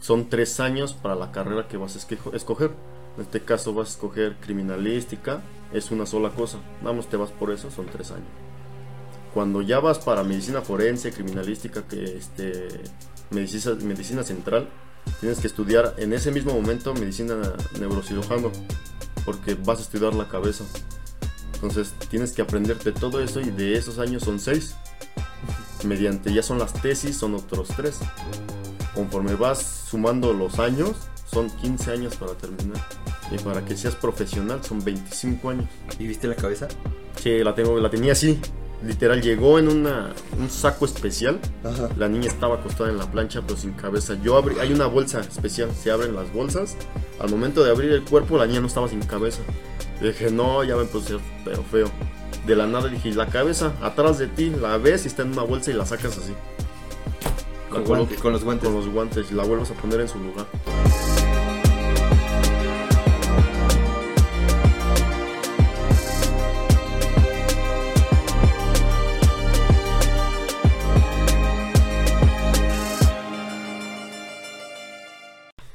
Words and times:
son 0.00 0.28
tres 0.28 0.60
años 0.60 0.92
para 0.94 1.14
la 1.14 1.32
carrera 1.32 1.68
que 1.68 1.76
vas 1.76 1.96
a 1.96 1.98
escoger. 2.36 2.70
En 3.16 3.22
este 3.22 3.40
caso 3.40 3.74
vas 3.74 3.88
a 3.88 3.92
escoger 3.92 4.36
criminalística, 4.40 5.42
es 5.72 5.90
una 5.90 6.06
sola 6.06 6.30
cosa. 6.30 6.58
Vamos, 6.82 7.08
te 7.08 7.16
vas 7.16 7.30
por 7.30 7.50
eso, 7.50 7.70
son 7.70 7.86
tres 7.86 8.10
años. 8.10 8.28
Cuando 9.34 9.60
ya 9.60 9.80
vas 9.80 9.98
para 9.98 10.22
medicina 10.22 10.62
forense, 10.62 11.12
criminalística, 11.12 11.82
que 11.82 12.16
este, 12.16 12.68
medicina, 13.30 13.74
medicina 13.82 14.22
central, 14.22 14.68
tienes 15.20 15.40
que 15.40 15.46
estudiar 15.46 15.94
en 15.98 16.12
ese 16.12 16.30
mismo 16.30 16.54
momento 16.54 16.94
medicina 16.94 17.36
neurocirujano, 17.78 18.52
porque 19.24 19.54
vas 19.54 19.78
a 19.78 19.82
estudiar 19.82 20.14
la 20.14 20.28
cabeza. 20.28 20.64
Entonces 21.54 21.92
tienes 22.08 22.32
que 22.32 22.42
aprenderte 22.42 22.92
todo 22.92 23.20
eso 23.20 23.40
y 23.40 23.50
de 23.50 23.74
esos 23.74 23.98
años 23.98 24.22
son 24.22 24.38
seis. 24.38 24.76
Mediante 25.84 26.32
ya 26.32 26.42
son 26.42 26.58
las 26.58 26.72
tesis, 26.72 27.16
son 27.16 27.34
otros 27.34 27.68
tres. 27.76 27.98
Conforme 28.98 29.36
vas 29.36 29.84
sumando 29.88 30.32
los 30.32 30.58
años, 30.58 30.90
son 31.30 31.48
15 31.50 31.92
años 31.92 32.16
para 32.16 32.32
terminar. 32.32 32.84
Y 33.30 33.38
para 33.38 33.64
que 33.64 33.76
seas 33.76 33.94
profesional 33.94 34.58
son 34.64 34.82
25 34.82 35.50
años. 35.50 35.66
¿Y 36.00 36.08
viste 36.08 36.26
la 36.26 36.34
cabeza? 36.34 36.66
Sí, 37.14 37.44
la, 37.44 37.54
tengo, 37.54 37.78
la 37.78 37.90
tenía 37.90 38.10
así. 38.10 38.40
Literal, 38.84 39.22
llegó 39.22 39.60
en 39.60 39.68
una, 39.68 40.12
un 40.36 40.50
saco 40.50 40.84
especial. 40.84 41.38
Ajá. 41.62 41.90
La 41.96 42.08
niña 42.08 42.26
estaba 42.26 42.56
acostada 42.56 42.90
en 42.90 42.98
la 42.98 43.08
plancha, 43.08 43.40
pero 43.42 43.56
sin 43.56 43.70
cabeza. 43.74 44.16
Yo 44.20 44.36
abrí, 44.36 44.58
hay 44.58 44.72
una 44.72 44.86
bolsa 44.86 45.20
especial, 45.20 45.70
se 45.80 45.92
abren 45.92 46.16
las 46.16 46.32
bolsas. 46.32 46.76
Al 47.20 47.30
momento 47.30 47.62
de 47.62 47.70
abrir 47.70 47.92
el 47.92 48.02
cuerpo, 48.02 48.36
la 48.36 48.46
niña 48.46 48.60
no 48.60 48.66
estaba 48.66 48.88
sin 48.88 49.02
cabeza. 49.02 49.42
Dije, 50.02 50.32
no, 50.32 50.64
ya 50.64 50.74
me 50.74 50.86
puse 50.86 51.18
feo, 51.44 51.62
feo. 51.70 51.88
De 52.48 52.56
la 52.56 52.66
nada 52.66 52.88
dije, 52.88 53.12
la 53.12 53.26
cabeza 53.26 53.74
atrás 53.80 54.18
de 54.18 54.26
ti, 54.26 54.50
la 54.50 54.76
ves 54.76 55.04
y 55.04 55.06
está 55.06 55.22
en 55.22 55.34
una 55.34 55.42
bolsa 55.42 55.70
y 55.70 55.74
la 55.74 55.86
sacas 55.86 56.18
así. 56.18 56.34
Con, 57.70 57.84
con 57.84 58.32
los 58.32 58.44
guantes. 58.44 58.68
Con 58.68 58.74
los 58.74 58.88
guantes 58.88 59.30
y 59.30 59.34
la 59.34 59.44
vuelves 59.44 59.70
a 59.70 59.74
poner 59.74 60.00
en 60.00 60.08
su 60.08 60.18
lugar. 60.18 60.46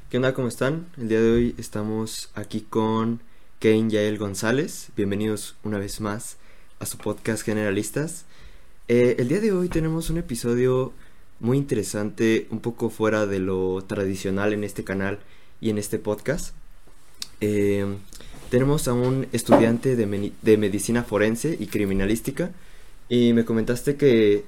¿Qué 0.09 0.17
onda? 0.17 0.33
¿Cómo 0.33 0.47
están? 0.47 0.88
El 0.97 1.09
día 1.09 1.22
de 1.22 1.31
hoy 1.31 1.55
estamos 1.57 2.31
aquí 2.33 2.61
con 2.61 3.22
Kane 3.59 3.89
Yael 3.89 4.17
González. 4.17 4.89
Bienvenidos 4.95 5.55
una 5.63 5.78
vez 5.78 6.02
más 6.02 6.38
a 6.80 6.88
su 6.88 6.97
podcast 6.97 7.44
Generalistas. 7.44 8.25
Eh, 8.88 9.16
el 9.19 9.28
día 9.28 9.39
de 9.39 9.52
hoy 9.52 9.69
tenemos 9.69 10.09
un 10.09 10.17
episodio 10.17 10.91
muy 11.44 11.58
interesante, 11.58 12.47
un 12.52 12.61
poco 12.61 12.89
fuera 12.89 13.27
de 13.27 13.39
lo 13.39 13.83
tradicional 13.83 14.53
en 14.53 14.63
este 14.63 14.86
canal 14.86 15.19
y 15.59 15.69
en 15.69 15.77
este 15.77 16.00
podcast. 16.00 16.55
Eh, 17.41 17.85
tenemos 18.50 18.88
a 18.88 18.94
un 18.94 19.27
estudiante 19.33 19.97
de, 19.97 20.31
de 20.41 20.58
medicina 20.58 21.03
forense 21.03 21.58
y 21.59 21.67
criminalística 21.67 22.52
y 23.09 23.33
me 23.33 23.44
comentaste 23.44 23.97
que 23.97 24.45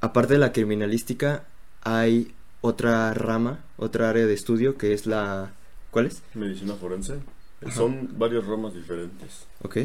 aparte 0.00 0.32
de 0.32 0.40
la 0.40 0.52
criminalística 0.52 1.44
hay 1.82 2.34
otra 2.60 3.14
rama, 3.14 3.64
otra 3.76 4.10
área 4.10 4.26
de 4.26 4.34
estudio 4.34 4.76
que 4.76 4.92
es 4.94 5.06
la... 5.06 5.52
¿Cuál 5.92 6.06
es? 6.06 6.22
Medicina 6.34 6.74
forense. 6.74 7.20
Ajá. 7.62 7.70
Son 7.70 8.18
varias 8.18 8.44
ramas 8.44 8.74
diferentes. 8.74 9.46
Ok. 9.62 9.76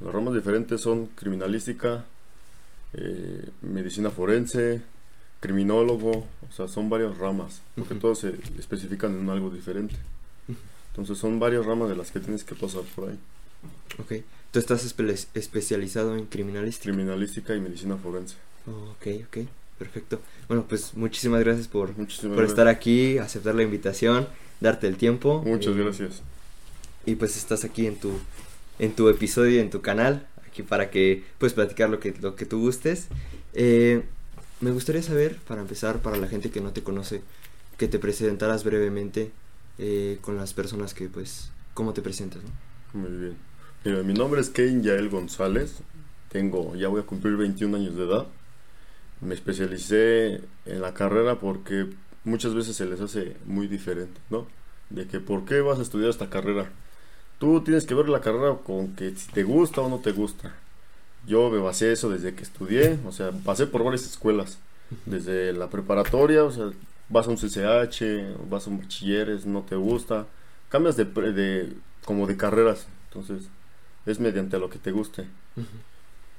Las 0.00 0.14
ramas 0.14 0.34
diferentes 0.34 0.80
son 0.80 1.06
criminalística, 1.16 2.04
eh, 2.92 3.48
medicina 3.62 4.10
forense, 4.10 4.82
criminólogo, 5.44 6.10
o 6.48 6.52
sea, 6.56 6.68
son 6.68 6.88
varias 6.88 7.18
ramas, 7.18 7.60
porque 7.74 7.92
Ujú. 7.94 8.00
todos 8.00 8.18
se 8.20 8.34
especifican 8.58 9.18
en 9.20 9.28
algo 9.28 9.50
diferente. 9.50 9.94
Entonces 10.90 11.18
son 11.18 11.38
varias 11.38 11.66
ramas 11.66 11.88
de 11.90 11.96
las 11.96 12.10
que 12.10 12.20
tienes 12.20 12.44
que 12.44 12.54
pasar 12.54 12.82
por 12.94 13.10
ahí. 13.10 13.18
Ok. 13.98 14.24
Tú 14.52 14.58
estás 14.58 14.84
espe- 14.86 15.26
especializado 15.34 16.16
en 16.16 16.24
criminalística. 16.26 16.90
Criminalística 16.92 17.54
y 17.54 17.60
medicina 17.60 17.96
forense. 17.96 18.36
Oh, 18.66 18.92
ok, 18.92 19.24
ok. 19.26 19.46
Perfecto. 19.78 20.20
Bueno, 20.48 20.64
pues 20.68 20.94
muchísimas 20.94 21.40
gracias 21.40 21.66
por, 21.68 21.88
Muchísimas 21.98 22.34
por 22.36 22.44
gracias. 22.44 22.50
estar 22.52 22.68
aquí, 22.68 23.18
aceptar 23.18 23.54
la 23.56 23.64
invitación, 23.64 24.28
darte 24.60 24.86
el 24.86 24.96
tiempo. 24.96 25.42
Muchas 25.44 25.74
Eh, 25.76 25.82
gracias. 25.82 26.22
Y 27.06 27.16
pues 27.16 27.36
estás 27.36 27.64
aquí 27.64 27.86
en 27.86 27.96
tu, 27.96 28.12
en 28.78 28.94
tu 28.94 29.08
episodio, 29.10 29.60
en 29.60 29.68
tu 29.70 29.82
canal, 29.82 30.26
aquí 30.46 30.62
para 30.62 30.90
que 30.90 31.24
puedas 31.38 31.52
platicar 31.54 31.90
lo 31.90 31.98
que, 32.00 32.14
lo 32.22 32.34
que 32.36 32.46
tú 32.46 32.60
gustes. 32.60 33.08
Eh, 33.52 34.04
me 34.60 34.70
gustaría 34.70 35.02
saber, 35.02 35.36
para 35.46 35.60
empezar, 35.60 36.00
para 36.00 36.16
la 36.16 36.28
gente 36.28 36.50
que 36.50 36.60
no 36.60 36.72
te 36.72 36.82
conoce, 36.82 37.22
que 37.76 37.88
te 37.88 37.98
presentaras 37.98 38.64
brevemente 38.64 39.32
eh, 39.78 40.18
con 40.20 40.36
las 40.36 40.54
personas 40.54 40.94
que, 40.94 41.08
pues, 41.08 41.50
cómo 41.74 41.92
te 41.92 42.02
presentas, 42.02 42.42
¿no? 42.42 43.00
Muy 43.00 43.10
bien. 43.10 43.36
Mira, 43.84 44.02
mi 44.02 44.14
nombre 44.14 44.40
es 44.40 44.50
Kane 44.50 44.82
Yael 44.82 45.10
González. 45.10 45.76
Tengo, 46.30 46.74
ya 46.76 46.88
voy 46.88 47.02
a 47.02 47.06
cumplir 47.06 47.36
21 47.36 47.76
años 47.76 47.96
de 47.96 48.04
edad. 48.04 48.26
Me 49.20 49.34
especialicé 49.34 50.40
en 50.64 50.80
la 50.80 50.94
carrera 50.94 51.38
porque 51.38 51.86
muchas 52.24 52.54
veces 52.54 52.76
se 52.76 52.86
les 52.86 53.00
hace 53.00 53.36
muy 53.44 53.66
diferente, 53.66 54.20
¿no? 54.30 54.46
De 54.90 55.06
que, 55.06 55.20
¿por 55.20 55.44
qué 55.44 55.60
vas 55.60 55.78
a 55.78 55.82
estudiar 55.82 56.10
esta 56.10 56.30
carrera? 56.30 56.70
Tú 57.38 57.62
tienes 57.62 57.84
que 57.84 57.94
ver 57.94 58.08
la 58.08 58.20
carrera 58.20 58.56
con 58.64 58.94
que 58.94 59.14
si 59.16 59.30
te 59.32 59.42
gusta 59.42 59.80
o 59.80 59.88
no 59.88 59.98
te 59.98 60.12
gusta. 60.12 60.54
Yo 61.26 61.50
me 61.50 61.58
basé 61.58 61.92
eso 61.92 62.10
desde 62.10 62.34
que 62.34 62.42
estudié, 62.42 62.98
o 63.06 63.12
sea, 63.12 63.30
pasé 63.32 63.66
por 63.66 63.84
varias 63.84 64.04
escuelas. 64.04 64.58
Desde 65.06 65.52
la 65.52 65.68
preparatoria, 65.68 66.44
o 66.44 66.50
sea, 66.50 66.70
vas 67.08 67.26
a 67.26 67.30
un 67.30 67.36
CCH, 67.36 68.48
vas 68.48 68.66
a 68.66 68.70
un 68.70 68.80
bachilleres, 68.80 69.46
no 69.46 69.62
te 69.62 69.76
gusta. 69.76 70.26
Cambias 70.68 70.96
de, 70.96 71.04
de 71.04 71.72
como 72.04 72.26
de 72.26 72.36
carreras, 72.36 72.86
entonces 73.08 73.48
es 74.06 74.20
mediante 74.20 74.58
lo 74.58 74.68
que 74.68 74.78
te 74.78 74.92
guste. 74.92 75.26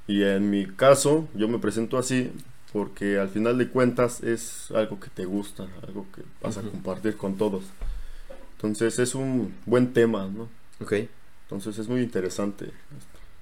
Y 0.06 0.22
en 0.22 0.50
mi 0.50 0.66
caso, 0.66 1.28
yo 1.34 1.48
me 1.48 1.58
presento 1.58 1.98
así 1.98 2.30
porque 2.72 3.18
al 3.18 3.28
final 3.28 3.58
de 3.58 3.68
cuentas 3.68 4.22
es 4.22 4.70
algo 4.70 5.00
que 5.00 5.08
te 5.08 5.24
gusta, 5.24 5.66
algo 5.86 6.06
que 6.14 6.22
vas 6.42 6.56
a 6.58 6.62
compartir 6.62 7.16
con 7.16 7.36
todos. 7.36 7.64
Entonces 8.56 8.98
es 8.98 9.14
un 9.14 9.54
buen 9.66 9.92
tema, 9.92 10.26
¿no? 10.26 10.48
Ok. 10.80 10.92
Entonces 11.44 11.78
es 11.78 11.88
muy 11.88 12.02
interesante 12.02 12.70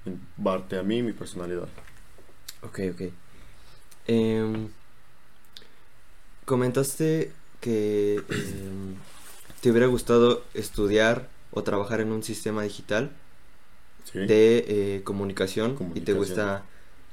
en 0.06 0.20
parte 0.42 0.78
a 0.78 0.82
mí 0.82 1.02
mi 1.02 1.12
personalidad. 1.12 1.68
Ok, 2.62 2.80
ok. 2.92 3.02
Em, 4.06 4.68
comentaste 6.44 7.32
que 7.60 8.16
em, 8.16 8.94
te 9.60 9.70
hubiera 9.70 9.86
gustado 9.86 10.44
estudiar 10.54 11.28
o 11.50 11.62
trabajar 11.62 12.00
en 12.00 12.12
un 12.12 12.22
sistema 12.22 12.62
digital 12.62 13.12
¿Sí? 14.04 14.18
de 14.18 14.64
eh, 14.68 15.02
comunicación, 15.04 15.76
y 15.94 16.00
te 16.00 16.12
gusta 16.12 16.64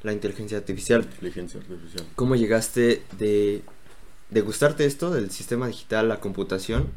la 0.04 0.14
inteligencia 0.14 0.58
artificial. 0.58 1.04
Inteligencia 1.04 1.60
artificial. 1.60 2.06
¿Cómo 2.16 2.36
llegaste 2.36 3.04
de, 3.18 3.62
de 4.30 4.42
gustarte 4.42 4.86
esto 4.86 5.12
del 5.12 5.32
sistema 5.32 5.68
digital, 5.68 6.10
la 6.10 6.20
computación, 6.20 6.90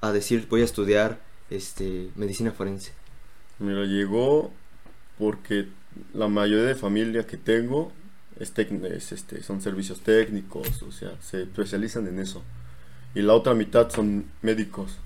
a 0.00 0.12
decir 0.12 0.46
voy 0.50 0.62
a 0.62 0.64
estudiar 0.64 1.20
este 1.48 2.10
medicina 2.16 2.52
forense? 2.52 2.92
Mira, 3.58 3.84
llegó 3.84 4.52
porque 5.20 5.68
la 6.14 6.26
mayoría 6.26 6.64
de 6.64 6.74
familia 6.74 7.24
que 7.26 7.36
tengo 7.36 7.92
es 8.40 8.52
es, 8.56 9.12
este, 9.12 9.42
son 9.42 9.60
servicios 9.60 10.00
técnicos, 10.00 10.82
o 10.82 10.90
sea, 10.90 11.12
se 11.20 11.42
especializan 11.42 12.08
en 12.08 12.18
eso. 12.18 12.42
Y 13.14 13.20
la 13.22 13.34
otra 13.34 13.54
mitad 13.54 13.90
son 13.90 14.24
médicos. 14.40 14.96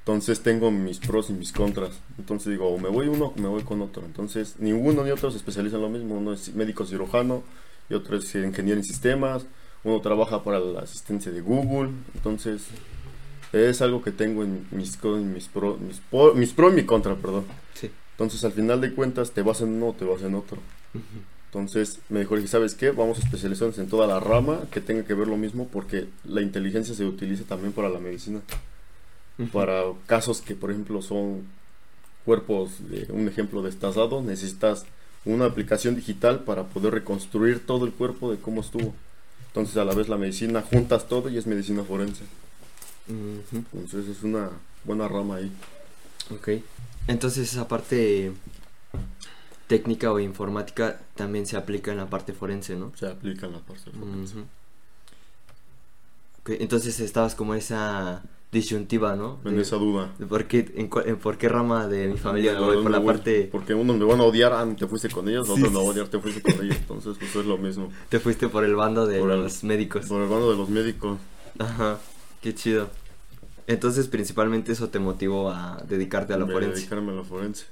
Entonces 0.00 0.40
tengo 0.40 0.70
mis 0.70 0.98
pros 0.98 1.30
y 1.30 1.34
mis 1.34 1.52
contras. 1.52 2.00
Entonces 2.18 2.50
digo, 2.50 2.68
o 2.68 2.78
me 2.78 2.88
voy 2.88 3.06
uno 3.08 3.26
o 3.36 3.40
me 3.40 3.46
voy 3.48 3.62
con 3.62 3.82
otro. 3.82 4.02
Entonces 4.04 4.56
ninguno 4.58 5.04
ni 5.04 5.10
otro 5.10 5.30
se 5.30 5.36
especializa 5.36 5.76
en 5.76 5.82
lo 5.82 5.88
mismo. 5.90 6.16
Uno 6.16 6.32
es 6.32 6.54
médico 6.54 6.84
cirujano 6.86 7.42
y 7.90 7.94
otro 7.94 8.16
es 8.16 8.34
ingeniero 8.34 8.78
en 8.80 8.84
sistemas. 8.84 9.44
Uno 9.84 10.00
trabaja 10.00 10.42
para 10.42 10.58
la 10.60 10.80
asistencia 10.80 11.30
de 11.30 11.40
Google. 11.40 11.90
Entonces 12.14 12.62
es 13.52 13.82
algo 13.82 14.02
que 14.02 14.12
tengo 14.12 14.42
en 14.44 14.66
mis, 14.70 14.98
en 15.04 15.32
mis, 15.34 15.46
pro, 15.48 15.76
mis, 15.76 15.98
po- 16.00 16.34
mis 16.34 16.52
pro 16.52 16.70
y 16.70 16.74
mi 16.74 16.84
contra, 16.84 17.14
perdón. 17.16 17.44
Sí. 17.74 17.90
Entonces, 18.12 18.44
al 18.44 18.52
final 18.52 18.80
de 18.80 18.94
cuentas, 18.94 19.32
te 19.32 19.42
vas 19.42 19.60
en 19.60 19.70
uno 19.70 19.88
o 19.88 19.92
te 19.92 20.04
vas 20.04 20.22
en 20.22 20.34
otro. 20.34 20.58
Entonces, 21.46 21.98
me 22.08 22.20
dijo, 22.20 22.36
dije, 22.36 22.48
¿sabes 22.48 22.74
qué? 22.74 22.90
Vamos 22.90 23.18
a 23.18 23.22
especializarnos 23.22 23.78
en 23.78 23.88
toda 23.88 24.06
la 24.06 24.20
rama 24.20 24.60
que 24.70 24.80
tenga 24.80 25.04
que 25.04 25.14
ver 25.14 25.28
lo 25.28 25.36
mismo 25.36 25.68
porque 25.68 26.06
la 26.24 26.40
inteligencia 26.40 26.94
se 26.94 27.04
utiliza 27.04 27.44
también 27.44 27.72
para 27.72 27.88
la 27.88 27.98
medicina. 27.98 28.40
Para 29.52 29.82
casos 30.06 30.40
que, 30.40 30.54
por 30.54 30.70
ejemplo, 30.70 31.02
son 31.02 31.42
cuerpos, 32.24 32.88
de 32.88 33.06
un 33.12 33.28
ejemplo 33.28 33.62
destazado, 33.62 34.22
necesitas 34.22 34.84
una 35.24 35.46
aplicación 35.46 35.96
digital 35.96 36.40
para 36.40 36.64
poder 36.64 36.94
reconstruir 36.94 37.66
todo 37.66 37.84
el 37.84 37.92
cuerpo 37.92 38.30
de 38.30 38.38
cómo 38.38 38.60
estuvo. 38.60 38.94
Entonces, 39.48 39.76
a 39.76 39.84
la 39.84 39.94
vez 39.94 40.08
la 40.08 40.16
medicina, 40.16 40.62
juntas 40.62 41.08
todo 41.08 41.28
y 41.28 41.36
es 41.36 41.46
medicina 41.46 41.82
forense. 41.82 42.24
Entonces, 43.52 44.08
es 44.08 44.22
una 44.22 44.50
buena 44.84 45.08
rama 45.08 45.36
ahí. 45.36 45.52
Ok. 46.30 46.48
Entonces 47.08 47.52
esa 47.52 47.66
parte 47.68 48.32
técnica 49.66 50.12
o 50.12 50.20
informática 50.20 51.00
también 51.14 51.46
se 51.46 51.56
aplica 51.56 51.90
en 51.92 51.98
la 51.98 52.06
parte 52.10 52.32
forense, 52.32 52.76
¿no? 52.76 52.92
Se 52.96 53.06
aplica 53.06 53.46
en 53.46 53.52
la 53.52 53.58
parte 53.60 53.90
forense. 53.90 54.36
Ujú. 54.38 54.44
Ok, 56.42 56.50
Entonces 56.60 56.98
estabas 57.00 57.34
como 57.34 57.54
esa 57.54 58.22
disyuntiva, 58.50 59.16
¿no? 59.16 59.38
En 59.44 59.56
De- 59.56 59.62
esa 59.62 59.76
duda. 59.76 60.12
de 60.18 60.26
por, 60.26 60.44
qué, 60.46 60.58
en, 60.76 60.90
en 61.06 61.16
por 61.16 61.38
qué 61.38 61.48
rama 61.48 61.86
de 61.86 62.08
mi 62.08 62.18
familia 62.18 62.56
¿A 62.58 62.60
voy, 62.60 62.82
por 62.82 62.90
la 62.90 62.98
voy? 62.98 63.06
parte... 63.06 63.48
Porque 63.50 63.72
unos 63.72 63.96
me 63.96 64.04
van 64.04 64.20
a 64.20 64.24
odiar, 64.24 64.52
ah, 64.52 64.66
te 64.76 64.86
fuiste 64.86 65.08
con 65.08 65.26
ellos, 65.28 65.46
Sí, 65.46 65.52
otros 65.54 65.70
me 65.72 65.78
van 65.78 65.86
a 65.86 65.90
odiar, 65.90 66.08
te 66.08 66.18
fuiste 66.18 66.42
con 66.42 66.62
ellos. 66.62 66.76
Entonces, 66.76 67.16
pues 67.18 67.34
es 67.34 67.46
lo 67.46 67.56
mismo. 67.56 67.90
Te 68.10 68.20
fuiste 68.20 68.48
por 68.48 68.64
el 68.64 68.74
bando 68.74 69.06
de 69.06 69.20
Por 69.20 69.30
el- 69.30 69.40
los 69.40 69.64
médicos. 69.64 70.06
Por 70.06 70.20
el 70.22 70.28
bando 70.28 70.50
de 70.50 70.56
los 70.58 70.68
médicos. 70.68 71.18
Ajá, 71.58 71.98
qué 72.42 72.54
chido. 72.54 72.90
Entonces, 73.66 74.08
principalmente 74.08 74.72
eso 74.72 74.88
te 74.88 74.98
motivó 74.98 75.50
a 75.50 75.82
dedicarte 75.88 76.32
a 76.34 76.38
la 76.38 76.46
me 76.46 76.52
forense. 76.52 76.76
dedicarme 76.80 77.12
a 77.12 77.16
la 77.16 77.24
forense. 77.24 77.66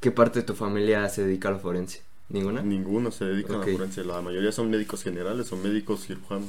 ¿Qué 0.00 0.10
parte 0.10 0.40
de 0.40 0.44
tu 0.44 0.54
familia 0.54 1.08
se 1.08 1.24
dedica 1.24 1.48
a 1.48 1.52
la 1.52 1.58
forense? 1.58 2.02
¿Ninguna? 2.28 2.62
Ninguno 2.62 3.10
se 3.10 3.24
dedica 3.24 3.54
a 3.54 3.58
la 3.58 3.66
forense. 3.66 4.04
La 4.04 4.20
mayoría 4.20 4.52
son 4.52 4.70
médicos 4.70 5.02
generales 5.02 5.50
o 5.52 5.56
médicos 5.56 6.06
cirujanos. 6.06 6.48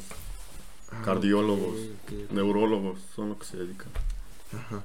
Ah, 0.92 1.02
cardiólogos. 1.04 1.76
Neurólogos 2.32 3.00
son 3.16 3.30
los 3.30 3.38
que 3.40 3.46
se 3.46 3.58
dedican. 3.58 3.88
Ajá. 4.56 4.84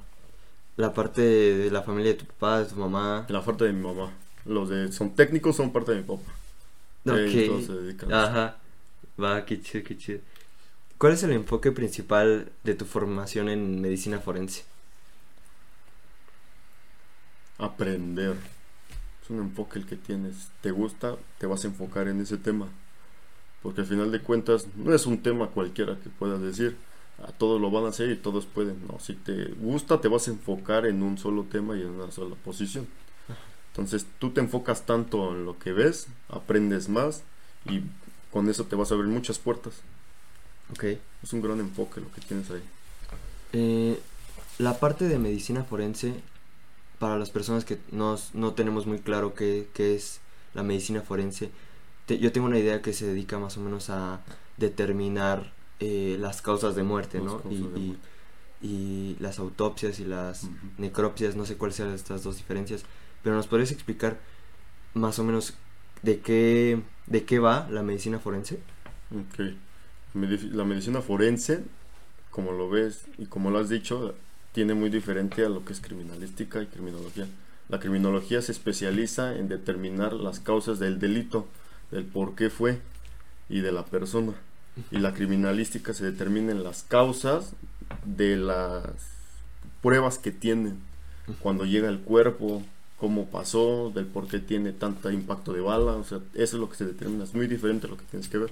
La 0.77 0.93
parte 0.93 1.21
de 1.21 1.69
la 1.71 1.81
familia 1.83 2.11
de 2.13 2.17
tu 2.19 2.25
papá, 2.25 2.59
de 2.61 2.65
tu 2.67 2.75
mamá. 2.75 3.25
La 3.29 3.43
parte 3.43 3.65
de 3.65 3.73
mi 3.73 3.83
mamá. 3.83 4.11
Los 4.45 4.69
de 4.69 4.91
son 4.91 5.11
técnicos 5.15 5.55
son 5.55 5.71
parte 5.71 5.91
de 5.91 5.97
mi 5.97 6.03
papá. 6.03 6.31
Ellos 7.05 7.45
todos 7.47 7.65
se 7.65 7.71
Ok. 7.73 7.79
dedican. 7.79 8.13
Ajá. 8.13 8.57
Va, 9.21 9.45
qué 9.45 9.61
chido, 9.61 9.83
qué 9.83 9.97
chido. 9.97 10.19
¿Cuál 10.99 11.13
es 11.13 11.23
el 11.23 11.31
enfoque 11.31 11.71
principal 11.71 12.51
de 12.65 12.75
tu 12.75 12.83
formación 12.83 13.47
en 13.47 13.79
medicina 13.79 14.19
forense? 14.19 14.65
Aprender. 17.57 18.35
Es 19.23 19.29
un 19.29 19.37
enfoque 19.37 19.79
el 19.79 19.85
que 19.85 19.95
tienes. 19.95 20.49
Te 20.59 20.71
gusta, 20.71 21.15
te 21.37 21.47
vas 21.47 21.63
a 21.63 21.67
enfocar 21.67 22.09
en 22.09 22.19
ese 22.19 22.35
tema. 22.35 22.67
Porque 23.63 23.79
al 23.79 23.87
final 23.87 24.11
de 24.11 24.19
cuentas 24.19 24.67
no 24.75 24.93
es 24.93 25.05
un 25.05 25.23
tema 25.23 25.47
cualquiera 25.47 25.97
que 26.03 26.09
puedas 26.09 26.41
decir. 26.41 26.75
A 27.25 27.31
todos 27.31 27.61
lo 27.61 27.71
van 27.71 27.85
a 27.85 27.89
hacer 27.89 28.09
y 28.11 28.17
todos 28.17 28.45
pueden. 28.45 28.85
No, 28.85 28.99
si 28.99 29.13
te 29.13 29.53
gusta, 29.53 30.01
te 30.01 30.09
vas 30.09 30.27
a 30.27 30.31
enfocar 30.31 30.85
en 30.85 31.01
un 31.01 31.17
solo 31.17 31.43
tema 31.45 31.77
y 31.77 31.81
en 31.81 31.91
una 31.91 32.11
sola 32.11 32.35
posición. 32.35 32.89
Entonces 33.71 34.05
tú 34.19 34.31
te 34.31 34.41
enfocas 34.41 34.85
tanto 34.85 35.31
en 35.31 35.45
lo 35.45 35.57
que 35.59 35.71
ves, 35.71 36.09
aprendes 36.27 36.89
más 36.89 37.23
y 37.69 37.83
con 38.31 38.49
eso 38.49 38.65
te 38.65 38.75
vas 38.75 38.91
a 38.91 38.95
abrir 38.95 39.09
muchas 39.09 39.39
puertas. 39.39 39.81
Ok. 40.73 40.83
Es 41.23 41.33
un 41.33 41.41
gran 41.41 41.59
enfoque 41.59 41.99
lo 42.01 42.11
que 42.11 42.21
tienes 42.21 42.49
ahí. 42.51 42.61
Eh, 43.53 43.99
la 44.57 44.79
parte 44.79 45.07
de 45.07 45.17
medicina 45.19 45.63
forense, 45.63 46.13
para 46.99 47.17
las 47.17 47.29
personas 47.29 47.65
que 47.65 47.77
no, 47.91 48.17
no 48.33 48.53
tenemos 48.53 48.85
muy 48.85 48.99
claro 48.99 49.33
qué, 49.33 49.67
qué 49.73 49.95
es 49.95 50.19
la 50.53 50.63
medicina 50.63 51.01
forense, 51.01 51.49
te- 52.05 52.19
yo 52.19 52.31
tengo 52.31 52.47
una 52.47 52.59
idea 52.59 52.81
que 52.81 52.93
se 52.93 53.05
dedica 53.07 53.39
más 53.39 53.57
o 53.57 53.61
menos 53.61 53.89
a 53.89 54.19
determinar 54.57 55.53
eh, 55.79 56.17
las 56.19 56.41
causas 56.41 56.75
de 56.75 56.83
muerte, 56.83 57.19
¿no? 57.21 57.41
Y, 57.49 57.55
de 57.55 57.79
y- 57.79 57.83
muerte. 57.87 57.97
y 58.61 59.15
las 59.19 59.39
autopsias 59.39 59.99
y 59.99 60.05
las 60.05 60.43
Ujú. 60.43 60.53
necropsias, 60.77 61.35
no 61.35 61.45
sé 61.45 61.55
cuáles 61.55 61.75
sean 61.77 61.93
estas 61.93 62.23
dos 62.23 62.35
diferencias, 62.37 62.83
pero 63.23 63.35
nos 63.35 63.47
podrías 63.47 63.71
explicar 63.71 64.19
más 64.93 65.19
o 65.19 65.23
menos 65.23 65.53
de 66.01 66.19
qué, 66.19 66.81
de 67.07 67.23
qué 67.23 67.39
va 67.39 67.67
la 67.71 67.81
medicina 67.83 68.19
forense? 68.19 68.59
Ok. 69.11 69.39
La 70.13 70.63
medicina 70.63 71.01
forense, 71.01 71.63
como 72.31 72.51
lo 72.51 72.69
ves 72.69 73.05
y 73.17 73.25
como 73.25 73.51
lo 73.51 73.59
has 73.59 73.69
dicho, 73.69 74.15
tiene 74.53 74.73
muy 74.73 74.89
diferente 74.89 75.45
a 75.45 75.49
lo 75.49 75.63
que 75.63 75.73
es 75.73 75.81
criminalística 75.81 76.61
y 76.61 76.67
criminología. 76.67 77.27
La 77.69 77.79
criminología 77.79 78.41
se 78.41 78.51
especializa 78.51 79.35
en 79.37 79.47
determinar 79.47 80.13
las 80.13 80.39
causas 80.39 80.79
del 80.79 80.99
delito, 80.99 81.47
del 81.91 82.05
por 82.05 82.35
qué 82.35 82.49
fue 82.49 82.79
y 83.47 83.59
de 83.61 83.71
la 83.71 83.85
persona. 83.85 84.33
Y 84.91 84.97
la 84.97 85.13
criminalística 85.13 85.93
se 85.93 86.05
determina 86.05 86.51
en 86.51 86.63
las 86.63 86.83
causas 86.83 87.53
de 88.05 88.37
las 88.37 88.85
pruebas 89.81 90.17
que 90.17 90.31
tienen. 90.31 90.79
Cuando 91.41 91.65
llega 91.65 91.89
el 91.89 91.99
cuerpo, 91.99 92.63
cómo 92.97 93.27
pasó, 93.27 93.91
del 93.93 94.05
por 94.05 94.27
qué 94.27 94.39
tiene 94.39 94.71
tanto 94.71 95.11
impacto 95.11 95.53
de 95.53 95.61
bala, 95.61 95.93
o 95.93 96.03
sea, 96.03 96.19
eso 96.33 96.55
es 96.57 96.59
lo 96.59 96.69
que 96.69 96.77
se 96.77 96.85
determina, 96.85 97.23
es 97.23 97.33
muy 97.33 97.47
diferente 97.47 97.87
a 97.87 97.89
lo 97.89 97.97
que 97.97 98.05
tienes 98.05 98.27
que 98.29 98.39
ver. 98.39 98.51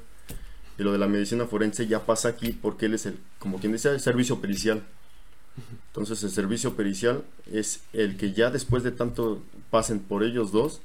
Y 0.77 0.83
lo 0.83 0.91
de 0.91 0.97
la 0.97 1.07
medicina 1.07 1.45
forense 1.45 1.88
ya 1.88 2.06
pasa 2.06 2.29
aquí 2.29 2.51
porque 2.51 2.85
él 2.85 2.94
es 2.94 3.06
el, 3.06 3.18
como 3.39 3.59
quien 3.59 3.74
dice, 3.74 3.89
el 3.89 4.00
servicio 4.00 4.39
pericial. 4.39 4.83
Entonces 5.88 6.24
el 6.24 6.29
servicio 6.29 6.75
pericial 6.75 7.24
es 7.51 7.81
el 7.94 8.18
que 8.18 8.33
ya 8.33 8.51
después 8.51 8.83
de 8.83 8.91
tanto 8.91 9.41
pasen 9.71 10.00
por 10.00 10.24
ellos 10.24 10.51
dos, 10.51 10.81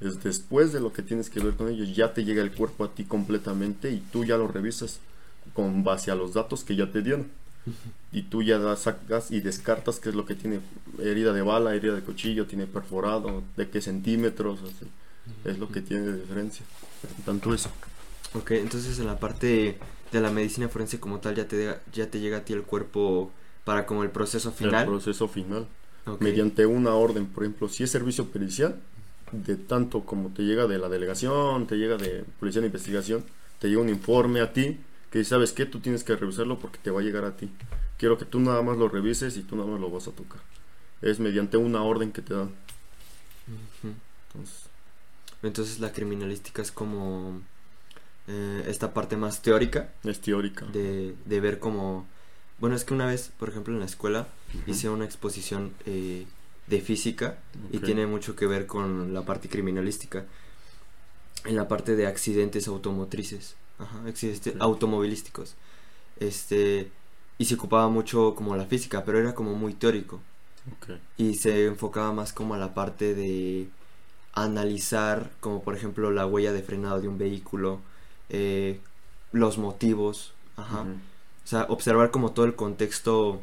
es 0.00 0.22
después 0.22 0.72
de 0.72 0.80
lo 0.80 0.92
que 0.92 1.02
tienes 1.02 1.30
que 1.30 1.40
ver 1.40 1.54
con 1.54 1.68
ellos, 1.68 1.94
ya 1.94 2.12
te 2.12 2.24
llega 2.24 2.42
el 2.42 2.52
cuerpo 2.52 2.84
a 2.84 2.92
ti 2.92 3.04
completamente 3.04 3.90
y 3.92 4.00
tú 4.12 4.24
ya 4.24 4.36
lo 4.36 4.48
revisas 4.48 4.98
con 5.54 5.84
base 5.84 6.10
a 6.10 6.16
los 6.16 6.34
datos 6.34 6.64
que 6.64 6.76
ya 6.76 6.90
te 6.90 7.02
dieron. 7.02 7.28
Y 8.12 8.22
tú 8.22 8.42
ya 8.42 8.76
sacas 8.76 9.30
y 9.32 9.40
descartas 9.40 9.98
qué 9.98 10.10
es 10.10 10.14
lo 10.14 10.24
que 10.24 10.36
tiene 10.36 10.60
herida 11.00 11.32
de 11.32 11.42
bala, 11.42 11.74
herida 11.74 11.94
de 11.94 12.02
cuchillo, 12.02 12.46
tiene 12.46 12.66
perforado, 12.66 13.42
de 13.56 13.68
qué 13.68 13.80
centímetros, 13.80 14.60
así. 14.62 14.86
es 15.44 15.58
lo 15.58 15.68
que 15.68 15.80
tiene 15.80 16.06
de 16.06 16.20
diferencia. 16.20 16.64
Tanto 17.24 17.52
eso. 17.52 17.70
Ok, 18.34 18.50
entonces 18.52 18.98
en 18.98 19.06
la 19.06 19.18
parte 19.18 19.78
de 20.12 20.20
la 20.20 20.30
medicina 20.30 20.68
forense 20.68 21.00
como 21.00 21.20
tal 21.20 21.34
ya 21.34 21.48
te, 21.48 21.76
ya 21.92 22.10
te 22.10 22.20
llega 22.20 22.38
a 22.38 22.44
ti 22.44 22.52
el 22.52 22.62
cuerpo 22.62 23.30
para 23.64 23.86
como 23.86 24.02
el 24.04 24.10
proceso 24.10 24.50
El 24.50 24.54
final. 24.54 24.86
proceso 24.86 25.28
final. 25.28 25.66
Ok. 26.06 26.20
mediante 26.20 26.66
una 26.66 26.94
orden, 26.94 27.26
por 27.26 27.42
ejemplo, 27.44 27.68
si 27.68 27.82
es 27.82 27.90
servicio 27.90 28.26
pericial, 28.26 28.80
de 29.32 29.56
tanto 29.56 30.04
como 30.04 30.30
te 30.32 30.42
llega 30.42 30.66
de 30.68 30.78
la 30.78 30.88
delegación, 30.88 31.66
te 31.66 31.76
llega 31.76 31.96
de 31.96 32.24
policía 32.38 32.60
de 32.60 32.68
investigación, 32.68 33.24
te 33.58 33.68
llega 33.68 33.80
un 33.80 33.88
informe 33.88 34.40
a 34.40 34.52
ti 34.52 34.78
que 35.10 35.24
sabes 35.24 35.52
qué, 35.52 35.66
tú 35.66 35.80
tienes 35.80 36.04
que 36.04 36.14
revisarlo 36.14 36.58
porque 36.58 36.78
te 36.78 36.90
va 36.90 37.00
a 37.00 37.04
llegar 37.04 37.24
a 37.24 37.36
ti. 37.36 37.50
Quiero 37.98 38.18
que 38.18 38.24
tú 38.24 38.38
nada 38.40 38.62
más 38.62 38.76
lo 38.76 38.88
revises 38.88 39.36
y 39.36 39.42
tú 39.42 39.56
nada 39.56 39.68
más 39.68 39.80
lo 39.80 39.90
vas 39.90 40.06
a 40.06 40.12
tocar. 40.12 40.40
Es 41.02 41.18
mediante 41.20 41.56
una 41.56 41.82
orden 41.82 42.12
que 42.12 42.22
te 42.22 42.34
dan. 42.34 42.50
Entonces, 44.32 44.68
Entonces 45.42 45.80
la 45.80 45.92
criminalística 45.92 46.62
es 46.62 46.72
como 46.72 47.40
eh, 48.28 48.64
esta 48.66 48.92
parte 48.92 49.16
más 49.16 49.42
teórica 49.42 49.92
es 50.04 50.20
teórica. 50.20 50.66
de, 50.66 51.14
de 51.24 51.40
ver 51.40 51.58
como... 51.58 52.06
Bueno, 52.58 52.74
es 52.74 52.84
que 52.84 52.94
una 52.94 53.06
vez, 53.06 53.30
por 53.38 53.48
ejemplo, 53.48 53.74
en 53.74 53.80
la 53.80 53.86
escuela 53.86 54.28
hice 54.66 54.88
una 54.88 55.04
exposición 55.04 55.72
eh, 55.84 56.26
de 56.66 56.80
física 56.80 57.38
y 57.70 57.78
tiene 57.78 58.06
mucho 58.06 58.34
que 58.34 58.46
ver 58.46 58.66
con 58.66 59.12
la 59.12 59.22
parte 59.22 59.48
criminalística. 59.48 60.24
En 61.44 61.54
la 61.54 61.68
parte 61.68 61.94
de 61.94 62.06
accidentes 62.06 62.66
automotrices, 62.66 63.56
ajá, 63.78 64.02
accidentes 64.08 64.54
automovilísticos. 64.58 65.54
Este, 66.18 66.90
y 67.38 67.44
se 67.44 67.54
ocupaba 67.54 67.88
mucho 67.88 68.34
como 68.34 68.56
la 68.56 68.64
física, 68.64 69.04
pero 69.04 69.18
era 69.18 69.34
como 69.34 69.54
muy 69.54 69.74
teórico. 69.74 70.20
Y 71.16 71.34
se 71.34 71.66
enfocaba 71.66 72.12
más 72.12 72.32
como 72.32 72.54
a 72.54 72.58
la 72.58 72.74
parte 72.74 73.14
de 73.14 73.68
analizar, 74.32 75.30
como 75.40 75.62
por 75.62 75.76
ejemplo 75.76 76.10
la 76.10 76.26
huella 76.26 76.52
de 76.52 76.62
frenado 76.62 77.00
de 77.00 77.08
un 77.08 77.18
vehículo, 77.18 77.80
eh, 78.30 78.80
los 79.32 79.58
motivos, 79.58 80.32
ajá. 80.56 80.82
O 80.82 81.48
sea, 81.48 81.66
observar 81.68 82.10
como 82.10 82.32
todo 82.32 82.44
el 82.46 82.54
contexto 82.54 83.40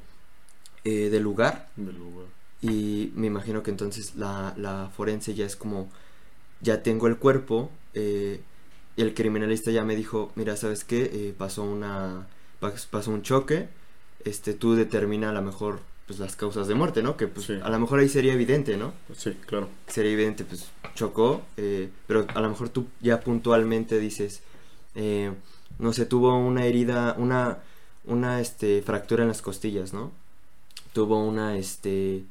eh, 0.84 1.10
del 1.10 1.24
lugar 1.24 1.70
Del 1.78 1.98
lugar. 1.98 2.28
y 2.62 3.12
me 3.16 3.28
imagino 3.28 3.64
que 3.64 3.72
entonces 3.72 4.16
la, 4.16 4.54
la 4.58 4.90
forense 4.96 5.34
ya 5.34 5.46
es 5.46 5.56
como, 5.56 5.90
ya 6.62 6.84
tengo 6.84 7.08
el 7.08 7.18
cuerpo 7.18 7.72
eh, 7.94 8.42
y 8.98 9.02
el 9.02 9.14
criminalista 9.14 9.72
ya 9.72 9.84
me 9.86 9.96
dijo, 9.96 10.32
mira, 10.36 10.56
¿sabes 10.58 10.84
qué? 10.84 11.04
Eh, 11.14 11.36
pasó 11.38 11.64
una, 11.64 12.28
pas- 12.62 12.88
pasó 12.90 13.12
un 13.12 13.22
choque, 13.22 13.70
este, 14.26 14.54
tú 14.54 14.76
determina 14.76 15.30
a 15.30 15.34
lo 15.34 15.42
mejor 15.42 15.80
pues 16.06 16.20
las 16.20 16.36
causas 16.36 16.68
de 16.68 16.76
muerte, 16.76 17.02
¿no? 17.02 17.16
Que 17.16 17.28
pues 17.28 17.46
Sí. 17.46 17.54
a 17.64 17.70
lo 17.70 17.80
mejor 17.80 18.00
ahí 18.00 18.10
sería 18.10 18.34
evidente, 18.34 18.76
¿no? 18.76 18.92
Sí, 19.16 19.32
claro. 19.46 19.70
Sería 19.88 20.12
evidente, 20.12 20.44
pues 20.44 20.70
chocó, 20.96 21.42
pero 22.08 22.26
a 22.36 22.42
lo 22.42 22.50
mejor 22.50 22.68
tú 22.70 22.88
ya 23.00 23.22
puntualmente 23.22 23.98
dices, 24.00 24.44
eh, 24.96 25.32
no 25.80 25.94
sé, 25.94 26.06
tuvo 26.06 26.38
una 26.38 26.66
herida, 26.66 27.16
una, 27.18 27.60
una, 28.06 28.40
este, 28.42 28.82
fractura 28.82 29.24
en 29.24 29.30
las 29.30 29.42
costillas, 29.42 29.94
¿no? 29.94 30.12
Tuvo 30.94 31.26
una, 31.26 31.58
este, 31.58 32.24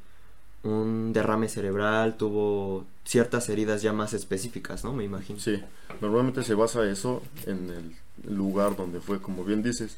un 0.62 1.12
derrame 1.12 1.48
cerebral, 1.48 2.16
tuvo 2.16 2.84
ciertas 3.04 3.48
heridas 3.48 3.82
ya 3.82 3.92
más 3.92 4.14
específicas, 4.14 4.84
¿no? 4.84 4.92
Me 4.92 5.04
imagino. 5.04 5.38
Sí, 5.38 5.60
normalmente 6.00 6.42
se 6.42 6.54
basa 6.54 6.88
eso 6.88 7.22
en 7.46 7.70
el 7.70 8.36
lugar 8.36 8.76
donde 8.76 9.00
fue, 9.00 9.20
como 9.20 9.44
bien 9.44 9.62
dices. 9.62 9.96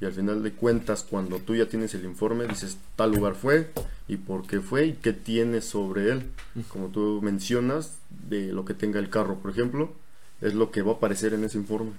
Y 0.00 0.04
al 0.04 0.12
final 0.12 0.42
de 0.42 0.52
cuentas, 0.52 1.06
cuando 1.08 1.38
tú 1.38 1.54
ya 1.54 1.66
tienes 1.66 1.94
el 1.94 2.04
informe, 2.04 2.46
dices 2.46 2.76
tal 2.96 3.12
lugar 3.12 3.34
fue 3.34 3.70
y 4.08 4.16
por 4.16 4.46
qué 4.46 4.60
fue 4.60 4.86
y 4.86 4.92
qué 4.94 5.12
tiene 5.12 5.62
sobre 5.62 6.10
él. 6.10 6.30
Como 6.68 6.88
tú 6.88 7.20
mencionas, 7.22 7.96
de 8.28 8.52
lo 8.52 8.64
que 8.64 8.74
tenga 8.74 8.98
el 8.98 9.08
carro, 9.08 9.36
por 9.36 9.50
ejemplo, 9.50 9.92
es 10.40 10.54
lo 10.54 10.70
que 10.70 10.82
va 10.82 10.92
a 10.92 10.94
aparecer 10.96 11.34
en 11.34 11.44
ese 11.44 11.58
informe. 11.58 11.92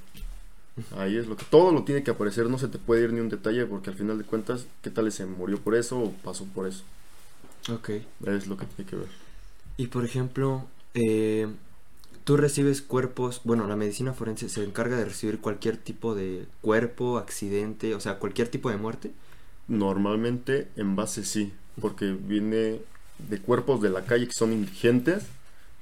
Ahí 0.97 1.17
es 1.17 1.27
lo 1.27 1.37
que 1.37 1.45
todo 1.45 1.71
lo 1.71 1.83
tiene 1.83 2.03
que 2.03 2.11
aparecer, 2.11 2.49
no 2.49 2.57
se 2.57 2.67
te 2.67 2.77
puede 2.77 3.03
ir 3.03 3.13
ni 3.13 3.21
un 3.21 3.29
detalle 3.29 3.65
porque 3.65 3.89
al 3.89 3.95
final 3.95 4.17
de 4.17 4.25
cuentas, 4.25 4.65
¿qué 4.81 4.89
tal 4.89 5.09
se 5.11 5.25
murió 5.25 5.57
por 5.57 5.75
eso 5.75 5.99
o 5.99 6.11
pasó 6.11 6.45
por 6.45 6.67
eso? 6.67 6.83
Ok. 7.71 7.89
Es 8.25 8.47
lo 8.47 8.57
que 8.57 8.65
tiene 8.65 8.89
que 8.89 8.97
ver. 8.97 9.07
Y 9.77 9.87
por 9.87 10.03
ejemplo, 10.03 10.65
eh, 10.93 11.47
Tú 12.25 12.37
recibes 12.37 12.81
cuerpos, 12.81 13.41
bueno, 13.43 13.67
la 13.67 13.75
medicina 13.75 14.11
forense 14.11 14.49
se 14.49 14.63
encarga 14.63 14.97
de 14.97 15.05
recibir 15.05 15.39
cualquier 15.39 15.77
tipo 15.77 16.15
de 16.15 16.47
cuerpo, 16.61 17.19
accidente, 17.19 17.93
o 17.93 17.99
sea, 17.99 18.17
cualquier 18.17 18.47
tipo 18.47 18.71
de 18.71 18.77
muerte. 18.77 19.11
Normalmente 19.67 20.67
en 20.75 20.95
base 20.95 21.23
sí, 21.23 21.53
porque 21.79 22.17
viene 22.19 22.81
de 23.29 23.39
cuerpos 23.39 23.79
de 23.79 23.91
la 23.91 24.05
calle 24.05 24.25
que 24.25 24.33
son 24.33 24.53
indigentes, 24.53 25.23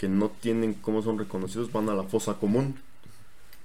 que 0.03 0.09
no 0.09 0.27
tienen 0.27 0.73
cómo 0.73 1.01
son 1.01 1.17
reconocidos, 1.17 1.71
van 1.71 1.87
a 1.87 1.95
la 1.95 2.03
fosa 2.03 2.33
común. 2.33 2.75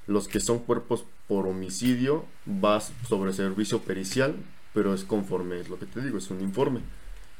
Los 0.06 0.28
que 0.28 0.38
son 0.38 0.60
cuerpos 0.60 1.04
por 1.26 1.48
homicidio 1.48 2.26
vas 2.46 2.92
sobre 3.08 3.32
servicio 3.32 3.80
pericial, 3.80 4.36
pero 4.72 4.94
es 4.94 5.02
conforme, 5.02 5.58
es 5.58 5.68
lo 5.68 5.80
que 5.80 5.86
te 5.86 6.00
digo, 6.00 6.16
es 6.16 6.30
un 6.30 6.40
informe. 6.40 6.78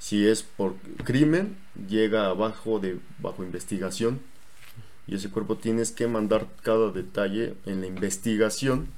Si 0.01 0.27
es 0.27 0.43
por 0.43 0.75
crimen, 1.05 1.57
llega 1.89 2.27
abajo 2.27 2.81
de 2.81 2.99
bajo 3.21 3.45
investigación 3.45 4.19
y 5.07 5.15
ese 5.15 5.31
cuerpo 5.31 5.57
tienes 5.57 5.93
que 5.93 6.09
mandar 6.09 6.49
cada 6.65 6.91
detalle 6.91 7.55
en 7.67 7.83
la 7.83 7.87
investigación 7.87 8.89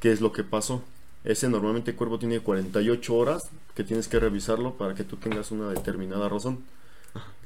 qué 0.00 0.12
es 0.12 0.20
lo 0.20 0.32
que 0.32 0.44
pasó. 0.44 0.84
Ese 1.24 1.48
normalmente 1.48 1.94
cuerpo 1.94 2.18
tiene 2.18 2.40
48 2.40 3.14
horas 3.14 3.48
que 3.74 3.84
tienes 3.84 4.06
que 4.06 4.20
revisarlo 4.20 4.74
para 4.74 4.94
que 4.94 5.04
tú 5.04 5.16
tengas 5.16 5.50
una 5.50 5.70
determinada 5.70 6.28
razón. 6.28 6.58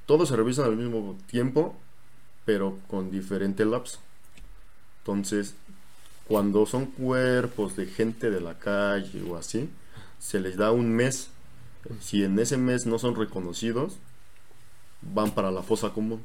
Todos 0.06 0.28
se 0.28 0.37
revisan 0.37 0.66
al 0.66 0.76
mismo 0.76 1.16
tiempo, 1.26 1.76
pero 2.44 2.78
con 2.88 3.11
diferente 3.11 3.64
lapso. 3.64 3.99
Entonces, 5.00 5.54
cuando 6.26 6.66
son 6.66 6.87
cuerpos 6.87 7.76
de 7.76 7.87
gente 7.87 8.30
de 8.30 8.40
la 8.40 8.59
calle 8.59 9.23
o 9.23 9.37
así, 9.37 9.68
se 10.18 10.40
les 10.40 10.56
da 10.56 10.73
un 10.73 10.92
mes. 10.92 11.28
Si 12.00 12.25
en 12.25 12.38
ese 12.38 12.56
mes 12.56 12.87
no 12.87 12.99
son 12.99 13.16
reconocidos, 13.16 13.97
van 15.00 15.32
para 15.32 15.50
la 15.50 15.62
fosa 15.62 15.90
común. 15.90 16.23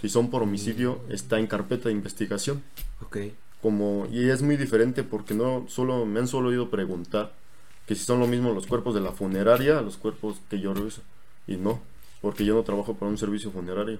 Si 0.00 0.08
son 0.08 0.30
por 0.30 0.42
homicidio, 0.42 1.00
está 1.08 1.38
en 1.38 1.46
carpeta 1.46 1.88
de 1.88 1.94
investigación. 1.94 2.62
Ok. 3.00 3.18
Como, 3.60 4.08
y 4.10 4.30
es 4.30 4.42
muy 4.42 4.56
diferente 4.56 5.04
porque 5.04 5.34
no 5.34 5.64
solo 5.68 6.04
me 6.04 6.18
han 6.18 6.26
solo 6.26 6.48
oído 6.48 6.70
preguntar 6.70 7.32
que 7.86 7.94
si 7.94 8.04
son 8.04 8.18
lo 8.18 8.26
mismo 8.26 8.52
los 8.52 8.66
cuerpos 8.66 8.94
de 8.94 9.00
la 9.00 9.12
funeraria 9.12 9.78
a 9.78 9.82
los 9.82 9.96
cuerpos 9.96 10.40
que 10.50 10.58
yo 10.58 10.74
reviso. 10.74 11.02
Y 11.46 11.56
no, 11.56 11.80
porque 12.22 12.44
yo 12.44 12.54
no 12.54 12.62
trabajo 12.62 12.94
para 12.94 13.10
un 13.10 13.18
servicio 13.18 13.50
funerario. 13.50 13.98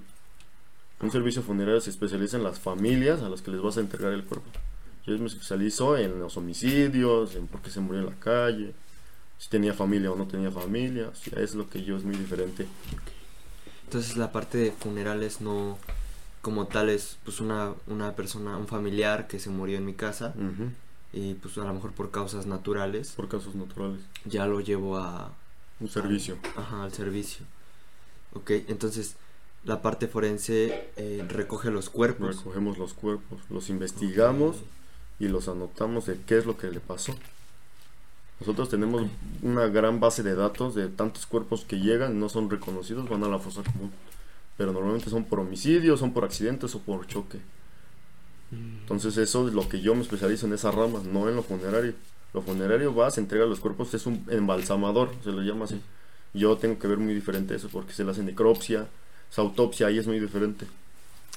Un 1.01 1.11
servicio 1.11 1.43
funerario 1.43 1.81
se 1.81 1.91
especializa 1.91 2.37
en 2.39 2.45
las 2.45 2.61
familias 2.61 3.21
a 3.23 3.29
las 3.29 3.43
que 3.43 3.51
les 3.51 3.61
vas 3.61 3.77
a 3.77 3.81
entregar 3.81 4.13
el 4.13 4.25
cuerpo. 4.25 4.49
Yo 5.07 5.19
me 5.19 5.27
especializo 5.27 5.97
en 5.99 6.21
los 6.21 6.37
homicidios, 6.37 7.35
en 7.35 7.49
por 7.49 7.61
qué 7.61 7.71
se 7.71 7.81
murió 7.81 8.01
en 8.03 8.07
la 8.07 8.15
calle, 8.21 8.73
si 9.37 9.49
tenía 9.49 9.75
familia 9.75 10.13
o 10.13 10.17
no 10.17 10.27
tenía 10.29 10.51
familia. 10.53 11.09
O 11.09 11.15
sea, 11.17 11.43
es 11.43 11.57
lo 11.57 11.69
que 11.69 11.83
yo 11.83 11.97
es 11.97 12.05
muy 12.05 12.15
diferente. 12.17 12.67
Entonces 13.85 14.17
la 14.17 14.31
parte 14.33 14.59
de 14.59 14.71
funerales 14.73 15.41
no 15.41 15.77
como 16.41 16.67
tal 16.67 16.89
es 16.89 17.19
pues 17.25 17.41
una, 17.41 17.73
una 17.89 18.15
persona, 18.15 18.57
un 18.57 18.67
familiar 18.67 19.27
que 19.29 19.39
se 19.39 19.51
murió 19.51 19.79
en 19.79 19.85
mi 19.87 19.95
casa 19.95 20.35
y 21.13 21.35
pues 21.35 21.59
a 21.59 21.65
lo 21.65 21.75
mejor 21.75 21.93
por 21.93 22.11
causas 22.11 22.47
naturales 22.47 23.13
Por 23.17 23.29
casos 23.29 23.55
naturales. 23.55 24.01
ya 24.25 24.47
lo 24.47 24.61
llevo 24.61 24.97
a 24.99 25.31
Un 25.79 25.89
servicio. 25.89 26.39
ajá, 26.57 26.85
al 26.85 26.93
servicio. 26.93 27.45
Ok, 28.35 28.51
entonces 28.69 29.17
la 29.65 29.83
parte 29.83 30.09
forense 30.09 30.91
eh, 30.97 31.25
recoge 31.29 31.71
los 31.71 31.91
cuerpos. 31.91 32.39
Recogemos 32.39 32.79
los 32.79 32.95
cuerpos, 32.95 33.41
los 33.51 33.69
investigamos 33.69 34.57
y 35.19 35.29
los 35.29 35.49
anotamos 35.49 36.07
de 36.07 36.19
qué 36.27 36.39
es 36.39 36.47
lo 36.47 36.57
que 36.57 36.71
le 36.71 36.81
pasó. 36.81 37.15
Nosotros 38.41 38.69
tenemos 38.69 39.03
una 39.43 39.69
gran 39.69 40.01
base 40.01 40.25
de 40.25 40.35
datos 40.35 40.75
de 40.75 40.89
tantos 40.89 41.27
cuerpos 41.27 41.65
que 41.65 41.79
llegan, 41.79 42.19
no 42.19 42.29
son 42.29 42.51
reconocidos, 42.51 43.09
van 43.09 43.23
a 43.23 43.29
la 43.29 43.39
fosa 43.39 43.63
común. 43.63 43.93
Pero 44.57 44.73
normalmente 44.73 45.11
son 45.11 45.25
por 45.25 45.39
homicidio, 45.39 45.97
son 45.97 46.13
por 46.13 46.25
accidentes 46.25 46.75
o 46.75 46.81
por 46.81 47.07
choque. 47.07 47.39
Mm, 48.51 48.79
Entonces 48.81 49.17
eso 49.17 49.47
es 49.47 49.55
lo 49.55 49.69
que 49.69 49.81
yo 49.81 49.95
me 49.95 50.03
especializo 50.03 50.47
en 50.47 50.55
esa 50.55 50.73
rama, 50.73 51.01
no 51.05 51.29
en 51.29 51.37
lo 51.37 51.43
funerario. 51.43 51.95
Lo 52.35 52.43
funerario 52.43 52.95
va, 52.95 53.11
se 53.11 53.21
entrega 53.21 53.47
los 53.47 53.61
cuerpos, 53.61 53.95
es 53.95 54.07
un 54.07 54.25
embalsamador, 54.29 55.11
se 55.23 55.31
le 55.31 55.43
llama 55.47 55.67
así. 55.67 55.81
Yo 56.35 56.57
tengo 56.57 56.79
que 56.79 56.89
ver 56.89 56.99
muy 56.99 57.15
diferente 57.15 57.55
eso 57.55 57.69
porque 57.69 57.93
se 57.93 58.05
le 58.05 58.11
hace 58.11 58.23
necropsia, 58.23 58.87
esa 59.31 59.43
autopsia 59.43 59.87
ahí 59.89 59.99
es 59.99 60.07
muy 60.07 60.19
diferente. 60.19 60.67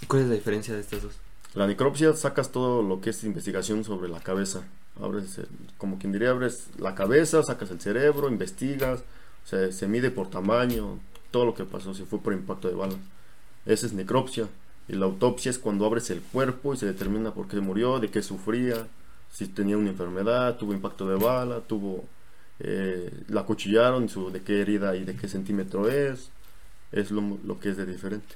¿Cuál 0.07 0.23
es 0.23 0.27
la 0.29 0.35
diferencia 0.35 0.73
de 0.73 0.81
estas 0.81 1.03
dos? 1.03 1.13
La 1.53 1.67
necropsia 1.67 2.13
sacas 2.13 2.51
todo 2.51 2.81
lo 2.83 2.99
que 3.01 3.09
es 3.11 3.23
investigación 3.23 3.83
sobre 3.83 4.09
la 4.09 4.19
cabeza. 4.19 4.63
Abres, 5.01 5.37
el- 5.37 5.47
como 5.77 5.97
quien 5.99 6.11
diría, 6.13 6.31
abres 6.31 6.67
la 6.77 6.95
cabeza, 6.95 7.43
sacas 7.43 7.71
el 7.71 7.79
cerebro, 7.81 8.29
investigas, 8.29 9.03
se, 9.45 9.71
se 9.71 9.87
mide 9.87 10.11
por 10.11 10.29
tamaño, 10.29 10.99
todo 11.31 11.45
lo 11.45 11.53
que 11.53 11.65
pasó, 11.65 11.93
si 11.93 12.03
fue 12.03 12.19
por 12.19 12.33
impacto 12.33 12.67
de 12.69 12.75
bala. 12.75 12.95
Esa 13.65 13.85
es 13.85 13.93
necropsia. 13.93 14.47
Y 14.87 14.93
la 14.93 15.05
autopsia 15.05 15.49
es 15.49 15.57
cuando 15.57 15.85
abres 15.85 16.09
el 16.11 16.21
cuerpo 16.21 16.73
y 16.73 16.77
se 16.77 16.85
determina 16.85 17.33
por 17.33 17.47
qué 17.47 17.59
murió, 17.59 17.99
de 17.99 18.09
qué 18.11 18.21
sufría, 18.21 18.87
si 19.31 19.47
tenía 19.47 19.77
una 19.77 19.89
enfermedad, 19.89 20.57
tuvo 20.57 20.73
impacto 20.73 21.07
de 21.07 21.15
bala, 21.15 21.61
tuvo 21.61 22.05
eh, 22.59 23.12
la 23.29 23.41
acuchillaron, 23.41 24.09
su, 24.09 24.31
de 24.31 24.43
qué 24.43 24.62
herida 24.62 24.95
y 24.95 25.05
de 25.05 25.15
qué 25.15 25.27
centímetro 25.27 25.89
es. 25.89 26.31
Es 26.91 27.12
lo, 27.12 27.21
lo 27.45 27.59
que 27.59 27.69
es 27.71 27.77
de 27.77 27.85
diferente. 27.85 28.35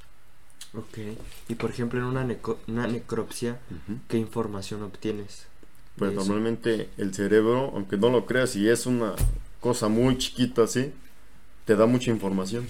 Ok, 0.73 0.97
y 1.47 1.55
por 1.55 1.69
ejemplo 1.71 1.99
en 1.99 2.05
una, 2.05 2.23
neco- 2.25 2.59
una 2.67 2.87
necropsia, 2.87 3.59
¿qué 4.07 4.17
información 4.17 4.83
obtienes? 4.83 5.45
Pues 5.97 6.13
eso? 6.13 6.13
normalmente 6.13 6.89
el 6.97 7.13
cerebro, 7.13 7.71
aunque 7.75 7.97
no 7.97 8.09
lo 8.09 8.25
creas, 8.25 8.55
y 8.55 8.69
es 8.69 8.85
una 8.85 9.15
cosa 9.59 9.89
muy 9.89 10.17
chiquita 10.17 10.63
así, 10.63 10.93
te 11.65 11.75
da 11.75 11.85
mucha 11.87 12.11
información. 12.11 12.67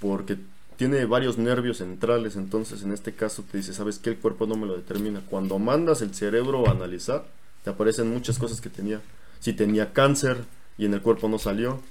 Porque 0.00 0.38
tiene 0.76 1.04
varios 1.06 1.38
nervios 1.38 1.78
centrales, 1.78 2.36
entonces 2.36 2.82
en 2.82 2.92
este 2.92 3.14
caso 3.14 3.44
te 3.44 3.58
dice, 3.58 3.74
¿sabes 3.74 3.98
qué? 3.98 4.10
El 4.10 4.20
cuerpo 4.20 4.46
no 4.46 4.56
me 4.56 4.66
lo 4.66 4.76
determina. 4.76 5.22
Cuando 5.26 5.58
mandas 5.58 6.02
el 6.02 6.14
cerebro 6.14 6.68
a 6.68 6.72
analizar, 6.72 7.26
te 7.62 7.70
aparecen 7.70 8.10
muchas 8.10 8.38
cosas 8.38 8.60
que 8.60 8.70
tenía. 8.70 9.02
Si 9.42 9.52
tenía 9.52 9.92
cáncer 9.92 10.44
y 10.78 10.86
en 10.86 10.94
el 10.94 11.02
cuerpo 11.02 11.28
no 11.28 11.36
salió. 11.36 11.82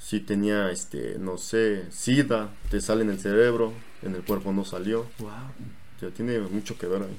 Si 0.00 0.18
tenía, 0.18 0.72
este, 0.72 1.18
no 1.20 1.38
sé, 1.38 1.88
sida, 1.92 2.52
te 2.68 2.80
sale 2.80 3.02
en 3.02 3.10
el 3.10 3.20
cerebro, 3.20 3.72
en 4.02 4.16
el 4.16 4.24
cuerpo 4.24 4.52
no 4.52 4.64
salió. 4.64 5.06
Wow. 5.20 5.30
O 5.30 6.00
sea, 6.00 6.10
tiene 6.10 6.40
mucho 6.40 6.76
que 6.76 6.88
ver 6.88 7.02
ahí. 7.02 7.16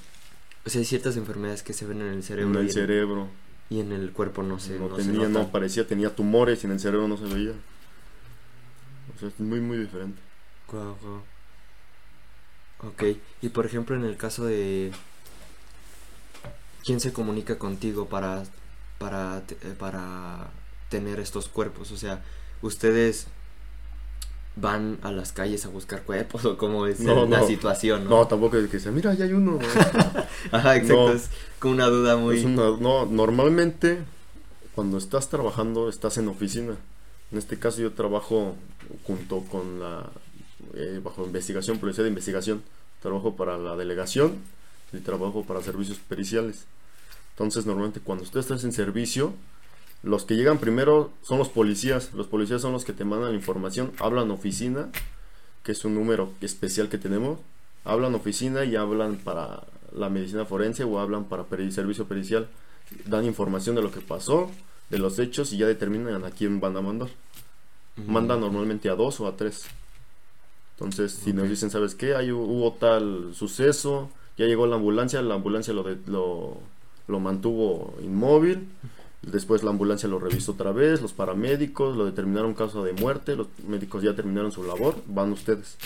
O 0.66 0.70
sea, 0.70 0.80
hay 0.80 0.86
ciertas 0.86 1.16
enfermedades 1.16 1.64
que 1.64 1.72
se 1.72 1.86
ven 1.86 2.02
en 2.02 2.10
el 2.10 2.22
cerebro, 2.22 2.50
En 2.50 2.56
y, 2.56 2.60
el 2.60 2.66
en, 2.68 2.74
cerebro. 2.74 3.28
y 3.70 3.80
en 3.80 3.94
el 3.94 4.12
cuerpo 4.12 4.44
no 4.44 4.60
se, 4.60 4.78
no, 4.78 4.90
no 4.90 4.98
se 4.98 5.04
tenía, 5.04 5.30
no 5.30 5.50
parecía, 5.50 5.88
tenía 5.88 6.14
tumores 6.14 6.62
y 6.62 6.68
en 6.68 6.74
el 6.74 6.80
cerebro 6.82 7.08
no 7.08 7.16
se 7.16 7.34
veía. 7.34 7.54
O 9.16 9.20
sea, 9.20 9.30
es 9.30 9.40
muy, 9.40 9.62
muy 9.62 9.78
diferente. 9.78 10.22
Guau, 10.70 10.98
guau. 11.02 11.22
Ok, 12.80 13.04
y 13.42 13.50
por 13.50 13.66
ejemplo 13.66 13.96
en 13.96 14.04
el 14.04 14.18
caso 14.18 14.44
de... 14.44 14.92
¿Quién 16.84 17.00
se 17.00 17.14
comunica 17.14 17.58
contigo 17.58 18.10
para, 18.10 18.44
para, 18.98 19.44
eh, 19.50 19.74
para 19.78 20.50
tener 20.90 21.20
estos 21.20 21.48
cuerpos? 21.50 21.92
O 21.92 21.98
sea, 21.98 22.24
¿ustedes 22.62 23.28
van 24.58 24.98
a 25.02 25.12
las 25.12 25.34
calles 25.34 25.66
a 25.66 25.70
buscar 25.70 26.04
cuerpos 26.04 26.46
o 26.46 26.58
cómo 26.58 26.88
es 26.88 27.02
No, 27.02 27.25
la 27.25 27.40
no. 27.40 27.48
situación? 27.48 28.06
No, 28.06 28.10
¿no? 28.22 28.28
tampoco 28.28 28.58
es 28.58 28.70
que 28.70 28.80
sea, 28.80 28.92
mira, 28.92 29.14
ya 29.14 29.25
hay 29.25 29.34
uno. 29.34 29.60
Ajá, 30.52 30.75
exacto, 30.78 31.12
es 31.14 31.30
como 31.60 31.74
una 31.74 31.88
duda 31.88 32.16
muy... 32.16 32.44
Una- 32.46 32.78
no, 32.80 33.06
normalmente 33.06 34.00
cuando 34.74 34.98
estás 34.98 35.30
trabajando 35.30 35.90
estás 35.90 36.18
en 36.18 36.28
oficina. 36.30 36.75
En 37.32 37.38
este 37.38 37.58
caso 37.60 37.82
yo 37.82 37.92
trabajo 37.94 38.56
junto 39.06 39.42
con 39.42 39.80
la, 39.80 40.10
eh, 40.74 41.02
bajo 41.04 41.25
investigación, 41.25 41.78
policía 41.80 42.04
de 42.04 42.10
investigación. 42.10 42.64
Trabajo 43.02 43.36
para 43.36 43.58
la 43.58 43.75
delegación 43.75 44.38
y 44.94 45.00
trabajo 45.00 45.44
para 45.44 45.62
servicios 45.62 45.98
periciales. 45.98 46.66
Entonces 47.36 47.65
normalmente 47.65 48.00
cuando 48.00 48.24
tú 48.25 48.39
estás 48.39 48.63
en 48.63 48.72
servicio, 48.72 49.34
los 50.04 50.24
que 50.25 50.36
llegan 50.36 50.58
primero 50.58 51.12
son 51.22 51.38
los 51.38 51.50
policías. 51.50 52.13
Los 52.13 52.27
policías 52.27 52.62
son 52.62 52.72
los 52.72 52.86
que 52.86 52.94
te 52.94 53.04
mandan 53.06 53.32
la 53.32 53.36
información, 53.36 53.92
hablan 54.00 54.32
oficina, 54.32 54.89
que 55.63 55.72
es 55.74 55.84
un 55.84 55.96
número 55.96 56.32
especial 56.42 56.89
que 56.89 56.98
tenemos. 56.98 57.39
Hablan 57.84 58.15
oficina 58.15 58.63
y 58.65 58.75
hablan 58.75 59.18
para 59.18 59.63
la 59.94 60.10
medicina 60.10 60.46
forense 60.46 60.84
o 60.84 61.00
hablan 61.00 61.25
para 61.25 61.44
peri- 61.44 61.72
servicio 61.72 62.06
pericial. 62.06 62.48
Dan 63.06 63.25
información 63.25 63.75
de 63.75 63.82
lo 63.82 63.92
que 63.92 64.00
pasó, 64.01 64.50
de 64.89 65.00
los 65.00 65.20
hechos 65.20 65.51
y 65.54 65.58
ya 65.58 65.65
determinan 65.68 66.24
a 66.24 66.32
quién 66.32 66.60
van 66.60 66.77
a 66.77 66.82
mandar. 66.82 67.10
Mandan 68.08 68.42
normalmente 68.42 68.89
a 68.89 68.96
dos 68.96 69.20
o 69.20 69.27
a 69.27 69.36
tres. 69.36 69.65
Entonces, 70.75 71.13
si 71.13 71.32
nos 71.34 71.44
Ok. 71.46 71.50
dicen, 71.50 71.70
¿sabes 71.72 71.96
qué? 71.96 72.15
Hay, 72.15 72.32
hubo 72.32 72.74
tal 72.74 73.34
suceso, 73.34 74.10
ya 74.38 74.46
llegó 74.46 74.68
la 74.68 74.75
ambulancia, 74.75 75.22
la 75.22 75.36
ambulancia 75.36 75.74
lo, 75.74 75.84
de- 75.84 75.98
lo, 76.08 76.58
lo 77.08 77.20
mantuvo 77.20 77.94
inmóvil, 78.02 78.68
después 79.22 79.64
la 79.64 79.72
ambulancia 79.72 80.10
lo 80.10 80.20
revisó 80.20 80.54
otra 80.54 80.72
vez, 80.72 81.02
los 81.02 81.14
paramédicos 81.14 81.96
lo 81.96 82.06
determinaron 82.06 82.54
causa 82.54 82.82
de 82.82 82.94
muerte, 82.94 83.36
los 83.36 83.48
médicos 83.68 84.04
ya 84.04 84.16
terminaron 84.16 84.52
su 84.52 84.64
labor, 84.64 84.96
van 85.08 85.32
ustedes. 85.32 85.78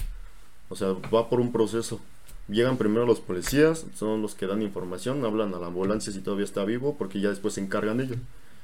O 0.69 0.75
sea, 0.75 0.89
va 1.13 1.29
por 1.29 1.39
un 1.39 1.51
proceso. 1.51 1.99
Llegan 2.47 2.77
primero 2.77 3.05
los 3.05 3.19
policías, 3.19 3.85
son 3.95 4.21
los 4.21 4.33
que 4.33 4.47
dan 4.47 4.61
información, 4.61 5.23
hablan 5.23 5.53
a 5.53 5.59
la 5.59 5.67
ambulancia 5.67 6.11
si 6.11 6.19
todavía 6.19 6.45
está 6.45 6.63
vivo, 6.65 6.95
porque 6.97 7.19
ya 7.19 7.29
después 7.29 7.53
se 7.55 7.61
encargan 7.61 8.01
ellos. 8.01 8.17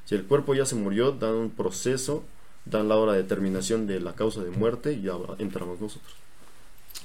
Si 0.05 0.15
el 0.15 0.23
cuerpo 0.23 0.55
ya 0.55 0.65
se 0.65 0.75
murió, 0.75 1.11
dan 1.11 1.35
un 1.35 1.49
proceso, 1.51 2.23
dan 2.65 2.89
la 2.89 2.95
hora 2.95 3.13
de 3.13 3.23
determinación 3.23 3.85
de 3.87 3.99
la 3.99 4.13
causa 4.13 4.43
de 4.43 4.51
muerte 4.51 4.93
y 4.93 5.01
ya 5.03 5.13
entramos 5.37 5.79
nosotros. 5.79 6.15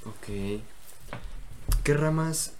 Ok. 0.06 0.60
¿Qué 1.84 1.94
ramas 1.94 2.54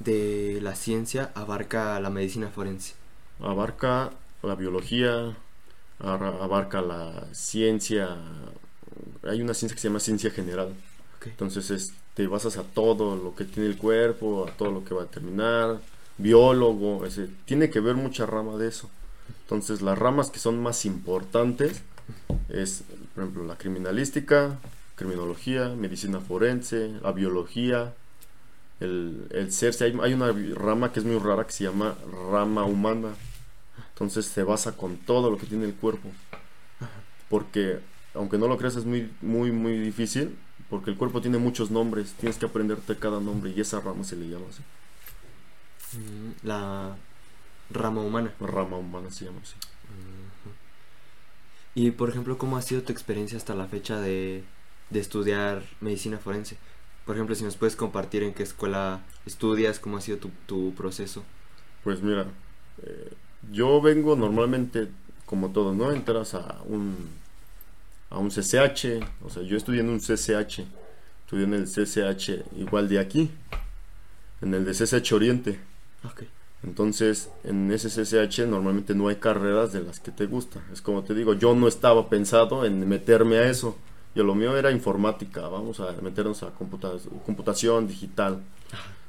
de 0.00 0.58
la 0.62 0.74
ciencia 0.74 1.30
abarca 1.34 2.00
la 2.00 2.10
medicina 2.10 2.48
forense? 2.48 2.94
Abarca 3.40 4.10
la 4.42 4.54
biología, 4.54 5.36
abarca 5.98 6.80
la 6.80 7.26
ciencia, 7.32 8.16
hay 9.22 9.40
una 9.40 9.54
ciencia 9.54 9.74
que 9.74 9.80
se 9.80 9.88
llama 9.88 10.00
ciencia 10.00 10.30
general. 10.30 10.74
Entonces 11.24 11.92
te 12.14 12.26
basas 12.26 12.56
a 12.56 12.62
todo 12.62 13.16
lo 13.16 13.34
que 13.34 13.44
tiene 13.44 13.68
el 13.68 13.76
cuerpo, 13.76 14.46
a 14.48 14.50
todo 14.56 14.70
lo 14.70 14.84
que 14.84 14.94
va 14.94 15.04
a 15.04 15.06
terminar, 15.06 15.80
biólogo, 16.18 17.04
ese, 17.04 17.28
tiene 17.44 17.70
que 17.70 17.80
ver 17.80 17.96
mucha 17.96 18.26
rama 18.26 18.56
de 18.56 18.68
eso. 18.68 18.90
Entonces 19.42 19.82
las 19.82 19.98
ramas 19.98 20.30
que 20.30 20.38
son 20.38 20.62
más 20.62 20.84
importantes 20.84 21.82
es, 22.48 22.84
por 23.14 23.24
ejemplo, 23.24 23.44
la 23.44 23.56
criminalística, 23.56 24.58
criminología, 24.96 25.68
medicina 25.68 26.20
forense, 26.20 26.92
la 27.02 27.12
biología, 27.12 27.94
el, 28.80 29.26
el 29.30 29.50
hay, 29.80 29.98
hay, 30.02 30.14
una 30.14 30.32
rama 30.54 30.92
que 30.92 31.00
es 31.00 31.06
muy 31.06 31.18
rara 31.18 31.46
que 31.46 31.52
se 31.52 31.64
llama 31.64 31.96
rama 32.30 32.64
humana. 32.64 33.14
Entonces 33.90 34.24
se 34.26 34.42
basa 34.42 34.76
con 34.76 34.96
todo 34.96 35.30
lo 35.30 35.36
que 35.36 35.46
tiene 35.46 35.66
el 35.66 35.74
cuerpo. 35.74 36.10
Porque, 37.28 37.80
aunque 38.14 38.38
no 38.38 38.48
lo 38.48 38.56
creas, 38.56 38.76
es 38.76 38.86
muy, 38.86 39.10
muy, 39.20 39.52
muy 39.52 39.78
difícil. 39.78 40.36
Porque 40.70 40.90
el 40.90 40.96
cuerpo 40.96 41.20
tiene 41.20 41.36
muchos 41.36 41.70
nombres. 41.70 42.14
Tienes 42.14 42.38
que 42.38 42.46
aprenderte 42.46 42.96
cada 42.96 43.20
nombre 43.20 43.52
y 43.54 43.60
esa 43.60 43.80
rama 43.80 44.02
se 44.02 44.16
le 44.16 44.28
llama 44.28 44.46
así. 44.48 44.62
Mm, 45.98 46.46
la 46.46 46.96
rama 47.70 48.00
humana. 48.00 48.32
Rama 48.40 48.78
humana 48.78 49.10
se 49.10 49.26
llama 49.26 49.40
así. 49.42 49.54
Y 51.74 51.90
por 51.92 52.08
ejemplo, 52.08 52.38
¿cómo 52.38 52.56
ha 52.56 52.62
sido 52.62 52.82
tu 52.82 52.92
experiencia 52.92 53.36
hasta 53.36 53.54
la 53.54 53.66
fecha 53.66 54.00
de, 54.00 54.42
de 54.88 55.00
estudiar 55.00 55.62
medicina 55.80 56.18
forense? 56.18 56.56
Por 57.10 57.16
ejemplo, 57.16 57.34
si 57.34 57.42
nos 57.42 57.56
puedes 57.56 57.74
compartir 57.74 58.22
en 58.22 58.32
qué 58.32 58.44
escuela 58.44 59.00
estudias, 59.26 59.80
cómo 59.80 59.96
ha 59.96 60.00
sido 60.00 60.18
tu, 60.18 60.30
tu 60.46 60.72
proceso. 60.76 61.24
Pues 61.82 62.00
mira, 62.02 62.26
eh, 62.84 63.12
yo 63.50 63.80
vengo 63.80 64.14
normalmente, 64.14 64.86
como 65.26 65.50
todo, 65.50 65.74
¿no? 65.74 65.90
Entras 65.90 66.34
a 66.34 66.60
un, 66.66 67.08
a 68.10 68.18
un 68.18 68.28
CCH, 68.28 69.04
o 69.24 69.28
sea, 69.28 69.42
yo 69.42 69.56
estudié 69.56 69.80
en 69.80 69.88
un 69.88 69.98
CCH, 69.98 70.60
estudié 71.24 71.46
en 71.46 71.54
el 71.54 71.64
CCH 71.64 72.44
igual 72.56 72.88
de 72.88 73.00
aquí, 73.00 73.28
en 74.40 74.54
el 74.54 74.64
de 74.64 74.70
CCH 74.70 75.12
Oriente. 75.12 75.58
Okay. 76.08 76.28
Entonces, 76.62 77.28
en 77.42 77.72
ese 77.72 77.88
CCH 77.88 78.46
normalmente 78.46 78.94
no 78.94 79.08
hay 79.08 79.16
carreras 79.16 79.72
de 79.72 79.82
las 79.82 79.98
que 79.98 80.12
te 80.12 80.26
gusta. 80.26 80.62
Es 80.72 80.80
como 80.80 81.02
te 81.02 81.16
digo, 81.16 81.34
yo 81.34 81.56
no 81.56 81.66
estaba 81.66 82.08
pensado 82.08 82.64
en 82.64 82.88
meterme 82.88 83.38
a 83.38 83.50
eso. 83.50 83.76
Yo 84.14 84.24
lo 84.24 84.34
mío 84.34 84.56
era 84.56 84.72
informática, 84.72 85.48
vamos 85.48 85.78
a 85.80 85.92
meternos 86.02 86.42
a 86.42 86.50
computación 86.50 87.86
digital. 87.86 88.40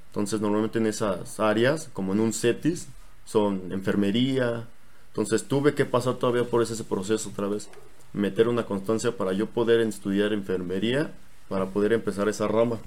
Entonces, 0.07 0.41
normalmente 0.41 0.77
en 0.77 0.87
esas 0.87 1.39
áreas, 1.39 1.89
como 1.93 2.13
en 2.13 2.19
un 2.19 2.33
CETIS, 2.33 2.87
son 3.25 3.71
enfermería. 3.71 4.67
Entonces, 5.07 5.45
tuve 5.45 5.73
que 5.73 5.85
pasar 5.85 6.15
todavía 6.15 6.43
por 6.43 6.61
ese, 6.61 6.83
proceso 6.83 7.29
otra 7.29 7.47
vez. 7.47 7.69
Meter 8.13 8.47
una 8.47 8.65
constancia 8.65 9.15
para 9.15 9.33
yo 9.33 9.47
poder 9.47 9.79
estudiar 9.79 10.33
enfermería, 10.33 11.13
para 11.49 11.67
poder 11.67 11.93
empezar 11.93 12.27
esa 12.29 12.47
rama. 12.47 12.77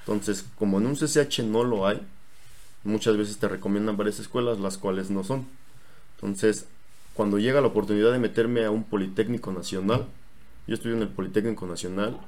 Entonces, 0.00 0.44
como 0.58 0.78
en 0.78 0.86
un 0.86 0.96
CCH 0.96 1.40
no 1.44 1.64
lo 1.64 1.86
hay, 1.86 2.00
muchas 2.84 3.16
veces 3.16 3.38
te 3.38 3.48
recomiendan 3.48 3.96
varias 3.96 4.18
escuelas, 4.18 4.58
las 4.58 4.76
cuales 4.76 5.10
no 5.10 5.24
son. 5.24 5.46
Entonces, 6.16 6.66
cuando 7.14 7.38
llega 7.38 7.60
la 7.60 7.68
oportunidad 7.68 8.12
de 8.12 8.18
meterme 8.18 8.64
a 8.64 8.70
un 8.70 8.84
Politécnico 8.84 9.52
Nacional, 9.52 10.06
yo 10.66 10.74
estudio 10.74 10.96
en 10.96 11.02
el 11.02 11.08
Politécnico 11.08 11.66
Nacional 11.66 12.20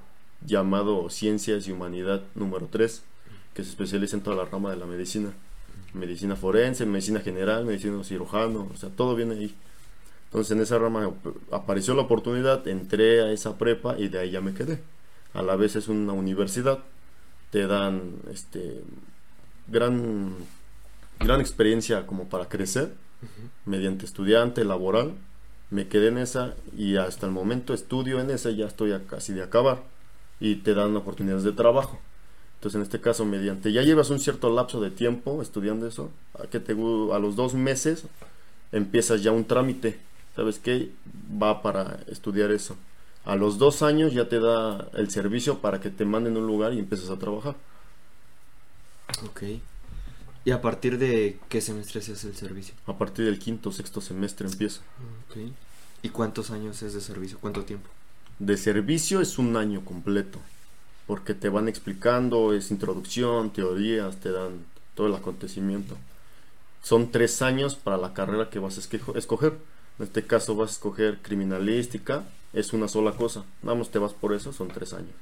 llamado 0.45 1.11
Ciencias 1.11 1.67
y 1.67 1.73
Humanidad 1.73 2.23
número 2.35 2.69
3, 2.71 3.03
que 3.55 3.65
se 3.65 3.71
especializa 3.71 4.17
en 4.17 4.23
toda 4.23 4.37
la 4.37 4.45
rama 4.45 4.71
de 4.71 4.77
la 4.77 4.87
medicina. 4.87 5.33
Medicina 5.95 6.37
forense, 6.37 6.87
medicina 6.87 7.21
general, 7.21 7.65
medicina 7.65 8.05
cirujano, 8.05 8.69
o 8.73 8.77
sea, 8.77 8.91
todo 8.91 9.17
viene 9.17 9.35
ahí. 9.35 9.55
Entonces 10.27 10.53
en 10.53 10.61
esa 10.61 10.79
rama 10.79 11.11
apareció 11.51 11.95
la 11.95 12.03
oportunidad, 12.03 12.67
entré 12.69 13.23
a 13.23 13.33
esa 13.33 13.57
prepa 13.57 13.99
y 13.99 14.09
de 14.09 14.19
ahí 14.19 14.31
ya 14.31 14.41
me 14.41 14.55
quedé. 14.55 14.83
A 15.33 15.43
la 15.43 15.57
vez 15.57 15.75
es 15.77 15.89
una 15.89 16.13
universidad, 16.13 16.81
te 17.51 17.67
dan 17.67 18.13
este 18.31 18.83
gran, 19.69 20.35
gran 21.19 21.41
experiencia 21.41 22.07
como 22.07 22.29
para 22.29 22.49
crecer 22.49 22.93
mediante 23.65 24.05
estudiante, 24.05 24.65
laboral. 24.65 25.15
Me 25.71 25.89
quedé 25.89 26.09
en 26.09 26.19
esa 26.19 26.55
y 26.77 26.97
hasta 26.97 27.27
el 27.27 27.33
momento 27.33 27.75
estudio 27.75 28.21
en 28.21 28.31
esa, 28.31 28.51
ya 28.51 28.67
estoy 28.67 28.99
casi 29.09 29.33
de 29.33 29.43
acabar 29.43 29.83
y 30.41 30.57
te 30.57 30.75
dan 30.75 30.97
oportunidades 30.97 31.45
de 31.45 31.53
trabajo. 31.53 31.99
Entonces, 32.55 32.77
en 32.77 32.83
este 32.83 33.01
caso, 33.01 33.25
mediante 33.25 33.73
ya 33.73 33.83
llevas 33.83 34.11
un 34.11 34.19
cierto 34.19 34.53
lapso 34.53 34.81
de 34.81 34.91
tiempo 34.91 35.43
estudiando 35.43 35.87
eso, 35.87 36.11
a, 36.39 36.47
que 36.47 36.59
te, 36.59 36.73
a 36.73 37.19
los 37.19 37.37
dos 37.37 37.55
meses 37.55 38.05
empiezas 38.73 39.23
ya 39.23 39.31
un 39.31 39.45
trámite. 39.45 39.99
¿Sabes 40.35 40.59
qué? 40.59 40.91
Va 41.41 41.63
para 41.63 42.01
estudiar 42.09 42.51
eso. 42.51 42.77
A 43.25 43.37
los 43.37 43.59
dos 43.59 43.83
años 43.83 44.13
ya 44.13 44.29
te 44.29 44.41
da 44.41 44.89
el 44.95 45.11
servicio 45.11 45.59
para 45.59 45.81
que 45.81 45.91
te 45.91 46.05
manden 46.05 46.37
a 46.37 46.39
un 46.39 46.47
lugar 46.47 46.73
y 46.73 46.79
empieces 46.79 47.11
a 47.11 47.19
trabajar. 47.19 47.55
Ok. 49.25 49.43
¿Y 50.49 50.51
a 50.51 50.63
partir 50.63 50.97
de 50.97 51.39
qué 51.51 51.61
semestre 51.61 52.01
se 52.01 52.13
hace 52.13 52.27
el 52.27 52.35
servicio? 52.35 52.75
A 52.87 52.97
partir 52.97 53.27
del 53.27 53.39
quinto 53.39 53.69
o 53.69 53.73
sexto 53.73 54.01
semestre 54.01 54.49
empieza. 54.49 54.81
¿Y 56.01 56.09
cuántos 56.09 56.51
años 56.51 56.81
es 56.81 56.95
de 56.95 57.03
servicio? 57.03 57.37
¿Cuánto 57.39 57.65
tiempo? 57.65 57.91
De 58.39 58.57
servicio 58.57 59.21
es 59.21 59.39
un 59.39 59.59
año 59.59 59.85
completo, 59.85 60.39
porque 61.07 61.35
te 61.35 61.51
van 61.51 61.69
explicando, 61.69 62.55
es 62.55 62.71
introducción, 62.71 63.53
teorías, 63.53 64.21
te 64.21 64.33
dan 64.33 64.65
todo 64.95 65.09
el 65.09 65.15
acontecimiento. 65.15 65.99
Son 66.83 67.11
tres 67.11 67.43
años 67.43 67.75
para 67.77 67.99
la 67.99 68.15
carrera 68.15 68.49
que 68.49 68.59
vas 68.59 68.79
a 68.79 69.19
escoger. 69.19 69.53
En 69.99 70.07
este 70.07 70.27
caso 70.27 70.57
vas 70.57 70.71
a 70.71 70.73
escoger 70.73 71.19
criminalística, 71.19 72.25
es 72.55 72.73
una 72.73 72.89
sola 72.89 73.13
cosa. 73.13 73.45
Vamos, 73.61 73.91
te 73.91 73.99
vas 73.99 74.15
por 74.15 74.33
eso, 74.33 74.55
son 74.55 74.69
tres 74.69 74.95
años. 74.95 75.13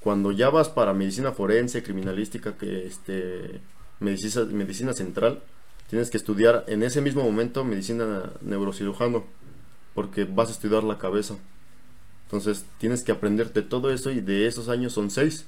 Cuando 0.00 0.30
ya 0.30 0.50
vas 0.50 0.68
para 0.68 0.92
medicina 0.92 1.32
forense, 1.32 1.82
criminalística, 1.82 2.58
que 2.58 2.86
este, 2.86 3.62
medicina, 4.00 4.44
medicina 4.46 4.92
central, 4.92 5.42
tienes 5.88 6.10
que 6.10 6.16
estudiar 6.16 6.64
en 6.68 6.82
ese 6.82 7.00
mismo 7.00 7.22
momento 7.22 7.64
medicina 7.64 8.32
neurocirujano, 8.40 9.24
porque 9.94 10.24
vas 10.24 10.48
a 10.48 10.52
estudiar 10.52 10.84
la 10.84 10.98
cabeza. 10.98 11.36
Entonces 12.24 12.64
tienes 12.78 13.02
que 13.02 13.12
aprenderte 13.12 13.62
todo 13.62 13.90
eso 13.90 14.10
y 14.10 14.20
de 14.20 14.46
esos 14.46 14.68
años 14.68 14.92
son 14.92 15.10
seis. 15.10 15.46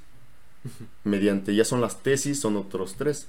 Mediante 1.04 1.54
ya 1.54 1.64
son 1.64 1.80
las 1.80 2.02
tesis, 2.02 2.40
son 2.40 2.56
otros 2.56 2.94
tres. 2.94 3.28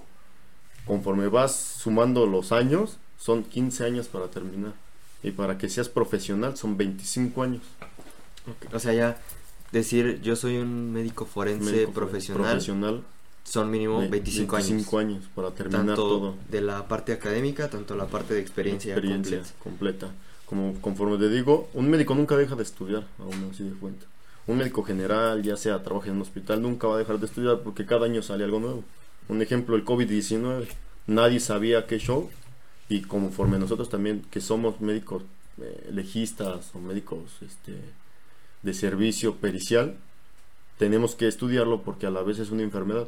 Conforme 0.85 1.27
vas 1.27 1.55
sumando 1.55 2.25
los 2.25 2.51
años, 2.51 2.97
son 3.17 3.43
15 3.43 3.85
años 3.85 4.07
para 4.07 4.27
terminar. 4.27 4.73
Y 5.21 5.31
para 5.31 5.57
que 5.57 5.69
seas 5.69 5.89
profesional 5.89 6.57
son 6.57 6.77
25 6.77 7.43
años. 7.43 7.61
O 8.73 8.79
sea, 8.79 8.93
ya 8.93 9.21
decir 9.71 10.21
yo 10.21 10.35
soy 10.35 10.57
un 10.57 10.91
médico 10.93 11.25
forense 11.25 11.87
profesional, 11.87 12.61
son 13.43 13.71
mínimo 13.71 13.99
25, 13.99 14.55
25 14.55 14.97
años. 14.99 15.23
para 15.33 15.51
terminar 15.51 15.95
todo. 15.95 16.35
De 16.49 16.61
la 16.61 16.87
parte 16.87 17.13
académica, 17.13 17.69
tanto 17.69 17.95
la 17.95 18.07
parte 18.07 18.33
de 18.33 18.41
experiencia, 18.41 18.93
experiencia 18.93 19.41
completa. 19.63 20.09
Como 20.45 20.73
conforme 20.81 21.17
te 21.17 21.29
digo, 21.29 21.69
un 21.73 21.89
médico 21.89 22.15
nunca 22.15 22.35
deja 22.35 22.55
de 22.55 22.63
estudiar, 22.63 23.05
aún 23.19 23.49
así 23.51 23.63
de 23.63 23.75
cuenta. 23.75 24.05
Un 24.47 24.57
médico 24.57 24.83
general, 24.83 25.43
ya 25.43 25.57
sea 25.57 25.83
trabaja 25.83 26.07
en 26.07 26.15
un 26.15 26.21
hospital, 26.23 26.61
nunca 26.61 26.87
va 26.87 26.95
a 26.95 26.97
dejar 26.99 27.19
de 27.19 27.27
estudiar 27.27 27.59
porque 27.59 27.85
cada 27.85 28.05
año 28.05 28.21
sale 28.21 28.43
algo 28.43 28.59
nuevo. 28.59 28.83
Un 29.27 29.41
ejemplo, 29.41 29.75
el 29.75 29.85
COVID-19. 29.85 30.67
Nadie 31.05 31.39
sabía 31.39 31.85
qué 31.85 31.99
show 31.99 32.29
y 32.89 33.01
conforme 33.01 33.59
nosotros 33.59 33.89
también, 33.89 34.25
que 34.31 34.41
somos 34.41 34.81
médicos 34.81 35.23
eh, 35.61 35.89
legistas 35.91 36.71
o 36.73 36.79
médicos 36.79 37.19
este, 37.41 37.75
de 38.63 38.73
servicio 38.73 39.35
pericial, 39.35 39.95
tenemos 40.79 41.15
que 41.15 41.27
estudiarlo 41.27 41.83
porque 41.83 42.07
a 42.07 42.09
la 42.09 42.23
vez 42.23 42.39
es 42.39 42.49
una 42.49 42.63
enfermedad. 42.63 43.07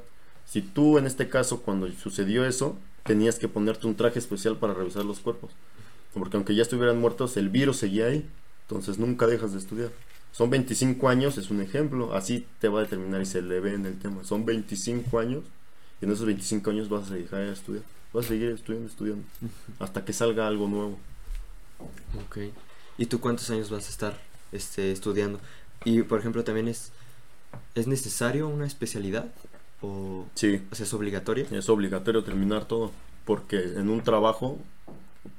Si 0.52 0.62
tú 0.62 0.98
en 0.98 1.06
este 1.06 1.30
caso 1.30 1.62
cuando 1.62 1.90
sucedió 1.94 2.46
eso, 2.46 2.78
tenías 3.06 3.40
que 3.40 3.48
ponerte 3.48 3.88
un 3.88 3.96
traje 3.96 4.20
especial 4.20 4.58
para 4.58 4.74
revisar 4.74 5.06
los 5.06 5.20
cuerpos. 5.20 5.52
Porque 6.14 6.36
aunque 6.36 6.56
ya 6.56 6.64
estuvieran 6.64 7.00
muertos, 7.00 7.38
el 7.38 7.48
virus 7.48 7.78
seguía 7.78 8.08
ahí. 8.08 8.30
Entonces 8.64 9.00
nunca 9.00 9.28
dejas 9.28 9.54
de 9.54 9.60
estudiar. 9.60 9.92
Son 10.34 10.50
25 10.50 11.08
años, 11.08 11.38
es 11.38 11.52
un 11.52 11.62
ejemplo. 11.62 12.14
Así 12.14 12.46
te 12.60 12.68
va 12.68 12.82
a 12.82 12.84
determinar 12.84 13.22
y 13.22 13.26
se 13.26 13.42
le 13.42 13.62
ve 13.62 13.76
en 13.76 13.86
el 13.86 13.98
tema. 13.98 14.26
Son 14.26 14.46
25 14.46 15.20
años 15.20 15.46
y 16.02 16.06
en 16.06 16.12
esos 16.12 16.26
25 16.26 16.70
años 16.70 16.90
vas 16.90 17.10
a 17.12 17.14
dejar 17.14 17.46
de 17.46 17.54
estudiar. 17.54 17.84
Vas 18.12 18.26
a 18.26 18.28
seguir 18.28 18.50
estudiando, 18.50 18.90
estudiando. 18.90 19.24
Hasta 19.80 20.04
que 20.04 20.12
salga 20.12 20.48
algo 20.48 20.68
nuevo. 20.68 21.00
Ok. 22.26 22.40
¿Y 22.98 23.06
tú 23.06 23.22
cuántos 23.22 23.50
años 23.52 23.70
vas 23.70 23.88
a 23.88 23.90
estar 23.90 24.20
este, 24.52 24.92
estudiando. 24.92 25.40
Y, 25.86 26.02
por 26.02 26.20
ejemplo, 26.20 26.44
también 26.44 26.68
es, 26.68 26.92
¿es 27.74 27.88
necesario 27.88 28.50
una 28.50 28.68
especialidad? 28.68 29.32
¿O, 29.82 30.26
sí. 30.36 30.62
o 30.72 30.76
sea, 30.76 30.86
es 30.86 30.94
obligatorio? 30.94 31.46
Es 31.52 31.70
obligatorio 31.70 32.24
terminar 32.24 32.66
todo. 32.66 32.92
Porque 33.26 33.58
en 33.58 33.90
un 33.90 34.02
trabajo, 34.02 34.58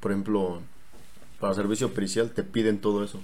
por 0.00 0.12
ejemplo, 0.12 0.60
para 1.40 1.54
servicio 1.54 1.92
pericial 1.94 2.30
te 2.30 2.42
piden 2.42 2.80
todo 2.80 3.04
eso. 3.04 3.20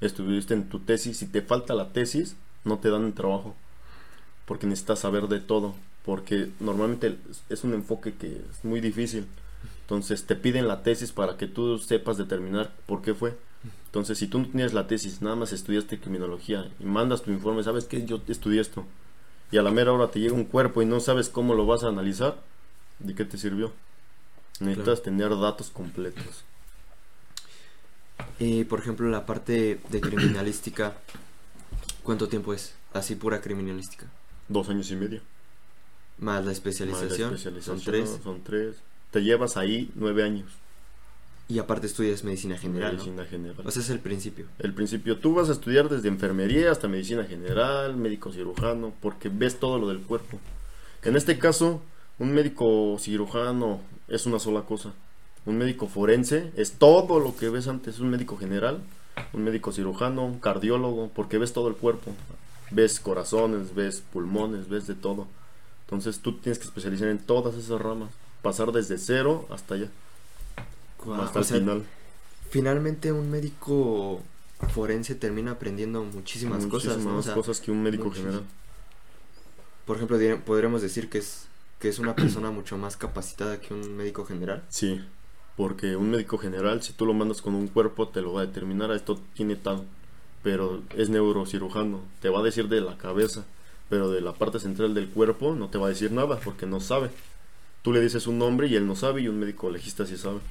Estuviste 0.00 0.54
en 0.54 0.68
tu 0.68 0.80
tesis, 0.80 1.18
si 1.18 1.26
te 1.26 1.42
falta 1.42 1.74
la 1.74 1.92
tesis, 1.92 2.36
no 2.64 2.78
te 2.78 2.90
dan 2.90 3.04
el 3.04 3.14
trabajo. 3.14 3.54
Porque 4.46 4.66
necesitas 4.66 5.00
saber 5.00 5.28
de 5.28 5.40
todo. 5.40 5.74
porque 6.04 6.50
normalmente 6.60 7.18
es 7.48 7.64
un 7.64 7.74
enfoque 7.74 8.14
que 8.14 8.28
es 8.50 8.64
muy 8.64 8.80
difícil. 8.80 9.26
Entonces 9.82 10.24
te 10.24 10.36
piden 10.36 10.68
la 10.68 10.82
tesis 10.82 11.12
para 11.12 11.36
que 11.36 11.46
tú 11.46 11.78
sepas 11.78 12.16
determinar 12.16 12.72
por 12.86 13.02
qué 13.02 13.14
fue. 13.14 13.36
Entonces 13.86 14.18
si 14.18 14.26
tú 14.26 14.38
no 14.38 14.46
tienes 14.46 14.72
la 14.72 14.86
tesis, 14.86 15.20
nada 15.20 15.36
más 15.36 15.52
estudiaste 15.52 16.00
criminología 16.00 16.70
y 16.80 16.84
mandas 16.84 17.22
tu 17.22 17.30
informe, 17.30 17.62
sabes 17.62 17.84
que 17.84 18.04
yo 18.06 18.20
estudié 18.28 18.60
esto, 18.60 18.84
y 19.50 19.58
a 19.58 19.62
la 19.62 19.70
mera 19.70 19.92
hora 19.92 20.10
te 20.10 20.20
llega 20.20 20.34
un 20.34 20.44
cuerpo 20.44 20.82
y 20.82 20.86
no 20.86 21.00
sabes 21.00 21.28
cómo 21.28 21.54
lo 21.54 21.66
vas 21.66 21.82
a 21.84 21.88
analizar, 21.88 22.40
¿de 22.98 23.14
qué 23.14 23.24
te 23.24 23.38
sirvió? 23.38 23.72
Necesitas 24.60 25.02
tener 25.02 25.30
datos 25.38 25.70
completos. 25.70 26.44
Y 28.38 28.64
por 28.64 28.80
ejemplo, 28.80 29.08
la 29.08 29.26
parte 29.26 29.80
de 29.88 30.00
criminalística, 30.00 30.94
¿cuánto 32.02 32.28
tiempo 32.28 32.54
es? 32.54 32.74
Así 32.92 33.14
pura 33.14 33.40
criminalística. 33.40 34.06
Dos 34.48 34.68
años 34.68 34.90
y 34.90 34.96
medio. 34.96 35.20
Más 36.18 36.44
la 36.44 36.52
especialización. 36.52 37.38
son 37.38 37.80
tres. 37.80 38.18
son 38.22 38.42
tres. 38.42 38.76
Te 39.10 39.22
llevas 39.22 39.56
ahí 39.56 39.90
nueve 39.94 40.22
años. 40.22 40.50
Y 41.50 41.58
aparte 41.58 41.88
estudias 41.88 42.22
medicina 42.22 42.56
general. 42.56 42.92
Medicina 42.92 43.24
general. 43.24 43.66
O 43.66 43.70
sea, 43.72 43.82
es 43.82 43.90
el 43.90 43.98
principio. 43.98 44.46
El 44.60 44.72
principio. 44.72 45.18
Tú 45.18 45.34
vas 45.34 45.48
a 45.48 45.52
estudiar 45.52 45.88
desde 45.88 46.06
enfermería 46.06 46.70
hasta 46.70 46.86
medicina 46.86 47.24
general, 47.24 47.96
médico 47.96 48.30
cirujano, 48.30 48.92
porque 49.00 49.28
ves 49.28 49.58
todo 49.58 49.80
lo 49.80 49.88
del 49.88 49.98
cuerpo. 49.98 50.38
En 51.02 51.16
este 51.16 51.40
caso, 51.40 51.82
un 52.20 52.32
médico 52.34 52.96
cirujano 53.00 53.80
es 54.06 54.26
una 54.26 54.38
sola 54.38 54.62
cosa. 54.62 54.92
Un 55.44 55.58
médico 55.58 55.88
forense 55.88 56.52
es 56.54 56.74
todo 56.74 57.18
lo 57.18 57.36
que 57.36 57.48
ves 57.48 57.66
antes. 57.66 57.98
Un 57.98 58.10
médico 58.10 58.36
general, 58.36 58.78
un 59.32 59.42
médico 59.42 59.72
cirujano, 59.72 60.24
un 60.24 60.38
cardiólogo, 60.38 61.10
porque 61.12 61.38
ves 61.38 61.52
todo 61.52 61.66
el 61.66 61.74
cuerpo. 61.74 62.12
Ves 62.70 63.00
corazones, 63.00 63.74
ves 63.74 64.04
pulmones, 64.12 64.68
ves 64.68 64.86
de 64.86 64.94
todo. 64.94 65.26
Entonces 65.86 66.20
tú 66.20 66.34
tienes 66.34 66.60
que 66.60 66.66
especializar 66.66 67.08
en 67.08 67.18
todas 67.18 67.56
esas 67.56 67.80
ramas. 67.80 68.10
Pasar 68.40 68.70
desde 68.70 68.98
cero 68.98 69.48
hasta 69.50 69.74
allá. 69.74 69.88
Hasta 71.20 71.40
el 71.40 71.44
final. 71.44 71.86
Finalmente 72.50 73.12
un 73.12 73.30
médico 73.30 74.22
forense 74.74 75.14
termina 75.14 75.52
aprendiendo 75.52 76.04
muchísimas, 76.04 76.66
cosas. 76.66 76.98
Más 76.98 77.28
cosas 77.28 77.60
que 77.60 77.70
un 77.70 77.82
médico 77.82 78.10
general. 78.10 78.42
Por 79.86 79.96
ejemplo, 79.96 80.18
podríamos 80.44 80.82
decir 80.82 81.08
que 81.08 81.18
es 81.18 81.48
que 81.80 81.88
es 81.88 81.98
una 81.98 82.14
persona 82.14 82.50
mucho 82.50 82.78
más 82.78 82.96
capacitada 82.96 83.60
que 83.60 83.74
un 83.74 83.96
médico 83.96 84.24
general. 84.24 84.62
Sí, 84.68 85.00
porque 85.56 85.96
un 85.96 86.10
médico 86.10 86.38
general, 86.38 86.82
si 86.82 86.92
tú 86.92 87.06
lo 87.06 87.14
mandas 87.14 87.42
con 87.42 87.54
un 87.54 87.66
cuerpo, 87.66 88.08
te 88.08 88.22
lo 88.22 88.34
va 88.34 88.42
a 88.42 88.46
determinar, 88.46 88.92
esto 88.92 89.18
tiene 89.34 89.56
tal, 89.56 89.84
pero 90.42 90.82
es 90.96 91.10
neurocirujano, 91.10 92.00
te 92.20 92.28
va 92.28 92.40
a 92.40 92.44
decir 92.44 92.68
de 92.68 92.80
la 92.80 92.96
cabeza, 92.96 93.44
pero 93.88 94.10
de 94.10 94.20
la 94.20 94.32
parte 94.32 94.60
central 94.60 94.94
del 94.94 95.08
cuerpo 95.08 95.54
no 95.54 95.68
te 95.68 95.78
va 95.78 95.86
a 95.86 95.90
decir 95.90 96.12
nada, 96.12 96.38
porque 96.38 96.66
no 96.66 96.80
sabe. 96.80 97.10
Tú 97.82 97.92
le 97.92 98.00
dices 98.00 98.26
un 98.26 98.38
nombre 98.38 98.68
y 98.68 98.76
él 98.76 98.86
no 98.86 98.94
sabe, 98.94 99.22
y 99.22 99.28
un 99.28 99.40
médico 99.40 99.70
legista 99.70 100.06
sí 100.06 100.16
sabe. 100.16 100.36
Ok. 100.36 100.42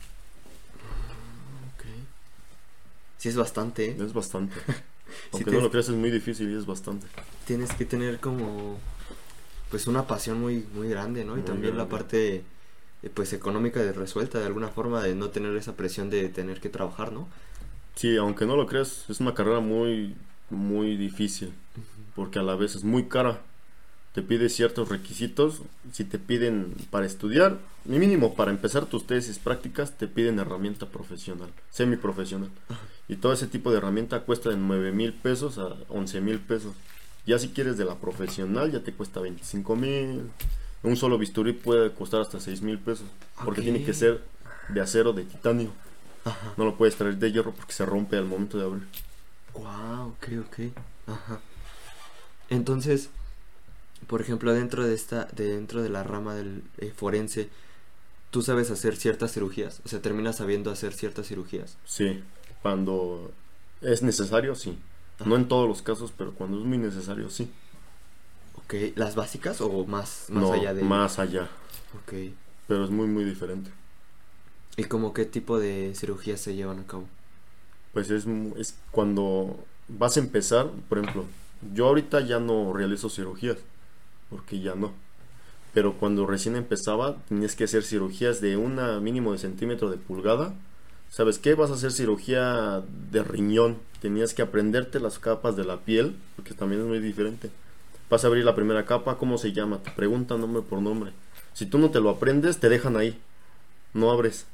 Sí 3.20 3.28
es 3.28 3.36
bastante, 3.36 3.90
¿eh? 3.90 3.98
Es 4.00 4.14
bastante. 4.14 4.56
Aunque 5.34 5.52
no 5.52 5.60
lo 5.60 5.70
creas 5.70 5.90
es 5.90 5.96
muy 5.96 6.10
difícil 6.10 6.50
y 6.50 6.56
es 6.56 6.66
bastante. 6.66 7.06
Tienes 7.46 7.74
que 7.74 7.84
tener 7.86 8.20
como 8.20 8.80
pues 9.70 9.88
una 9.88 10.08
pasión 10.08 10.40
muy 10.40 10.66
muy 10.74 10.90
grande, 10.90 11.26
¿no? 11.26 11.38
y 11.38 11.42
también 11.42 11.78
la 11.78 11.88
parte 11.90 12.44
eh, 13.04 13.10
pues 13.14 13.34
económica 13.34 13.82
de 13.82 13.92
resuelta 13.92 14.40
de 14.40 14.46
alguna 14.46 14.70
forma 14.70 15.04
de 15.04 15.16
no 15.16 15.30
tener 15.30 15.56
esa 15.58 15.76
presión 15.76 16.10
de 16.10 16.30
tener 16.30 16.62
que 16.62 16.70
trabajar, 16.70 17.12
¿no? 17.12 17.28
Sí, 17.96 18.16
aunque 18.16 18.46
no 18.46 18.56
lo 18.56 18.68
creas, 18.68 19.06
es 19.10 19.20
una 19.20 19.34
carrera 19.34 19.60
muy 19.60 20.16
muy 20.50 20.96
difícil, 20.96 21.54
porque 22.16 22.40
a 22.40 22.44
la 22.44 22.56
vez 22.56 22.76
es 22.76 22.84
muy 22.84 23.08
cara. 23.08 23.42
Te 24.14 24.24
pide 24.24 24.50
ciertos 24.50 24.90
requisitos, 24.90 25.62
si 25.92 26.04
te 26.04 26.18
piden 26.18 26.74
para 26.90 27.06
estudiar, 27.06 27.60
mínimo 27.86 28.34
para 28.34 28.50
empezar 28.50 28.86
tus 28.88 29.06
tesis 29.06 29.38
prácticas 29.38 29.98
te 29.98 30.08
piden 30.08 30.40
herramienta 30.40 30.88
profesional, 30.88 31.50
semiprofesional. 31.70 32.50
Y 33.10 33.16
todo 33.16 33.34
ese 33.34 33.48
tipo 33.48 33.72
de 33.72 33.80
herramienta 33.80 34.22
cuesta 34.22 34.50
de 34.50 34.58
9 34.58 34.92
mil 34.92 35.14
pesos 35.14 35.58
a 35.58 35.76
11 35.90 36.22
mil 36.22 36.40
pesos. 36.40 36.74
Ya 37.26 37.40
si 37.40 37.50
quieres 37.50 37.76
de 37.76 37.84
la 37.84 37.96
profesional, 37.96 38.72
ya 38.72 38.82
te 38.82 38.94
cuesta 38.94 39.20
25 39.20 39.76
mil. 39.76 40.30
Un 40.84 40.96
solo 40.96 41.18
bisturí 41.18 41.54
puede 41.54 41.92
costar 41.92 42.22
hasta 42.22 42.40
6 42.40 42.62
mil 42.62 42.78
pesos. 42.78 43.08
Porque 43.44 43.62
tiene 43.62 43.84
que 43.84 43.94
ser 43.94 44.22
de 44.70 44.80
acero, 44.80 45.12
de 45.12 45.24
titanio. 45.24 45.72
No 46.56 46.66
lo 46.66 46.78
puedes 46.78 46.96
traer 46.96 47.18
de 47.18 47.32
hierro 47.32 47.52
porque 47.52 47.74
se 47.74 47.84
rompe 47.84 48.16
al 48.16 48.26
momento 48.26 48.60
de 48.60 48.66
abrir. 48.66 48.88
Wow, 49.54 50.10
ok, 50.10 50.28
ok. 50.46 50.60
Ajá. 51.08 51.40
Entonces, 52.50 53.10
por 54.08 54.22
ejemplo, 54.22 54.54
dentro 54.54 54.86
de 54.86 54.94
esta, 54.94 55.26
dentro 55.34 55.82
de 55.82 55.90
la 55.90 56.04
rama 56.04 56.36
del 56.36 56.64
eh, 56.78 56.94
forense, 56.96 57.50
¿tú 58.30 58.44
sabes 58.44 58.70
hacer 58.70 58.96
ciertas 58.96 59.34
cirugías? 59.34 59.82
O 59.86 59.90
sea, 59.90 60.02
¿terminas 60.02 60.38
sabiendo 60.38 60.70
hacer 60.72 60.94
ciertas 60.94 61.28
cirugías? 61.28 61.78
Sí, 61.86 62.22
cuando 62.62 63.32
es 63.82 64.02
necesario, 64.02 64.56
sí. 64.56 64.78
No 65.26 65.36
en 65.36 65.48
todos 65.48 65.68
los 65.68 65.82
casos, 65.82 66.14
pero 66.18 66.34
cuando 66.34 66.60
es 66.60 66.66
muy 66.66 66.78
necesario, 66.78 67.30
sí. 67.30 67.50
Ok, 68.56 68.74
¿las 68.96 69.16
básicas 69.16 69.62
o 69.62 69.86
más, 69.86 70.28
más 70.30 70.52
allá 70.52 70.74
de...? 70.74 70.84
más 70.84 71.20
allá. 71.20 71.50
Ok. 71.96 72.34
Pero 72.68 72.86
es 72.86 72.90
muy, 72.90 73.08
muy 73.08 73.24
diferente. 73.24 73.72
¿Y 74.78 74.86
como 74.86 75.14
qué 75.14 75.26
tipo 75.26 75.60
de 75.60 75.94
cirugías 75.96 76.40
se 76.40 76.56
llevan 76.56 76.80
a 76.80 76.86
cabo? 76.86 77.06
Pues 77.94 78.10
es, 78.12 78.26
es 78.58 78.76
cuando 78.92 79.60
vas 79.88 80.16
a 80.16 80.20
empezar, 80.20 80.70
por 80.88 81.00
ejemplo, 81.00 81.26
yo 81.74 81.88
ahorita 81.88 82.22
ya 82.22 82.40
no 82.40 82.72
realizo 82.72 83.10
cirugías, 83.10 83.58
porque 84.30 84.60
ya 84.62 84.76
no. 84.76 84.94
Pero 85.74 85.96
cuando 85.96 86.26
recién 86.26 86.56
empezaba, 86.56 87.18
tenías 87.28 87.56
que 87.56 87.66
hacer 87.66 87.84
cirugías 87.84 88.40
de 88.42 88.58
una 88.58 89.00
mínimo 89.00 89.34
de 89.34 89.40
centímetro 89.40 89.90
de 89.90 89.98
pulgada 89.98 90.54
¿Sabes 91.10 91.40
qué? 91.40 91.56
Vas 91.56 91.72
a 91.72 91.74
hacer 91.74 91.92
cirugía 91.92 92.84
de 93.12 93.24
riñón. 93.24 93.78
Tenías 94.02 94.34
que 94.34 94.42
aprenderte 94.42 95.00
las 95.00 95.20
capas 95.20 95.56
de 95.56 95.66
la 95.66 95.78
piel, 95.78 96.16
porque 96.36 96.54
también 96.54 96.82
es 96.82 96.88
muy 96.88 97.00
diferente. 97.00 97.50
Vas 98.10 98.24
a 98.24 98.28
abrir 98.28 98.46
la 98.46 98.56
primera 98.56 98.86
capa, 98.86 99.18
¿cómo 99.18 99.38
se 99.38 99.52
llama? 99.52 99.82
Te 99.82 99.92
preguntan 99.92 100.42
nombre 100.42 100.62
por 100.62 100.82
nombre. 100.82 101.12
Si 101.54 101.66
tú 101.66 101.78
no 101.78 101.90
te 101.90 102.00
lo 102.00 102.10
aprendes, 102.10 102.60
te 102.60 102.70
dejan 102.70 102.96
ahí. 102.96 103.20
No 103.94 104.12
abres. 104.12 104.46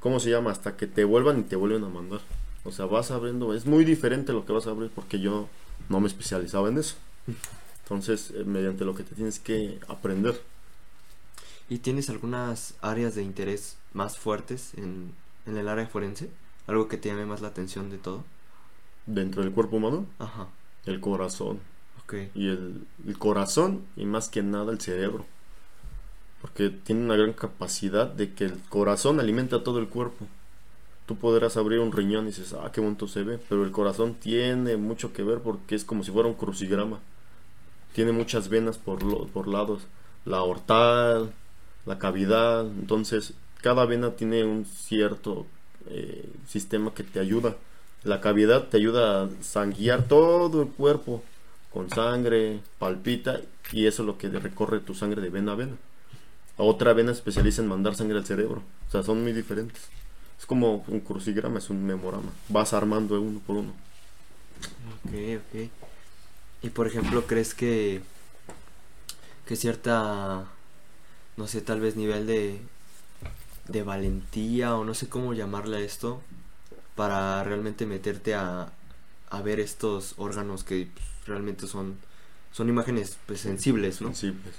¿Cómo 0.00 0.18
se 0.18 0.30
llama? 0.30 0.50
Hasta 0.50 0.76
que 0.76 0.86
te 0.86 1.04
vuelvan 1.04 1.40
y 1.40 1.42
te 1.42 1.56
vuelven 1.56 1.84
a 1.84 1.88
mandar. 1.88 2.20
O 2.64 2.72
sea, 2.72 2.86
vas 2.86 3.10
abriendo. 3.10 3.54
Es 3.54 3.66
muy 3.66 3.84
diferente 3.84 4.32
lo 4.32 4.44
que 4.46 4.52
vas 4.52 4.66
a 4.66 4.70
abrir 4.70 4.90
porque 4.94 5.20
yo 5.20 5.48
no 5.88 6.00
me 6.00 6.08
especializaba 6.08 6.68
en 6.68 6.78
eso. 6.78 6.96
Entonces, 7.82 8.32
eh, 8.34 8.44
mediante 8.44 8.84
lo 8.84 8.94
que 8.94 9.04
te 9.04 9.14
tienes 9.14 9.38
que 9.38 9.78
aprender. 9.88 10.40
¿Y 11.68 11.78
tienes 11.78 12.08
algunas 12.10 12.74
áreas 12.80 13.14
de 13.14 13.22
interés 13.22 13.76
más 13.92 14.18
fuertes 14.18 14.72
en, 14.76 15.12
en 15.48 15.56
el 15.56 15.68
área 15.68 15.86
forense? 15.86 16.30
¿Algo 16.66 16.88
que 16.88 16.98
te 16.98 17.08
llame 17.08 17.26
más 17.26 17.40
la 17.40 17.48
atención 17.48 17.90
de 17.90 17.98
todo? 17.98 18.24
¿Dentro 19.06 19.42
del 19.42 19.52
cuerpo 19.52 19.76
humano? 19.76 20.06
Ajá. 20.18 20.48
El 20.84 21.00
corazón. 21.00 21.60
Ok. 22.02 22.14
Y 22.34 22.48
el, 22.48 22.86
corazón 23.18 23.84
y 23.96 24.04
más 24.04 24.28
que 24.28 24.42
nada 24.42 24.70
el 24.70 24.80
cerebro. 24.80 25.24
Porque 26.42 26.68
tiene 26.70 27.04
una 27.04 27.16
gran 27.16 27.32
capacidad 27.32 28.06
de 28.06 28.32
que 28.34 28.44
el 28.44 28.60
corazón 28.68 29.18
alimenta 29.18 29.64
todo 29.64 29.78
el 29.78 29.88
cuerpo. 29.88 30.26
Tú 31.06 31.16
podrás 31.16 31.56
abrir 31.56 31.80
un 31.80 31.90
riñón 31.90 32.24
y 32.24 32.28
dices, 32.28 32.52
ah, 32.52 32.70
qué 32.70 32.82
bonito 32.82 33.08
se 33.08 33.22
ve. 33.22 33.38
Pero 33.48 33.64
el 33.64 33.72
corazón 33.72 34.14
tiene 34.14 34.76
mucho 34.76 35.12
que 35.14 35.22
ver 35.22 35.40
porque 35.40 35.74
es 35.74 35.84
como 35.84 36.04
si 36.04 36.10
fuera 36.10 36.28
un 36.28 36.34
crucigrama. 36.34 37.00
Tiene 37.94 38.12
muchas 38.12 38.50
venas 38.50 38.76
por, 38.76 39.30
por 39.30 39.48
lados. 39.48 39.86
La 40.26 40.36
aortal, 40.36 41.32
la 41.86 41.98
cavidad. 41.98 42.66
Entonces, 42.66 43.32
cada 43.62 43.84
vena 43.86 44.12
tiene 44.12 44.44
un 44.44 44.64
cierto 44.64 45.46
eh, 45.88 46.28
sistema 46.46 46.94
que 46.94 47.02
te 47.02 47.20
ayuda. 47.20 47.56
La 48.04 48.20
cavidad 48.20 48.68
te 48.68 48.76
ayuda 48.76 49.24
a 49.24 49.28
sanguear 49.40 50.06
todo 50.06 50.62
el 50.62 50.68
cuerpo 50.68 51.22
con 51.72 51.90
sangre, 51.90 52.60
palpita 52.78 53.40
y 53.72 53.86
eso 53.86 54.02
es 54.02 54.06
lo 54.06 54.18
que 54.18 54.28
recorre 54.28 54.80
tu 54.80 54.94
sangre 54.94 55.20
de 55.20 55.30
vena 55.30 55.52
a 55.52 55.56
vena. 55.56 55.76
otra 56.56 56.92
vena 56.92 57.12
especializa 57.12 57.62
en 57.62 57.68
mandar 57.68 57.94
sangre 57.94 58.18
al 58.18 58.26
cerebro. 58.26 58.62
O 58.88 58.90
sea, 58.90 59.02
son 59.02 59.22
muy 59.22 59.32
diferentes. 59.32 59.82
Es 60.38 60.46
como 60.46 60.84
un 60.88 61.00
crucigrama, 61.00 61.58
es 61.58 61.68
un 61.70 61.84
memorama. 61.84 62.30
Vas 62.48 62.72
armando 62.72 63.20
uno 63.20 63.40
por 63.46 63.56
uno. 63.56 63.74
Ok, 65.04 65.12
ok. 65.38 65.70
Y 66.62 66.70
por 66.70 66.86
ejemplo, 66.86 67.26
¿crees 67.26 67.54
que, 67.54 68.02
que 69.46 69.56
cierta, 69.56 70.46
no 71.36 71.46
sé, 71.46 71.60
tal 71.60 71.80
vez 71.80 71.96
nivel 71.96 72.26
de 72.26 72.60
de 73.68 73.82
valentía 73.82 74.74
o 74.76 74.84
no 74.84 74.94
sé 74.94 75.08
cómo 75.08 75.34
llamarle 75.34 75.76
a 75.76 75.80
esto 75.80 76.20
para 76.94 77.44
realmente 77.44 77.86
meterte 77.86 78.34
a, 78.34 78.72
a 79.30 79.42
ver 79.42 79.60
estos 79.60 80.14
órganos 80.16 80.64
que 80.64 80.88
pues, 80.92 81.06
realmente 81.26 81.66
son 81.66 81.96
son 82.52 82.68
imágenes 82.68 83.18
pues 83.26 83.40
sensibles, 83.40 84.00
¿no? 84.00 84.08
Sensibles. 84.08 84.54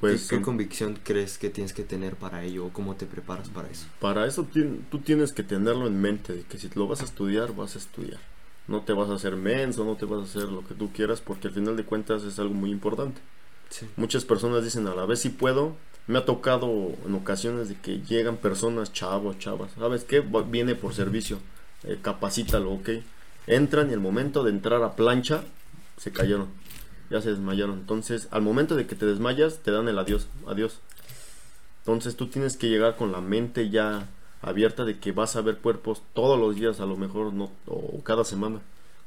Pues, 0.00 0.28
¿Qué, 0.28 0.40
convicción 0.40 0.98
crees 1.02 1.38
que 1.38 1.50
tienes 1.50 1.72
que 1.72 1.82
tener 1.82 2.14
para 2.14 2.44
ello 2.44 2.66
o 2.66 2.72
cómo 2.72 2.94
te 2.94 3.06
preparas 3.06 3.48
para 3.48 3.68
eso? 3.68 3.86
Para 4.00 4.26
eso 4.26 4.46
tú 4.90 4.98
tienes 5.00 5.32
que 5.32 5.42
tenerlo 5.42 5.88
en 5.88 6.00
mente, 6.00 6.32
de 6.32 6.42
que 6.44 6.56
si 6.56 6.70
lo 6.74 6.86
vas 6.86 7.00
a 7.00 7.04
estudiar, 7.04 7.54
vas 7.54 7.74
a 7.74 7.78
estudiar. 7.78 8.20
No 8.68 8.82
te 8.82 8.92
vas 8.92 9.10
a 9.10 9.14
hacer 9.14 9.34
menso, 9.34 9.84
no 9.84 9.96
te 9.96 10.04
vas 10.04 10.20
a 10.20 10.22
hacer 10.22 10.48
lo 10.50 10.64
que 10.64 10.74
tú 10.74 10.92
quieras, 10.92 11.20
porque 11.20 11.48
al 11.48 11.54
final 11.54 11.76
de 11.76 11.84
cuentas 11.84 12.22
es 12.22 12.38
algo 12.38 12.54
muy 12.54 12.70
importante. 12.70 13.20
Sí. 13.70 13.86
Muchas 13.96 14.24
personas 14.24 14.62
dicen 14.62 14.86
a 14.86 14.94
la 14.94 15.04
vez 15.04 15.20
si 15.20 15.30
puedo. 15.30 15.76
Me 16.08 16.18
ha 16.18 16.24
tocado 16.24 16.92
en 17.06 17.14
ocasiones 17.14 17.68
de 17.68 17.76
que 17.76 18.00
llegan 18.00 18.38
personas, 18.38 18.94
chavos, 18.94 19.38
chavas. 19.38 19.70
¿Sabes 19.78 20.04
qué? 20.04 20.20
Viene 20.20 20.74
por 20.74 20.94
servicio. 20.94 21.38
Eh, 21.84 21.98
capacítalo, 22.00 22.72
ok. 22.72 22.88
Entran 23.46 23.90
y 23.90 23.92
al 23.92 24.00
momento 24.00 24.42
de 24.42 24.50
entrar 24.50 24.82
a 24.82 24.96
plancha, 24.96 25.44
se 25.98 26.10
cayeron. 26.10 26.48
Ya 27.10 27.20
se 27.20 27.28
desmayaron. 27.28 27.78
Entonces, 27.78 28.26
al 28.30 28.40
momento 28.40 28.74
de 28.74 28.86
que 28.86 28.96
te 28.96 29.04
desmayas, 29.04 29.58
te 29.58 29.70
dan 29.70 29.86
el 29.86 29.98
adiós. 29.98 30.28
Adiós. 30.46 30.80
Entonces, 31.80 32.16
tú 32.16 32.28
tienes 32.28 32.56
que 32.56 32.70
llegar 32.70 32.96
con 32.96 33.12
la 33.12 33.20
mente 33.20 33.68
ya 33.68 34.08
abierta 34.40 34.86
de 34.86 34.98
que 34.98 35.12
vas 35.12 35.36
a 35.36 35.42
ver 35.42 35.58
cuerpos 35.58 36.02
todos 36.14 36.38
los 36.40 36.56
días, 36.56 36.80
a 36.80 36.86
lo 36.86 36.96
mejor 36.96 37.34
no, 37.34 37.50
o 37.66 38.02
cada 38.02 38.24
semana. 38.24 38.60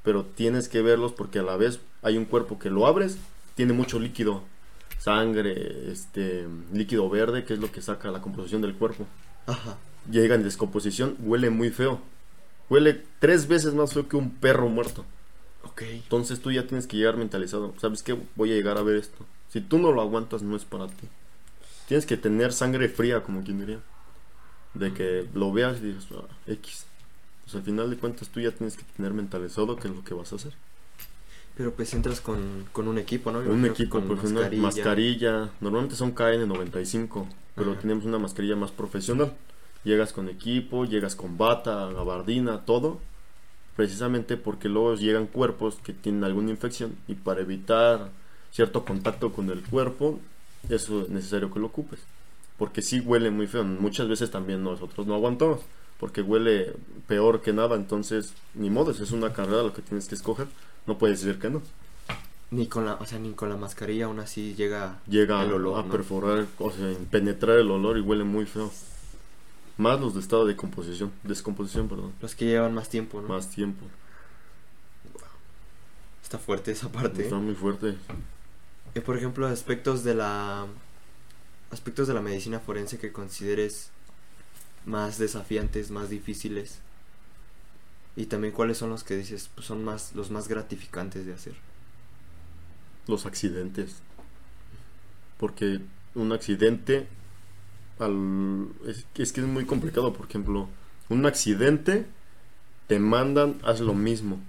Pero 0.04 0.24
tienes 0.24 0.70
que 0.70 0.84
verlos 0.84 1.14
porque 1.14 1.40
a 1.40 1.44
la 1.44 1.58
vez 1.58 1.80
hay 2.04 2.18
un 2.18 2.26
cuerpo 2.26 2.60
que 2.60 2.70
lo 2.70 2.86
abres, 2.86 3.18
tiene 3.56 3.74
mucho 3.74 4.00
líquido, 4.00 4.44
sangre, 5.02 5.92
este, 5.92 6.48
líquido 6.72 7.10
verde, 7.10 7.44
que 7.44 7.54
es 7.56 7.60
lo 7.60 7.72
que 7.72 7.82
saca 7.82 8.12
la 8.12 8.22
composición 8.22 8.62
del 8.62 8.76
cuerpo. 8.76 9.08
Ajá. 9.48 9.78
Llega 10.10 10.36
en 10.36 10.44
descomposición, 10.44 11.16
huele 11.20 11.50
muy 11.50 11.72
feo. 11.72 12.00
Huele 12.70 13.04
tres 13.20 13.48
veces 13.48 13.74
más 13.74 13.94
feo 13.94 14.08
que 14.08 14.16
un 14.16 14.30
perro 14.30 14.70
muerto. 14.70 15.04
Ok. 15.64 15.82
Entonces 15.82 16.40
tú 16.40 16.52
ya 16.52 16.68
tienes 16.68 16.86
que 16.86 16.98
llegar 16.98 17.18
mentalizado. 17.18 17.74
¿Sabes 17.80 18.04
qué? 18.04 18.16
Voy 18.36 18.52
a 18.52 18.56
llegar 18.56 18.78
a 18.78 18.84
ver 18.84 18.98
esto. 18.98 19.26
Si 19.50 19.60
tú 19.60 19.80
no 19.80 19.92
lo 19.92 20.02
aguantas, 20.02 20.44
no 20.44 20.56
es 20.56 20.66
para 20.66 20.88
ti. 20.88 21.08
Tienes 21.88 22.06
que 22.06 22.16
tener 22.18 22.54
sangre 22.54 22.88
fría, 22.88 23.24
como 23.24 23.44
quien 23.44 23.60
diría. 23.60 23.80
De 24.76 24.94
que 24.94 25.28
lo 25.34 25.52
veas 25.52 25.80
y 25.80 25.88
digas, 25.88 26.08
"Ah, 26.16 26.28
X. 26.48 26.86
Pues 27.44 27.56
al 27.56 27.64
final 27.64 27.90
de 27.90 27.98
cuentas 27.98 28.30
tú 28.30 28.40
ya 28.40 28.52
tienes 28.52 28.78
que 28.78 28.84
tener 28.96 29.14
mentalizado 29.14 29.76
qué 29.78 29.88
es 29.88 29.96
lo 29.96 30.04
que 30.04 30.14
vas 30.14 30.32
a 30.32 30.36
hacer. 30.36 30.54
Pero 31.62 31.74
pues 31.76 31.94
entras 31.94 32.22
con, 32.22 32.66
con 32.72 32.88
un 32.88 32.98
equipo, 32.98 33.32
¿no? 33.32 33.38
Un 33.40 33.68
equipo 33.68 34.00
con 34.00 34.08
profesional, 34.08 34.52
mascarilla. 34.58 35.52
Normalmente 35.62 35.96
son 35.96 36.16
KN95, 36.16 37.28
pero 37.54 37.74
Ajá. 37.74 37.82
tenemos 37.82 38.04
una 38.04 38.18
mascarilla 38.18 38.56
más 38.56 38.72
profesional. 38.72 39.32
Llegas 39.84 40.12
con 40.12 40.28
equipo, 40.28 40.86
llegas 40.86 41.16
con 41.16 41.38
bata, 41.38 41.92
gabardina, 41.92 42.66
todo. 42.66 42.98
Precisamente 43.76 44.38
porque 44.38 44.70
luego 44.70 44.96
llegan 44.96 45.28
cuerpos 45.28 45.76
que 45.84 45.94
tienen 45.94 46.24
alguna 46.24 46.50
infección 46.50 46.96
y 47.08 47.14
para 47.14 47.42
evitar 47.42 48.10
cierto 48.50 48.84
contacto 48.84 49.32
con 49.32 49.52
el 49.52 49.62
cuerpo, 49.62 50.20
eso 50.68 51.04
es 51.04 51.10
necesario 51.10 51.54
que 51.54 51.60
lo 51.60 51.68
ocupes. 51.68 52.00
Porque 52.58 52.82
sí 52.82 53.02
huele 53.02 53.30
muy 53.30 53.46
feo. 53.46 53.64
Muchas 53.64 54.08
veces 54.08 54.32
también 54.32 54.64
nosotros 54.64 55.06
no 55.06 55.14
aguantamos. 55.14 55.60
Porque 56.00 56.24
huele 56.24 56.74
peor 57.06 57.42
que 57.42 57.54
nada. 57.54 57.76
Entonces, 57.76 58.34
ni 58.56 58.72
modo, 58.72 58.90
es 58.90 59.12
una 59.12 59.32
carrera 59.32 59.62
lo 59.62 59.74
que 59.74 59.84
tienes 59.84 60.08
que 60.08 60.16
escoger. 60.16 60.48
No 60.86 60.98
puedes 60.98 61.22
decir 61.22 61.40
que 61.40 61.50
no. 61.50 61.62
Ni 62.50 62.68
con 62.68 62.86
la, 62.86 62.96
o 62.96 63.06
sea, 63.06 63.18
ni 63.20 63.32
con 63.32 63.50
la 63.50 63.56
mascarilla 63.56 64.06
aún 64.06 64.20
así 64.20 64.56
llega 64.56 65.00
llega 65.08 65.42
el 65.44 65.54
olor, 65.54 65.80
a 65.80 65.84
¿no? 65.84 65.92
perforar, 65.92 66.48
o 66.60 66.72
sea, 66.72 66.94
penetrar 67.10 67.58
el 67.58 67.72
olor 67.72 67.98
y 67.98 68.02
huele 68.02 68.24
muy 68.26 68.46
feo. 68.46 68.72
Más 69.78 70.00
los 70.00 70.14
de 70.14 70.20
estado 70.20 70.46
de 70.46 70.56
composición, 70.56 71.12
descomposición, 71.24 71.88
perdón, 71.88 72.14
los 72.22 72.36
que 72.36 72.46
llevan 72.46 72.74
más 72.74 72.90
tiempo, 72.90 73.22
¿no? 73.22 73.30
más 73.30 73.50
tiempo. 73.50 73.86
Está 76.22 76.38
fuerte 76.38 76.72
esa 76.72 76.90
parte. 76.90 77.24
Está 77.24 77.38
muy 77.38 77.56
fuerte. 77.56 77.96
Eh, 78.96 79.02
por 79.02 79.18
ejemplo, 79.18 79.48
aspectos 79.48 80.04
de 80.04 80.16
la 80.16 80.66
aspectos 81.72 82.08
de 82.08 82.14
la 82.14 82.22
medicina 82.22 82.60
forense 82.60 83.00
que 83.00 83.14
consideres 83.14 83.92
más 84.86 85.18
desafiantes, 85.18 85.90
más 85.92 86.10
difíciles. 86.10 86.80
Y 88.16 88.26
también 88.26 88.54
cuáles 88.54 88.78
son 88.78 88.90
los 88.90 89.04
que 89.04 89.16
dices 89.16 89.50
pues, 89.56 89.68
son 89.68 89.84
más 89.84 90.14
los 90.16 90.32
más 90.32 90.48
gratificantes 90.48 91.26
de 91.26 91.34
hacer. 91.34 91.54
Los 93.08 93.26
accidentes. 93.26 94.02
Porque 95.38 95.80
un 96.14 96.32
accidente 96.32 97.08
al, 98.00 98.68
es, 98.88 99.06
es 99.16 99.32
que 99.32 99.42
es 99.42 99.48
muy 99.48 99.66
complicado, 99.66 100.14
por 100.14 100.28
ejemplo, 100.28 100.68
un 101.10 101.26
accidente 101.26 102.06
te 102.88 103.00
mandan, 103.00 103.60
haz 103.64 103.80
lo 103.80 103.94
mismo, 103.94 104.40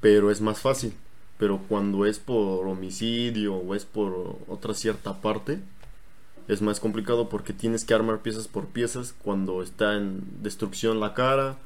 pero 0.00 0.30
es 0.30 0.40
más 0.40 0.60
fácil. 0.60 0.94
Pero 1.38 1.58
cuando 1.68 2.06
es 2.06 2.18
por 2.18 2.66
homicidio 2.66 3.56
o 3.56 3.74
es 3.74 3.84
por 3.84 4.38
otra 4.48 4.74
cierta 4.74 5.20
parte, 5.20 5.60
es 6.48 6.62
más 6.62 6.80
complicado 6.80 7.28
porque 7.28 7.52
tienes 7.52 7.84
que 7.84 7.94
armar 7.94 8.20
piezas 8.20 8.48
por 8.48 8.66
piezas 8.66 9.14
cuando 9.22 9.62
está 9.62 9.96
en 9.96 10.22
destrucción 10.42 11.00
la 11.00 11.14
cara. 11.14 11.58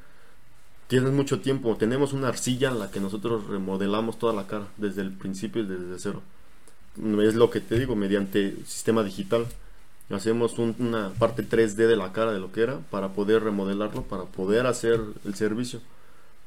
Tienes 0.88 1.12
mucho 1.12 1.40
tiempo. 1.40 1.76
Tenemos 1.76 2.12
una 2.12 2.28
arcilla 2.28 2.68
en 2.68 2.78
la 2.78 2.90
que 2.90 3.00
nosotros 3.00 3.46
remodelamos 3.48 4.18
toda 4.18 4.32
la 4.32 4.46
cara 4.46 4.68
desde 4.76 5.02
el 5.02 5.10
principio 5.12 5.62
y 5.62 5.66
desde 5.66 5.98
cero. 5.98 6.22
Es 7.22 7.34
lo 7.34 7.50
que 7.50 7.60
te 7.60 7.78
digo, 7.78 7.96
mediante 7.96 8.56
sistema 8.66 9.02
digital. 9.02 9.46
Hacemos 10.10 10.58
un- 10.58 10.76
una 10.78 11.10
parte 11.18 11.42
3D 11.42 11.86
de 11.88 11.96
la 11.96 12.12
cara 12.12 12.32
de 12.32 12.38
lo 12.38 12.52
que 12.52 12.62
era 12.62 12.78
para 12.90 13.12
poder 13.14 13.42
remodelarlo, 13.42 14.02
para 14.04 14.24
poder 14.24 14.66
hacer 14.66 15.00
el 15.24 15.34
servicio. 15.34 15.80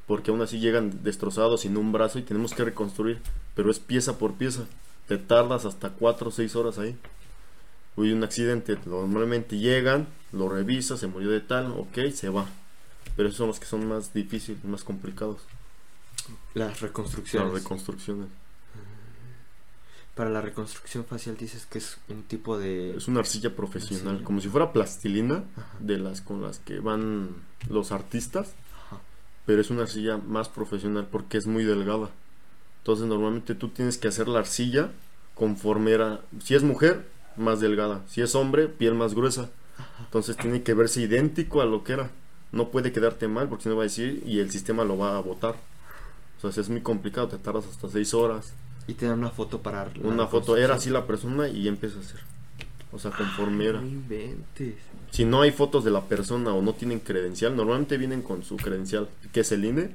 Porque 0.06 0.30
aún 0.30 0.40
así 0.42 0.58
llegan 0.58 1.02
destrozados 1.04 1.60
sin 1.60 1.76
un 1.76 1.92
brazo 1.92 2.18
y 2.18 2.22
tenemos 2.22 2.54
que 2.54 2.64
reconstruir. 2.64 3.18
Pero 3.54 3.70
es 3.70 3.78
pieza 3.78 4.18
por 4.18 4.34
pieza. 4.34 4.62
Te 5.06 5.18
tardas 5.18 5.66
hasta 5.66 5.90
4 5.90 6.28
o 6.30 6.32
6 6.32 6.56
horas 6.56 6.78
ahí. 6.78 6.96
Hubo 7.96 8.06
un 8.06 8.24
accidente, 8.24 8.78
normalmente 8.86 9.58
llegan, 9.58 10.06
lo 10.32 10.48
revisas, 10.48 11.00
se 11.00 11.06
murió 11.08 11.28
de 11.30 11.40
tal, 11.40 11.66
ok, 11.72 12.10
se 12.14 12.30
va. 12.30 12.46
Pero 13.16 13.28
esos 13.28 13.38
son 13.38 13.48
los 13.48 13.60
que 13.60 13.66
son 13.66 13.86
más 13.86 14.12
difíciles, 14.14 14.64
más 14.64 14.84
complicados. 14.84 15.40
Las 16.54 16.80
reconstrucciones. 16.80 17.52
Las 17.52 17.62
reconstrucciones. 17.62 18.28
Para 20.14 20.30
la 20.30 20.40
reconstrucción 20.40 21.04
facial 21.04 21.36
dices 21.36 21.66
que 21.66 21.78
es 21.78 21.96
un 22.08 22.24
tipo 22.24 22.58
de 22.58 22.96
Es 22.96 23.08
una 23.08 23.20
arcilla 23.20 23.54
profesional, 23.54 24.22
como 24.22 24.40
si 24.40 24.48
fuera 24.48 24.72
plastilina 24.72 25.44
Ajá. 25.56 25.68
de 25.78 25.98
las 25.98 26.20
con 26.20 26.42
las 26.42 26.58
que 26.58 26.80
van 26.80 27.30
los 27.68 27.92
artistas, 27.92 28.54
Ajá. 28.86 29.00
pero 29.46 29.60
es 29.60 29.70
una 29.70 29.82
arcilla 29.82 30.18
más 30.18 30.48
profesional 30.48 31.08
porque 31.10 31.38
es 31.38 31.46
muy 31.46 31.64
delgada. 31.64 32.10
Entonces 32.78 33.06
normalmente 33.06 33.54
tú 33.54 33.68
tienes 33.68 33.98
que 33.98 34.08
hacer 34.08 34.28
la 34.28 34.40
arcilla 34.40 34.90
conforme 35.34 35.92
era, 35.92 36.20
si 36.42 36.54
es 36.54 36.62
mujer, 36.62 37.08
más 37.36 37.60
delgada, 37.60 38.02
si 38.08 38.20
es 38.20 38.34
hombre, 38.34 38.68
piel 38.68 38.94
más 38.94 39.14
gruesa. 39.14 39.48
Entonces 40.00 40.36
tiene 40.36 40.62
que 40.62 40.74
verse 40.74 41.00
idéntico 41.00 41.62
a 41.62 41.66
lo 41.66 41.84
que 41.84 41.94
era. 41.94 42.10
No 42.52 42.70
puede 42.70 42.92
quedarte 42.92 43.28
mal 43.28 43.48
porque 43.48 43.64
si 43.64 43.68
no 43.68 43.76
va 43.76 43.82
a 43.82 43.84
decir 43.84 44.22
y 44.26 44.40
el 44.40 44.50
sistema 44.50 44.84
lo 44.84 44.98
va 44.98 45.16
a 45.16 45.20
botar. 45.20 45.54
O 46.42 46.50
sea, 46.50 46.60
es 46.60 46.68
muy 46.68 46.80
complicado, 46.80 47.28
te 47.28 47.38
tardas 47.38 47.66
hasta 47.66 47.88
6 47.88 48.14
horas. 48.14 48.54
y 48.86 48.94
te 48.94 49.06
dan 49.06 49.18
una 49.18 49.30
foto 49.30 49.60
para 49.60 49.90
Una 50.02 50.26
foto, 50.26 50.56
era 50.56 50.74
así 50.74 50.90
la 50.90 51.06
persona 51.06 51.48
y 51.48 51.68
empieza 51.68 51.98
a 51.98 52.00
hacer. 52.00 52.20
O 52.92 52.98
sea, 52.98 53.10
conforme 53.12 53.66
era. 53.66 53.80
Inventes. 53.80 54.74
Si 55.10 55.24
no 55.24 55.42
hay 55.42 55.52
fotos 55.52 55.84
de 55.84 55.90
la 55.90 56.02
persona 56.02 56.52
o 56.54 56.62
no 56.62 56.72
tienen 56.72 57.00
credencial, 57.00 57.54
normalmente 57.54 57.98
vienen 57.98 58.22
con 58.22 58.42
su 58.42 58.56
credencial, 58.56 59.08
que 59.32 59.40
es 59.40 59.52
el 59.52 59.64
INE, 59.64 59.94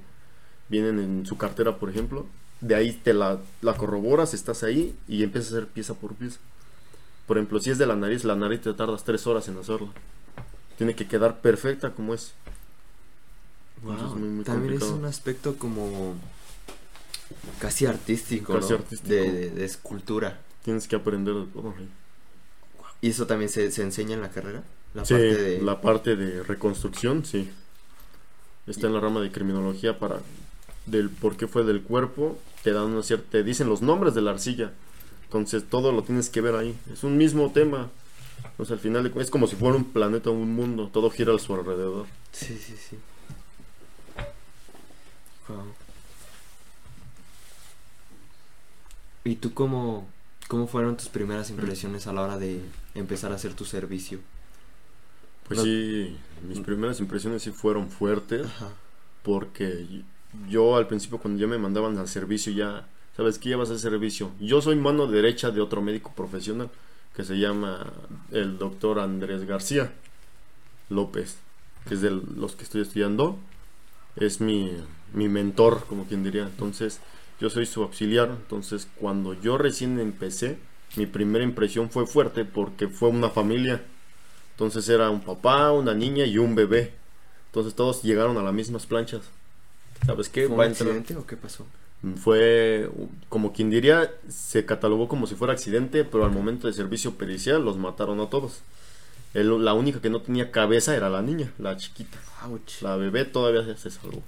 vienen 0.70 1.00
en 1.00 1.26
su 1.26 1.38
cartera, 1.38 1.78
por 1.78 1.90
ejemplo. 1.90 2.26
De 2.62 2.76
ahí 2.76 2.94
te 2.94 3.14
la, 3.14 3.40
la 3.62 3.74
corroboras, 3.74 4.34
estás 4.34 4.64
ahí 4.64 4.96
y 5.08 5.24
empiezas 5.24 5.54
a 5.54 5.58
hacer 5.58 5.68
pieza 5.68 5.94
por 5.94 6.14
pieza. 6.16 6.40
Por 7.28 7.38
ejemplo, 7.38 7.60
si 7.60 7.72
es 7.72 7.78
de 7.78 7.86
la 7.88 7.96
nariz, 7.96 8.24
la 8.24 8.36
nariz 8.36 8.62
te 8.62 8.74
tardas 8.74 9.04
tres 9.04 9.26
horas 9.28 9.48
en 9.48 9.58
hacerla. 9.58 9.90
Tiene 10.78 10.96
que 10.96 11.08
quedar 11.08 11.40
perfecta 11.42 11.92
como 11.92 12.14
es. 12.14 12.34
Wow, 13.84 14.16
muy, 14.16 14.30
muy 14.30 14.44
También 14.44 14.74
es 14.76 14.84
un 14.84 15.06
aspecto 15.06 15.58
como 15.58 16.16
casi 17.60 17.86
artístico, 17.86 18.54
Casi 18.54 18.70
¿no? 18.74 18.76
artístico. 18.80 19.10
De, 19.10 19.32
de- 19.32 19.50
de 19.52 19.66
escultura. 19.66 20.40
Tienes 20.64 20.88
que 20.88 20.96
aprender 20.96 21.36
de 21.36 21.46
todo. 21.46 21.70
¿eh? 21.80 21.88
¿Y 23.02 23.10
eso 23.10 23.28
también 23.28 23.50
se, 23.50 23.72
se 23.72 23.84
enseña 23.84 24.16
en 24.16 24.22
la 24.22 24.30
carrera? 24.30 24.64
La 24.94 25.06
sí, 25.06 25.14
parte 25.14 25.36
de... 25.38 25.62
la 25.62 25.82
parte 25.82 26.16
de 26.16 26.44
reconstrucción, 26.44 27.26
sí. 27.26 27.50
Está 28.68 28.88
en 28.88 28.94
la 28.94 29.00
rama 29.00 29.22
de 29.22 29.32
criminología 29.32 30.00
para 30.00 30.20
del 30.88 31.10
por 31.10 31.36
qué 31.38 31.48
fue 31.48 31.64
del 31.64 31.82
cuerpo, 31.82 32.38
te 32.64 32.72
dan 32.72 32.86
una 32.86 33.04
cierta, 33.04 33.26
te 33.32 33.44
dicen 33.44 33.70
los 33.70 33.82
nombres 33.82 34.14
de 34.16 34.22
la 34.22 34.32
arcilla. 34.32 34.72
Entonces 35.26 35.64
todo 35.70 35.92
lo 35.92 36.04
tienes 36.04 36.30
que 36.30 36.42
ver 36.42 36.56
ahí. 36.56 36.76
Es 36.92 37.04
un 37.04 37.18
mismo 37.18 37.52
tema. 37.52 37.90
O 38.58 38.66
sea, 38.66 38.76
al 38.76 38.80
final 38.80 39.12
es 39.18 39.30
como 39.30 39.48
si 39.48 39.56
fuera 39.56 39.76
un 39.76 39.86
planeta, 39.86 40.30
un 40.30 40.54
mundo, 40.56 40.90
todo 40.92 41.10
gira 41.10 41.34
a 41.36 41.40
su 41.40 41.54
alrededor. 41.54 42.06
Sí, 42.32 42.58
sí, 42.58 42.76
sí. 42.78 42.98
Wow. 45.48 45.74
¿Y 49.24 49.36
tú 49.36 49.54
cómo, 49.54 50.08
cómo 50.48 50.68
fueron 50.68 50.98
tus 50.98 51.10
primeras 51.10 51.50
impresiones 51.50 52.08
a 52.08 52.14
la 52.14 52.22
hora 52.22 52.38
de 52.38 52.62
empezar 52.94 53.32
a 53.32 53.36
hacer 53.36 53.54
tu 53.54 53.66
servicio? 53.66 54.20
Pues 55.48 55.58
No- 55.60 55.64
sí, 55.64 56.16
mis 56.48 56.60
primeras 56.60 57.00
impresiones 57.00 57.42
sí 57.44 57.52
fueron 57.52 57.90
fuertes. 57.90 58.46
Ajá. 58.46 58.70
porque 59.24 60.04
yo 60.48 60.76
al 60.78 60.86
principio 60.88 61.18
cuando 61.18 61.42
ya 61.42 61.48
me 61.48 61.58
mandaban 61.58 61.98
al 61.98 62.08
servicio 62.08 62.54
ya, 62.54 62.88
¿sabes 63.18 63.40
qué? 63.40 63.50
Ya 63.50 63.58
vas 63.58 63.72
a 63.72 63.74
hacer 63.74 63.90
servicio. 63.92 64.30
Yo 64.40 64.62
soy 64.62 64.76
mano 64.76 65.08
derecha 65.08 65.50
de 65.50 65.62
otro 65.62 65.82
médico 65.82 66.14
profesional 66.16 66.70
que 67.16 67.24
se 67.24 67.38
llama 67.38 67.92
el 68.32 68.58
doctor 68.58 69.00
Andrés 69.00 69.46
García 69.46 69.92
López, 70.90 71.38
que 71.88 71.94
es 71.96 72.02
de 72.02 72.12
los 72.12 72.56
que 72.56 72.64
estoy 72.64 72.82
estudiando. 72.82 73.38
Es 74.16 74.42
mi, 74.42 74.72
mi 75.14 75.28
mentor, 75.30 75.86
como 75.88 76.06
quien 76.06 76.24
diría. 76.24 76.44
Entonces, 76.44 77.00
yo 77.40 77.50
soy 77.50 77.66
su 77.66 77.84
auxiliar. 77.84 78.30
Entonces, 78.30 78.88
cuando 78.96 79.34
yo 79.34 79.58
recién 79.58 80.00
empecé, 80.00 80.58
mi 80.96 81.06
primera 81.06 81.44
impresión 81.44 81.90
fue 81.90 82.06
fuerte 82.06 82.46
porque 82.46 82.88
fue 82.88 83.10
una 83.10 83.30
familia. 83.30 83.82
Entonces 84.52 84.88
era 84.88 85.10
un 85.10 85.22
papá, 85.22 85.72
una 85.72 85.94
niña 85.94 86.26
y 86.26 86.38
un 86.38 86.56
bebé. 86.56 86.94
Entonces 87.48 87.76
todos 87.76 88.04
llegaron 88.04 88.38
a 88.38 88.44
las 88.44 88.54
mismas 88.54 88.86
planchas. 88.86 89.22
¿Sabes 90.06 90.30
qué? 90.30 90.48
¿Fue 90.48 90.56
Va 90.56 90.64
a 90.64 90.68
un 90.68 90.72
entrar- 90.74 90.90
accidente 90.90 91.16
o 91.18 91.26
qué 91.26 91.36
pasó? 91.36 91.66
Fue 92.18 92.90
como 93.30 93.52
quien 93.54 93.70
diría, 93.70 94.12
se 94.30 94.66
catalogó 94.66 95.08
como 95.08 95.28
si 95.28 95.36
fuera 95.36 95.54
accidente, 95.54 96.04
pero 96.04 96.26
al 96.26 96.32
momento 96.32 96.68
de 96.68 96.74
servicio 96.74 97.16
pericial 97.16 97.64
los 97.66 97.78
mataron 97.78 98.20
a 98.20 98.30
todos. 98.30 98.60
El- 99.34 99.64
la 99.66 99.74
única 99.74 100.02
que 100.02 100.10
no 100.10 100.22
tenía 100.22 100.52
cabeza 100.52 100.96
era 100.96 101.10
la 101.10 101.22
niña, 101.22 101.52
la 101.58 101.78
chiquita. 101.78 102.18
Ouch. 102.44 102.82
La 102.82 102.96
bebé 102.96 103.26
todavía 103.26 103.64
se 103.76 103.90
salvó. 103.90 104.22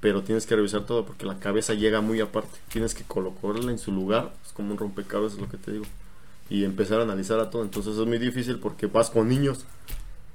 Pero 0.00 0.22
tienes 0.22 0.44
que 0.46 0.56
revisar 0.56 0.84
todo 0.84 1.06
porque 1.06 1.24
la 1.24 1.38
cabeza 1.38 1.72
llega 1.74 2.00
muy 2.00 2.20
aparte. 2.20 2.58
Tienes 2.68 2.94
que 2.94 3.04
colocarla 3.04 3.70
en 3.70 3.78
su 3.78 3.92
lugar. 3.92 4.32
Es 4.44 4.52
como 4.52 4.72
un 4.72 4.78
rompecabezas 4.78 5.38
lo 5.38 5.48
que 5.48 5.56
te 5.56 5.72
digo. 5.72 5.84
Y 6.50 6.64
empezar 6.64 7.00
a 7.00 7.04
analizar 7.04 7.40
a 7.40 7.48
todo. 7.48 7.62
Entonces 7.62 7.96
es 7.96 8.06
muy 8.06 8.18
difícil 8.18 8.58
porque 8.58 8.86
vas 8.86 9.08
con 9.08 9.28
niños. 9.28 9.64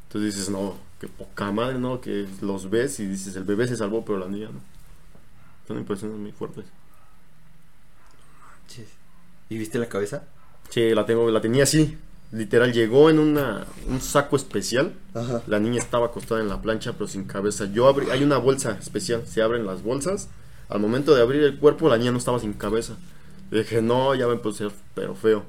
Entonces 0.08 0.34
dices, 0.36 0.50
no, 0.50 0.76
qué 1.00 1.08
poca 1.08 1.52
madre, 1.52 1.78
¿no? 1.78 2.02
Que 2.02 2.26
los 2.42 2.70
ves 2.72 3.00
y 3.00 3.06
dices, 3.06 3.36
el 3.36 3.44
bebé 3.44 3.68
se 3.68 3.76
salvó, 3.76 4.04
pero 4.04 4.18
la 4.18 4.28
niña 4.28 4.50
no. 4.52 4.60
Son 5.70 5.78
impresiones 5.78 6.18
muy 6.18 6.32
fuertes. 6.32 6.66
¿Y 9.50 9.58
viste 9.58 9.78
la 9.78 9.88
cabeza? 9.88 10.24
Sí, 10.70 10.96
la 10.96 11.06
tengo, 11.06 11.30
la 11.30 11.42
tenía 11.42 11.62
así. 11.62 11.96
Literal, 12.32 12.74
llegó 12.74 13.12
en 13.12 13.20
una, 13.20 13.68
un 13.88 14.02
saco 14.02 14.36
especial. 14.36 14.96
Ajá. 15.14 15.44
La 15.46 15.60
niña 15.60 15.78
estaba 15.78 16.08
acostada 16.08 16.42
en 16.42 16.50
la 16.50 16.60
plancha, 16.60 16.94
pero 16.94 17.08
sin 17.08 17.26
cabeza. 17.26 17.66
Yo 17.66 17.88
abrí, 17.88 18.10
hay 18.10 18.24
una 18.24 18.38
bolsa 18.38 18.80
especial, 18.80 19.28
se 19.28 19.44
abren 19.44 19.68
las 19.68 19.84
bolsas. 19.84 20.30
Al 20.70 20.80
momento 20.80 21.14
de 21.14 21.22
abrir 21.22 21.44
el 21.44 21.60
cuerpo, 21.60 21.88
la 21.88 22.00
niña 22.00 22.12
no 22.12 22.18
estaba 22.18 22.40
sin 22.40 22.54
cabeza. 22.54 22.98
Le 23.52 23.60
dije, 23.60 23.84
no, 23.84 24.16
ya 24.16 24.26
va 24.26 24.34
a 24.34 24.38
empezar, 24.38 24.72
pero 24.96 25.14
feo. 25.14 25.44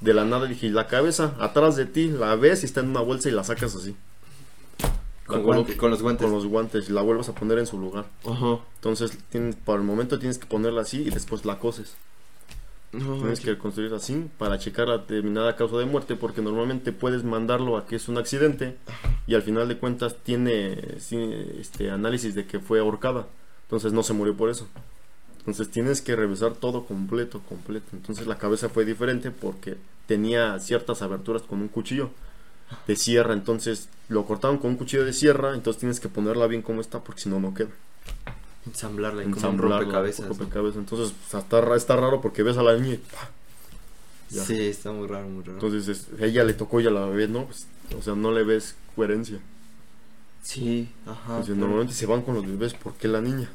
De 0.00 0.14
la 0.14 0.24
nada 0.24 0.46
dije, 0.46 0.70
la 0.70 0.86
cabeza, 0.86 1.34
atrás 1.38 1.76
de 1.76 1.84
ti, 1.84 2.08
la 2.08 2.34
ves 2.36 2.62
y 2.62 2.66
está 2.66 2.80
en 2.80 2.88
una 2.88 3.00
bolsa 3.00 3.28
y 3.28 3.32
la 3.32 3.44
sacas 3.44 3.76
así. 3.76 3.94
Con, 5.26 5.42
guante- 5.42 5.76
los 5.90 6.02
guantes. 6.02 6.24
Con 6.24 6.32
los 6.34 6.46
guantes 6.46 6.88
y 6.88 6.92
la 6.92 7.02
vuelves 7.02 7.28
a 7.28 7.34
poner 7.34 7.58
en 7.58 7.66
su 7.66 7.78
lugar. 7.78 8.06
Ajá. 8.24 8.58
Entonces, 8.76 9.18
tienes, 9.30 9.56
por 9.56 9.78
el 9.78 9.84
momento 9.84 10.18
tienes 10.18 10.38
que 10.38 10.46
ponerla 10.46 10.82
así 10.82 11.02
y 11.02 11.10
después 11.10 11.44
la 11.44 11.58
coses. 11.58 11.96
No, 12.92 13.16
Tienes 13.18 13.40
que 13.40 13.58
construir 13.58 13.92
así 13.92 14.26
para 14.38 14.58
checar 14.58 14.88
la 14.88 14.98
determinada 14.98 15.56
causa 15.56 15.76
de 15.76 15.84
muerte 15.84 16.16
porque 16.16 16.40
normalmente 16.40 16.92
puedes 16.92 17.24
mandarlo 17.24 17.76
a 17.76 17.86
que 17.86 17.96
es 17.96 18.08
un 18.08 18.16
accidente 18.16 18.76
y 19.26 19.34
al 19.34 19.42
final 19.42 19.68
de 19.68 19.76
cuentas 19.76 20.16
tiene 20.22 20.78
este 20.96 21.90
análisis 21.90 22.34
de 22.34 22.46
que 22.46 22.58
fue 22.58 22.78
ahorcada. 22.78 23.26
Entonces 23.64 23.92
no 23.92 24.02
se 24.02 24.12
murió 24.14 24.34
por 24.36 24.48
eso. 24.48 24.66
Entonces 25.40 25.68
tienes 25.70 26.00
que 26.00 26.16
revisar 26.16 26.54
todo 26.54 26.84
completo, 26.86 27.42
completo. 27.48 27.86
Entonces 27.92 28.26
la 28.28 28.38
cabeza 28.38 28.68
fue 28.68 28.84
diferente 28.84 29.30
porque 29.30 29.76
tenía 30.06 30.58
ciertas 30.60 31.02
aberturas 31.02 31.42
con 31.42 31.60
un 31.60 31.68
cuchillo 31.68 32.10
de 32.86 32.96
sierra. 32.96 33.32
Entonces 33.34 33.88
lo 34.08 34.24
cortaron 34.26 34.58
con 34.58 34.70
un 34.72 34.76
cuchillo 34.76 35.04
de 35.04 35.12
sierra. 35.12 35.54
Entonces 35.54 35.80
tienes 35.80 36.00
que 36.00 36.08
ponerla 36.08 36.46
bien 36.46 36.62
como 36.62 36.80
está 36.80 37.00
porque 37.02 37.22
si 37.22 37.28
no, 37.28 37.40
no 37.40 37.54
queda. 37.54 37.70
Ensamblarla 38.66 39.22
y 39.22 39.24
como 39.26 39.36
un 39.36 39.38
Ensamblarla, 39.38 39.78
rompecabezas. 39.80 40.26
¿no? 40.26 40.34
rompecabezas. 40.34 40.78
Entonces 40.78 41.14
pues, 41.30 41.42
está, 41.44 41.76
está 41.76 41.96
raro 41.96 42.20
porque 42.20 42.42
ves 42.42 42.56
a 42.56 42.62
la 42.62 42.76
niña 42.76 42.94
y 42.94 42.98
¡pah! 42.98 43.30
Ya. 44.28 44.44
Sí, 44.44 44.58
está 44.60 44.90
muy 44.90 45.06
raro, 45.06 45.28
muy 45.28 45.42
raro. 45.44 45.54
Entonces 45.54 45.86
es- 45.86 46.08
ella 46.20 46.42
le 46.42 46.52
tocó 46.54 46.80
y 46.80 46.86
a 46.86 46.90
la 46.90 47.06
bebé 47.06 47.28
no, 47.28 47.44
pues, 47.46 47.66
o 47.96 48.02
sea, 48.02 48.16
no 48.16 48.32
le 48.32 48.42
ves 48.42 48.74
coherencia. 48.96 49.38
sí, 50.42 50.88
ajá. 51.06 51.20
Entonces, 51.28 51.46
pero- 51.54 51.60
normalmente 51.60 51.94
se 51.94 52.06
van 52.06 52.22
con 52.22 52.34
los 52.34 52.44
bebés, 52.46 52.74
¿por 52.74 52.94
qué 52.94 53.06
la 53.06 53.20
niña? 53.20 53.48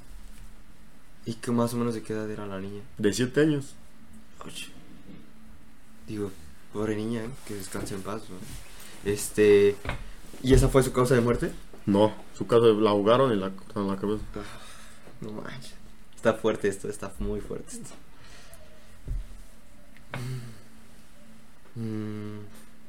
¿Y 1.26 1.34
qué 1.36 1.52
más 1.52 1.74
o 1.74 1.78
menos 1.78 1.94
de 1.94 2.02
qué 2.04 2.14
edad 2.14 2.30
era 2.32 2.46
la 2.48 2.60
niña? 2.62 2.82
De 2.98 3.12
7 3.14 3.42
años. 3.42 3.76
Ouch. 4.46 4.68
Digo, 6.08 6.32
pobre 6.74 6.96
niña, 6.96 7.26
¿eh? 7.26 7.30
que 7.48 7.56
descanse 7.56 7.94
en 7.96 8.02
paz. 8.02 8.24
¿no? 8.30 8.36
Este. 9.06 9.76
¿Y 10.44 10.54
esa 10.54 10.68
fue 10.68 10.84
su 10.84 10.92
causa 10.92 11.16
de 11.16 11.22
muerte? 11.22 11.52
No, 11.86 12.14
su 12.38 12.48
caso 12.48 12.74
la 12.80 12.92
ahogaron 12.92 13.32
y 13.32 13.36
la 13.36 13.50
cortaron 13.50 13.88
la 13.88 13.98
cabeza. 13.98 14.24
No 15.22 15.32
manches. 15.32 15.74
Está 16.16 16.34
fuerte 16.34 16.68
esto, 16.68 16.88
está 16.90 17.12
muy 17.20 17.40
fuerte 17.42 17.74
esto. 17.74 17.90
Mm, 21.76 22.40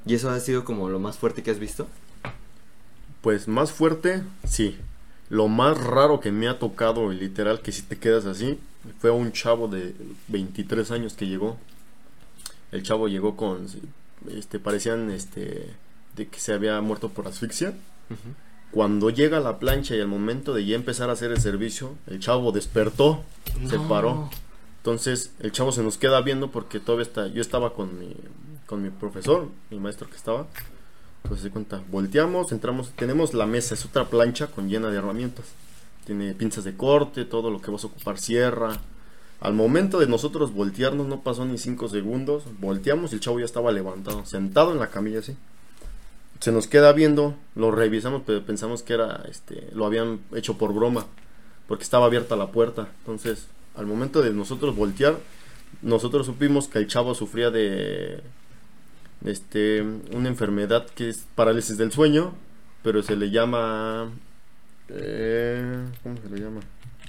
¿Y 0.06 0.14
eso 0.14 0.30
ha 0.30 0.40
sido 0.40 0.64
como 0.64 0.88
lo 0.88 0.98
más 0.98 1.16
fuerte 1.16 1.42
que 1.42 1.50
has 1.50 1.58
visto? 1.58 1.88
Pues 3.22 3.48
más 3.48 3.72
fuerte, 3.72 4.22
sí. 4.44 4.76
Lo 5.30 5.48
más 5.48 5.78
raro 5.78 6.20
que 6.20 6.32
me 6.32 6.48
ha 6.48 6.58
tocado, 6.58 7.10
literal, 7.10 7.62
que 7.62 7.72
si 7.72 7.82
te 7.82 7.96
quedas 7.96 8.26
así, 8.26 8.58
fue 9.00 9.10
a 9.10 9.14
un 9.14 9.32
chavo 9.32 9.68
de 9.68 9.94
23 10.28 10.90
años 10.90 11.14
que 11.14 11.26
llegó. 11.26 11.56
El 12.72 12.82
chavo 12.82 13.08
llegó 13.08 13.36
con, 13.36 13.66
este, 14.30 14.58
parecían, 14.58 15.10
este, 15.10 15.70
de 16.16 16.28
que 16.28 16.40
se 16.40 16.52
había 16.52 16.80
muerto 16.80 17.08
por 17.08 17.26
asfixia. 17.26 17.74
Cuando 18.70 19.10
llega 19.10 19.38
a 19.38 19.40
la 19.40 19.58
plancha 19.58 19.94
y 19.94 20.00
al 20.00 20.08
momento 20.08 20.54
de 20.54 20.64
ya 20.64 20.76
empezar 20.76 21.10
a 21.10 21.12
hacer 21.12 21.30
el 21.30 21.40
servicio, 21.40 21.94
el 22.06 22.20
chavo 22.20 22.52
despertó, 22.52 23.22
se 23.68 23.78
paró. 23.78 24.30
Entonces 24.78 25.32
el 25.40 25.52
chavo 25.52 25.72
se 25.72 25.82
nos 25.82 25.98
queda 25.98 26.20
viendo 26.22 26.50
porque 26.50 26.80
todavía 26.80 27.04
está, 27.04 27.26
yo 27.28 27.40
estaba 27.40 27.74
con 27.74 27.98
mi, 27.98 28.16
con 28.66 28.82
mi 28.82 28.90
profesor, 28.90 29.48
mi 29.70 29.78
maestro 29.78 30.08
que 30.08 30.16
estaba. 30.16 30.46
Entonces 31.22 31.44
se 31.44 31.50
cuenta, 31.50 31.82
volteamos, 31.90 32.50
entramos, 32.50 32.90
tenemos 32.96 33.32
la 33.34 33.46
mesa, 33.46 33.74
es 33.74 33.84
otra 33.84 34.06
plancha 34.06 34.48
con 34.48 34.68
llena 34.68 34.88
de 34.88 34.98
herramientas. 34.98 35.46
Tiene 36.04 36.34
pinzas 36.34 36.64
de 36.64 36.76
corte, 36.76 37.24
todo 37.24 37.50
lo 37.50 37.60
que 37.60 37.70
vas 37.70 37.84
a 37.84 37.86
ocupar, 37.86 38.18
sierra. 38.18 38.80
Al 39.40 39.54
momento 39.54 40.00
de 40.00 40.06
nosotros 40.06 40.52
voltearnos 40.52 41.06
no 41.06 41.20
pasó 41.20 41.44
ni 41.44 41.58
5 41.58 41.88
segundos, 41.88 42.44
volteamos 42.58 43.12
y 43.12 43.16
el 43.16 43.20
chavo 43.20 43.38
ya 43.38 43.44
estaba 43.44 43.70
levantado, 43.70 44.24
sentado 44.24 44.72
en 44.72 44.78
la 44.78 44.88
camilla 44.88 45.18
así 45.18 45.36
se 46.42 46.50
nos 46.50 46.66
queda 46.66 46.92
viendo, 46.92 47.36
lo 47.54 47.70
revisamos, 47.70 48.22
pero 48.26 48.44
pensamos 48.44 48.82
que 48.82 48.94
era, 48.94 49.22
este, 49.30 49.68
lo 49.74 49.86
habían 49.86 50.18
hecho 50.34 50.58
por 50.58 50.74
broma, 50.74 51.06
porque 51.68 51.84
estaba 51.84 52.06
abierta 52.06 52.34
la 52.34 52.50
puerta. 52.50 52.88
Entonces, 52.98 53.46
al 53.76 53.86
momento 53.86 54.22
de 54.22 54.32
nosotros 54.32 54.74
voltear, 54.74 55.18
nosotros 55.82 56.26
supimos 56.26 56.66
que 56.66 56.80
el 56.80 56.88
chavo 56.88 57.14
sufría 57.14 57.52
de, 57.52 58.24
este, 59.24 59.82
una 59.82 60.28
enfermedad 60.28 60.84
que 60.96 61.10
es 61.10 61.26
parálisis 61.36 61.78
del 61.78 61.92
sueño, 61.92 62.34
pero 62.82 63.04
se 63.04 63.14
le 63.14 63.30
llama, 63.30 64.10
eh, 64.88 65.86
¿cómo 66.02 66.16
se 66.16 66.28
le 66.28 66.40
llama? 66.40 66.60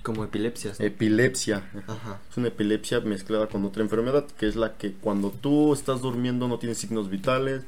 Como 0.04 0.24
epilepsias. 0.26 0.80
¿no? 0.80 0.86
Epilepsia. 0.86 1.63
Ajá. 1.88 2.19
Es 2.30 2.38
una 2.38 2.50
epilepsia 2.50 3.00
mezclada 3.00 3.48
con 3.48 3.65
otra 3.65 3.82
enfermedad, 3.82 4.28
que 4.38 4.48
es 4.48 4.56
la 4.56 4.78
que 4.78 4.93
cuando 4.93 5.32
tú 5.32 5.74
estás 5.74 6.02
durmiendo 6.02 6.48
no 6.48 6.60
tienes 6.60 6.78
signos 6.78 7.10
vitales, 7.10 7.63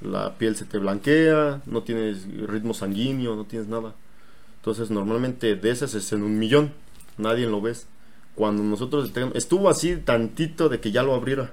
la 0.00 0.34
piel 0.38 0.56
se 0.56 0.64
te 0.64 0.78
blanquea, 0.78 1.62
no 1.66 1.82
tienes 1.82 2.24
ritmo 2.46 2.74
sanguíneo, 2.74 3.36
no 3.36 3.44
tienes 3.44 3.68
nada. 3.68 3.94
Entonces 4.56 4.90
normalmente 4.90 5.54
de 5.56 5.70
esas 5.70 5.94
es 5.94 6.12
en 6.12 6.22
un 6.22 6.38
millón, 6.38 6.72
nadie 7.18 7.46
lo 7.46 7.60
ves. 7.60 7.86
Cuando 8.34 8.62
nosotros 8.62 9.10
estuvo 9.34 9.68
así 9.68 9.96
tantito 9.96 10.68
de 10.68 10.80
que 10.80 10.92
ya 10.92 11.02
lo 11.02 11.14
abriera. 11.14 11.52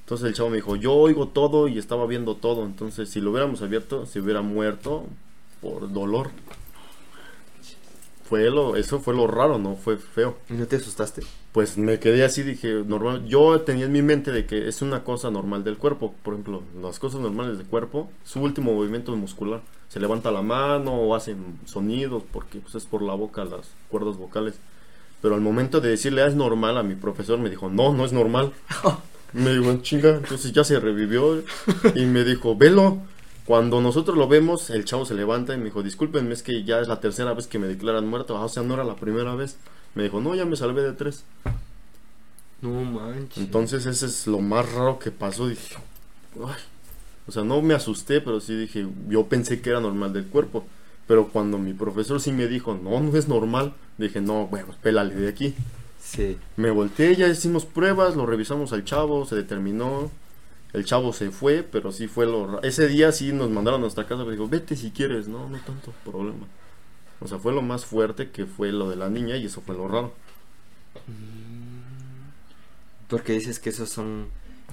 Entonces 0.00 0.28
el 0.28 0.34
chavo 0.34 0.50
me 0.50 0.56
dijo, 0.56 0.76
yo 0.76 0.92
oigo 0.92 1.28
todo 1.28 1.68
y 1.68 1.78
estaba 1.78 2.06
viendo 2.06 2.36
todo. 2.36 2.64
Entonces 2.64 3.08
si 3.08 3.20
lo 3.20 3.30
hubiéramos 3.30 3.62
abierto, 3.62 4.04
se 4.04 4.20
hubiera 4.20 4.42
muerto 4.42 5.06
por 5.62 5.92
dolor. 5.92 6.30
Fue 8.28 8.50
lo, 8.50 8.76
eso 8.76 9.00
fue 9.00 9.14
lo 9.14 9.26
raro, 9.26 9.58
no 9.58 9.76
fue 9.76 9.98
feo 9.98 10.38
¿Y 10.48 10.54
no 10.54 10.66
te 10.66 10.76
asustaste? 10.76 11.22
Pues 11.54 11.78
me 11.78 12.00
quedé 12.00 12.24
así, 12.24 12.42
dije, 12.42 12.82
normal, 12.84 13.26
yo 13.26 13.60
tenía 13.60 13.84
en 13.84 13.92
mi 13.92 14.02
mente 14.02 14.32
de 14.32 14.44
que 14.44 14.66
es 14.66 14.82
una 14.82 15.04
cosa 15.04 15.30
normal 15.30 15.62
del 15.62 15.78
cuerpo, 15.78 16.12
por 16.24 16.34
ejemplo, 16.34 16.64
las 16.82 16.98
cosas 16.98 17.20
normales 17.20 17.58
del 17.58 17.68
cuerpo, 17.68 18.10
su 18.24 18.40
último 18.40 18.74
movimiento 18.74 19.14
muscular, 19.14 19.62
se 19.88 20.00
levanta 20.00 20.32
la 20.32 20.42
mano 20.42 20.92
o 20.92 21.14
hacen 21.14 21.60
sonidos 21.64 22.24
porque 22.32 22.58
pues, 22.58 22.74
es 22.74 22.86
por 22.86 23.02
la 23.02 23.14
boca 23.14 23.44
las 23.44 23.70
cuerdas 23.88 24.16
vocales, 24.16 24.56
pero 25.22 25.36
al 25.36 25.42
momento 25.42 25.80
de 25.80 25.90
decirle, 25.90 26.22
ah, 26.22 26.26
es 26.26 26.34
normal, 26.34 26.76
a 26.76 26.82
mi 26.82 26.96
profesor 26.96 27.38
me 27.38 27.50
dijo, 27.50 27.68
no, 27.70 27.92
no 27.92 28.04
es 28.04 28.12
normal, 28.12 28.52
me 29.32 29.54
dijo, 29.54 29.76
chinga, 29.76 30.16
entonces 30.16 30.52
ya 30.52 30.64
se 30.64 30.80
revivió 30.80 31.40
y 31.94 32.04
me 32.06 32.24
dijo, 32.24 32.56
velo, 32.56 32.98
cuando 33.44 33.80
nosotros 33.80 34.18
lo 34.18 34.26
vemos, 34.26 34.70
el 34.70 34.84
chavo 34.84 35.04
se 35.04 35.14
levanta 35.14 35.54
y 35.54 35.58
me 35.58 35.66
dijo, 35.66 35.84
discúlpenme, 35.84 36.34
es 36.34 36.42
que 36.42 36.64
ya 36.64 36.80
es 36.80 36.88
la 36.88 36.98
tercera 36.98 37.32
vez 37.32 37.46
que 37.46 37.60
me 37.60 37.68
declaran 37.68 38.08
muerto, 38.08 38.36
ah, 38.38 38.44
o 38.44 38.48
sea, 38.48 38.64
no 38.64 38.74
era 38.74 38.82
la 38.82 38.96
primera 38.96 39.36
vez. 39.36 39.56
Me 39.94 40.02
dijo, 40.04 40.20
no, 40.20 40.34
ya 40.34 40.44
me 40.44 40.56
salvé 40.56 40.82
de 40.82 40.92
tres. 40.92 41.24
No 42.60 42.82
manches. 42.82 43.38
Entonces 43.38 43.86
ese 43.86 44.06
es 44.06 44.26
lo 44.26 44.40
más 44.40 44.70
raro 44.72 44.98
que 44.98 45.10
pasó. 45.10 45.48
Dije, 45.48 45.76
"Ay". 46.36 46.60
o 47.26 47.32
sea, 47.32 47.44
no 47.44 47.60
me 47.62 47.74
asusté, 47.74 48.20
pero 48.20 48.40
sí 48.40 48.56
dije, 48.56 48.86
yo 49.08 49.26
pensé 49.26 49.60
que 49.60 49.70
era 49.70 49.80
normal 49.80 50.12
del 50.12 50.26
cuerpo. 50.26 50.64
Pero 51.06 51.28
cuando 51.28 51.58
mi 51.58 51.74
profesor 51.74 52.20
sí 52.20 52.32
me 52.32 52.46
dijo, 52.46 52.74
no, 52.82 52.98
no 53.00 53.16
es 53.16 53.28
normal, 53.28 53.74
dije, 53.98 54.20
no, 54.22 54.46
bueno, 54.46 54.74
pélale 54.82 55.14
de 55.14 55.28
aquí. 55.28 55.54
Sí. 56.00 56.38
Me 56.56 56.70
volteé, 56.70 57.14
ya 57.16 57.28
hicimos 57.28 57.66
pruebas, 57.66 58.16
lo 58.16 58.24
revisamos 58.24 58.72
al 58.72 58.84
chavo, 58.84 59.26
se 59.26 59.36
determinó. 59.36 60.10
El 60.72 60.84
chavo 60.84 61.12
se 61.12 61.30
fue, 61.30 61.62
pero 61.62 61.92
sí 61.92 62.08
fue 62.08 62.26
lo 62.26 62.60
Ese 62.62 62.88
día 62.88 63.12
sí 63.12 63.32
nos 63.32 63.48
mandaron 63.50 63.80
a 63.80 63.82
nuestra 63.82 64.04
casa, 64.04 64.22
pero 64.22 64.32
dijo, 64.32 64.48
vete 64.48 64.76
si 64.76 64.90
quieres, 64.90 65.28
no, 65.28 65.48
no 65.48 65.58
tanto 65.58 65.92
problema. 66.04 66.46
O 67.20 67.28
sea, 67.28 67.38
fue 67.38 67.52
lo 67.52 67.62
más 67.62 67.84
fuerte 67.84 68.30
que 68.30 68.46
fue 68.46 68.72
lo 68.72 68.90
de 68.90 68.96
la 68.96 69.08
niña 69.08 69.36
y 69.36 69.46
eso 69.46 69.60
fue 69.60 69.74
lo 69.74 69.88
raro. 69.88 70.12
Porque 73.08 73.32
dices 73.32 73.58
que 73.58 73.70
esos 73.70 73.88
son 73.88 74.28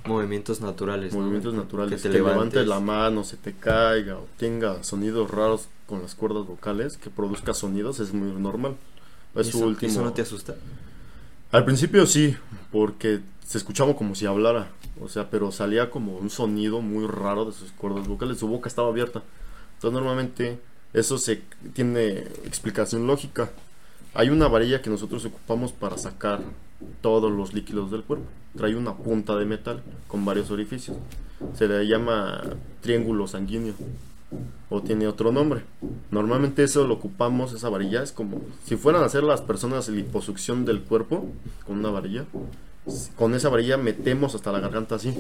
movimientos 0.06 0.62
naturales. 0.62 1.14
¿no? 1.14 1.20
movimientos 1.20 1.54
naturales, 1.54 2.02
Que 2.02 2.10
que, 2.10 2.10
te 2.10 2.24
levantes 2.24 2.68
la 2.68 2.80
mano, 2.80 3.24
se 3.24 3.38
te 3.38 3.54
caiga 3.54 4.18
o 4.18 4.28
tenga 4.38 4.84
sonidos 4.84 5.30
raros 5.30 5.68
con 5.86 6.02
las 6.02 6.16
cuerdas 6.16 6.46
vocales, 6.46 6.98
que 6.98 7.10
produzca 7.10 7.54
sonidos, 7.54 8.00
es 8.00 8.14
muy 8.14 8.32
normal. 8.32 8.76
Es 9.36 9.50
¿Y 9.50 9.52
su 9.52 9.66
último. 9.66 9.92
¿Eso 9.92 10.04
no 10.04 10.14
te 10.14 10.22
asusta? 10.22 10.56
Al 11.52 11.66
principio 11.66 12.06
sí, 12.06 12.36
porque 12.72 13.22
se 13.46 13.58
escuchaba 13.58 13.96
como 13.96 14.16
si 14.16 14.26
hablara, 14.26 14.70
o 15.02 15.10
sea, 15.10 15.30
pero 15.30 15.52
salía 15.52 15.90
como 15.90 16.18
un 16.18 16.30
sonido 16.30 16.82
muy 16.82 17.06
raro 17.08 17.46
de 17.46 17.52
sus 17.52 17.72
cuerdas 17.72 18.08
vocales, 18.08 18.40
su 18.40 18.48
boca 18.48 18.70
estaba 18.70 18.88
abierta. 18.88 19.22
Entonces 19.76 19.94
normalmente 19.94 20.60
eso 20.94 21.18
se 21.18 21.42
tiene 21.74 22.20
explicación 22.46 23.08
lógica. 23.08 23.50
Hay 24.14 24.30
una 24.30 24.48
varilla 24.48 24.82
que 24.82 24.90
nosotros 24.90 25.24
ocupamos 25.26 25.72
para 25.72 25.98
sacar 25.98 26.42
todos 27.02 27.32
los 27.32 27.54
líquidos 27.54 27.92
del 27.92 28.04
cuerpo. 28.04 28.26
Trae 28.58 28.76
una 28.76 28.96
punta 28.98 29.38
de 29.38 29.46
metal 29.46 29.82
con 30.08 30.26
varios 30.26 30.52
orificios. 30.52 30.98
Se 31.54 31.68
le 31.68 31.88
llama 31.88 32.42
triángulo 32.82 33.28
sanguíneo 33.28 33.74
o 34.70 34.82
tiene 34.82 35.08
otro 35.08 35.32
nombre. 35.32 35.64
Normalmente 36.10 36.64
eso 36.64 36.86
lo 36.86 36.96
ocupamos, 36.96 37.54
esa 37.54 37.70
varilla 37.70 38.04
es 38.04 38.12
como 38.12 38.42
si 38.66 38.76
fueran 38.76 39.04
a 39.04 39.06
hacer 39.06 39.24
las 39.24 39.42
personas 39.42 39.88
liposucción 39.88 40.66
del 40.66 40.82
cuerpo 40.82 41.30
con 41.66 41.80
una 41.80 41.90
varilla. 41.90 42.26
Con 43.16 43.34
esa 43.34 43.50
varilla 43.50 43.78
metemos 43.78 44.36
hasta 44.36 44.52
la 44.52 44.60
garganta 44.60 44.96
así 44.96 45.14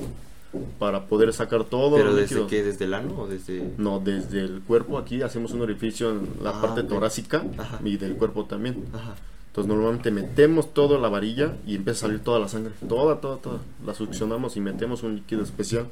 para 0.80 1.06
poder 1.06 1.32
sacar 1.34 1.64
todo 1.64 1.95
¿Pero 1.95 2.14
desde 2.14 2.45
qué? 2.47 2.64
¿Desde 2.64 2.86
el 2.86 2.93
ano 2.93 3.16
o 3.20 3.28
desde...? 3.28 3.72
No, 3.78 3.99
desde 3.99 4.41
el 4.41 4.62
cuerpo 4.62 4.97
aquí 4.97 5.22
hacemos 5.22 5.52
un 5.54 5.62
orificio 5.62 6.12
en 6.12 6.28
la 6.43 6.49
Ah, 6.52 6.62
parte 6.62 6.84
torácica 6.84 7.43
Ajá. 7.58 7.80
y 7.84 7.97
del 7.97 8.16
cuerpo 8.16 8.45
también. 8.45 8.84
Ajá. 8.93 9.16
Entonces 9.47 9.68
normalmente 9.74 10.12
metemos 10.12 10.74
toda 10.74 10.97
la 10.99 11.10
varilla 11.10 11.56
y 11.68 11.76
empieza 11.76 12.06
a 12.06 12.10
salir 12.10 12.22
toda 12.24 12.39
la 12.39 12.47
sangre. 12.47 12.74
Toda, 12.88 13.20
toda, 13.22 13.38
toda. 13.38 13.60
La 13.86 13.93
succionamos 13.93 14.56
y 14.58 14.62
metemos 14.62 15.04
un 15.04 15.16
líquido 15.16 15.43
especial. 15.43 15.88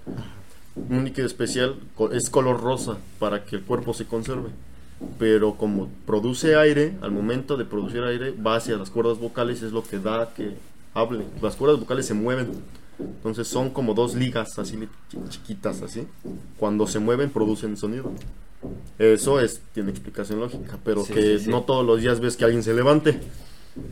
Un 0.75 1.03
líquido 1.03 1.25
especial 1.27 1.75
es 2.11 2.29
color 2.29 2.61
rosa 2.61 2.97
para 3.19 3.43
que 3.43 3.57
el 3.57 3.63
cuerpo 3.63 3.93
se 3.93 4.05
conserve. 4.05 4.49
Pero 5.17 5.55
como 5.55 5.89
produce 6.05 6.55
aire, 6.55 6.97
al 7.01 7.11
momento 7.11 7.55
de 7.57 7.65
producir 7.65 8.01
aire 8.03 8.31
va 8.31 8.55
hacia 8.57 8.77
las 8.77 8.89
cuerdas 8.89 9.17
vocales, 9.19 9.61
es 9.61 9.71
lo 9.71 9.83
que 9.83 9.99
da 9.99 10.33
que 10.33 10.55
hable. 10.93 11.25
Las 11.41 11.55
cuerdas 11.55 11.79
vocales 11.79 12.05
se 12.05 12.13
mueven. 12.13 12.51
Entonces 12.99 13.47
son 13.47 13.69
como 13.69 13.93
dos 13.93 14.13
ligas 14.15 14.59
así 14.59 14.77
chi- 15.09 15.17
chiquitas 15.29 15.81
así. 15.81 16.05
Cuando 16.57 16.85
se 16.87 16.99
mueven 16.99 17.29
producen 17.29 17.77
sonido. 17.77 18.11
Eso 18.97 19.39
es 19.39 19.61
tiene 19.73 19.89
explicación 19.91 20.39
lógica, 20.41 20.77
pero 20.83 21.05
Sí, 21.05 21.13
que 21.13 21.37
sí, 21.39 21.45
sí. 21.45 21.49
no 21.49 21.63
todos 21.63 21.85
los 21.85 22.01
días 22.01 22.19
ves 22.19 22.35
que 22.35 22.43
alguien 22.43 22.61
se 22.63 22.73
levante 22.73 23.17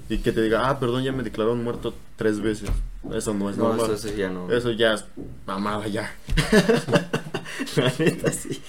y 0.09 0.17
que 0.17 0.33
te 0.33 0.41
diga, 0.41 0.69
ah, 0.69 0.77
perdón, 0.79 1.03
ya 1.03 1.13
me 1.13 1.23
declararon 1.23 1.63
muerto 1.63 1.93
tres 2.17 2.41
veces. 2.41 2.69
Eso 3.13 3.33
no 3.33 3.49
es 3.49 3.55
No, 3.57 3.69
normal. 3.69 3.91
eso, 3.93 4.07
eso 4.07 4.17
ya 4.17 4.29
no. 4.29 4.51
Eso 4.51 4.71
ya 4.71 4.95
es 4.95 5.05
mamada 5.45 5.87
ya. 5.87 6.13
La 7.77 7.93
neta, 7.97 8.31
sí. 8.31 8.61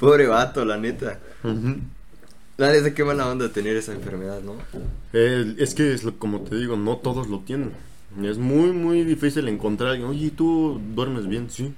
Pobre 0.00 0.26
vato, 0.26 0.64
la 0.64 0.76
neta. 0.76 1.20
La 2.56 2.72
neta, 2.72 2.92
qué 2.92 3.04
mala 3.04 3.28
onda 3.28 3.50
tener 3.52 3.76
esa 3.76 3.92
enfermedad, 3.92 4.40
¿no? 4.42 4.54
Eh, 5.12 5.54
es 5.58 5.74
que 5.74 5.92
es 5.94 6.02
lo- 6.04 6.18
como 6.18 6.40
te 6.40 6.56
digo, 6.56 6.76
no 6.76 6.96
todos 6.96 7.28
lo 7.28 7.38
tienen. 7.40 7.72
Es 8.24 8.38
muy 8.38 8.72
muy 8.72 9.04
difícil 9.04 9.46
encontrar 9.48 9.90
alguien, 9.90 10.08
oye, 10.08 10.30
¿tú 10.30 10.80
duermes 10.94 11.28
bien? 11.28 11.48
Sí. 11.48 11.72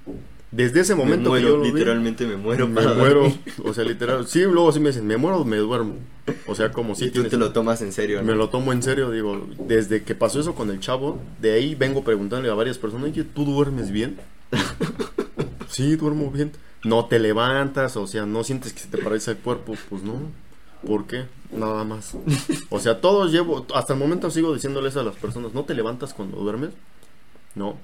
Desde 0.51 0.81
ese 0.81 0.95
momento 0.95 1.33
me 1.33 1.41
muero, 1.41 1.47
que 1.47 1.51
yo 1.51 1.57
lo 1.57 1.63
vi, 1.65 1.73
literalmente 1.73 2.27
me 2.27 2.37
muero. 2.37 2.69
me 2.69 2.75
para 2.75 2.95
muero. 2.95 3.21
dormir. 3.23 3.41
O 3.65 3.73
sea, 3.73 3.85
literal. 3.85 4.27
Sí, 4.27 4.41
luego 4.43 4.71
sí 4.71 4.81
me 4.81 4.91
dicen, 4.91 5.07
¿me 5.07 5.17
muero 5.17 5.39
o 5.39 5.45
me 5.45 5.57
duermo? 5.57 5.95
O 6.47 6.55
sea, 6.55 6.71
como 6.73 6.95
si 6.95 7.07
y 7.07 7.11
tú 7.11 7.25
te 7.25 7.39
lo 7.39 7.53
tomas 7.53 7.81
en 7.81 7.91
serio, 7.91 8.21
¿no? 8.21 8.27
Me 8.27 8.35
lo 8.35 8.51
tomo 8.51 8.73
en 8.73 8.83
serio, 8.83 9.11
digo, 9.11 9.47
desde 9.67 10.03
que 10.03 10.15
pasó 10.15 10.41
eso 10.41 10.55
con 10.55 10.71
el 10.71 10.79
chavo, 10.79 11.21
de 11.41 11.53
ahí 11.53 11.75
vengo 11.75 12.05
preguntándole 12.05 12.51
a 12.53 12.55
varias 12.55 12.77
personas, 12.77 13.11
oye, 13.11 13.25
¿tú 13.25 13.45
duermes 13.47 13.91
bien? 13.91 14.19
sí, 15.69 15.97
duermo 15.97 16.31
bien. 16.31 16.53
No 16.85 17.07
te 17.07 17.19
levantas, 17.19 17.97
o 17.97 18.07
sea, 18.07 18.27
no 18.27 18.45
sientes 18.45 18.73
que 18.73 18.81
se 18.81 18.89
te 18.89 18.99
parece 18.99 19.33
el 19.33 19.37
cuerpo, 19.39 19.75
pues 19.89 20.03
no. 20.03 20.15
¿Por 20.87 21.07
qué? 21.07 21.27
Nada 21.53 21.85
más. 21.85 22.15
O 22.71 22.81
sea, 22.81 23.01
todos 23.01 23.31
llevo, 23.31 23.67
hasta 23.75 23.93
el 23.93 23.99
momento 23.99 24.31
sigo 24.31 24.53
diciéndoles 24.55 24.97
a 24.97 25.03
las 25.03 25.17
personas, 25.17 25.55
¿no 25.55 25.65
te 25.65 25.75
levantas 25.75 26.15
cuando 26.15 26.39
duermes? 26.39 26.71
No. 27.55 27.77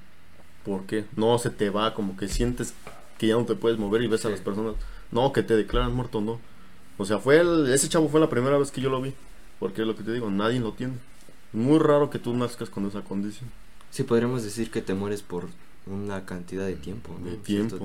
¿Por 0.64 0.84
qué? 0.84 1.05
No 1.16 1.38
se 1.38 1.51
te 1.51 1.70
va, 1.70 1.94
como 1.94 2.16
que 2.16 2.28
sientes 2.28 2.74
que 3.18 3.26
ya 3.28 3.34
no 3.34 3.44
te 3.44 3.55
puedes 3.55 3.78
mover 3.78 4.03
y 4.03 4.07
ves 4.09 4.24
a 4.24 4.30
las 4.30 4.40
personas, 4.40 4.74
no, 5.12 5.32
que 5.32 5.42
te 5.42 5.57
declaran 5.57 5.94
muerto, 5.94 6.20
no. 6.20 6.40
O 6.99 7.05
sea, 7.05 7.18
fue 7.18 7.38
el- 7.40 7.72
ese 7.72 7.88
chavo 7.88 8.09
fue 8.09 8.20
la 8.20 8.28
primera 8.28 8.59
vez 8.59 8.70
que 8.70 8.80
yo 8.80 8.90
lo 8.90 9.01
vi. 9.01 9.12
Porque 9.61 9.80
es 9.82 9.86
lo 9.88 9.96
que 9.96 10.03
te 10.05 10.12
digo, 10.12 10.30
nadie 10.30 10.61
lo 10.61 10.72
tiene. 10.72 10.94
Muy 11.53 11.78
raro 11.78 12.11
que 12.11 12.18
tú 12.18 12.34
nazcas 12.34 12.70
con 12.70 12.86
esa 12.86 13.03
condición 13.03 13.51
Sí, 13.90 14.03
podríamos 14.05 14.42
decir 14.44 14.70
que 14.70 14.82
te 14.82 14.92
mueres 14.94 15.22
por 15.22 15.46
una 15.86 16.24
cantidad 16.26 16.66
de 16.66 16.74
tiempo, 16.76 17.16
¿no? 17.18 17.30
de 17.30 17.36
tiempo. 17.38 17.78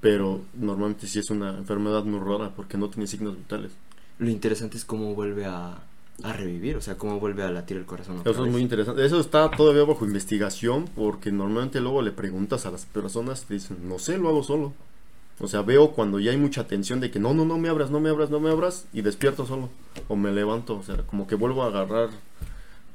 Pero 0.00 0.42
normalmente 0.52 1.06
sí 1.06 1.18
es 1.18 1.30
una 1.30 1.56
enfermedad 1.56 2.04
muy 2.04 2.20
rara 2.20 2.52
porque 2.54 2.76
no 2.76 2.90
tiene 2.90 3.06
signos 3.06 3.36
vitales. 3.36 3.72
Lo 4.18 4.30
interesante 4.30 4.76
es 4.76 4.84
cómo 4.84 5.14
vuelve 5.14 5.44
a, 5.44 5.78
a 6.22 6.32
revivir, 6.32 6.76
o 6.76 6.80
sea, 6.80 6.96
cómo 6.96 7.18
vuelve 7.18 7.42
a 7.42 7.50
latir 7.50 7.76
el 7.76 7.86
corazón. 7.86 8.18
otra 8.18 8.32
Eso 8.32 8.44
es 8.44 8.52
muy 8.52 8.62
interesante. 8.62 9.04
Eso 9.04 9.20
está 9.20 9.50
todavía 9.50 9.84
bajo 9.84 10.04
investigación 10.04 10.86
porque 10.94 11.32
normalmente 11.32 11.80
luego 11.80 12.02
le 12.02 12.12
preguntas 12.12 12.66
a 12.66 12.70
las 12.70 12.86
personas 12.86 13.44
te 13.44 13.54
dicen, 13.54 13.88
no 13.88 13.98
sé, 13.98 14.18
lo 14.18 14.28
hago 14.28 14.42
solo. 14.42 14.72
O 15.40 15.48
sea, 15.48 15.62
veo 15.62 15.90
cuando 15.90 16.20
ya 16.20 16.30
hay 16.30 16.36
mucha 16.36 16.68
tensión 16.68 17.00
de 17.00 17.10
que 17.10 17.18
no, 17.18 17.34
no, 17.34 17.44
no 17.44 17.58
me 17.58 17.68
abras, 17.68 17.90
no 17.90 17.98
me 17.98 18.08
abras, 18.08 18.30
no 18.30 18.38
me 18.38 18.50
abras 18.50 18.86
y 18.92 19.02
despierto 19.02 19.46
solo. 19.46 19.68
O 20.06 20.14
me 20.14 20.30
levanto, 20.32 20.78
o 20.78 20.82
sea, 20.84 20.98
como 20.98 21.26
que 21.26 21.34
vuelvo 21.34 21.64
a 21.64 21.66
agarrar 21.66 22.10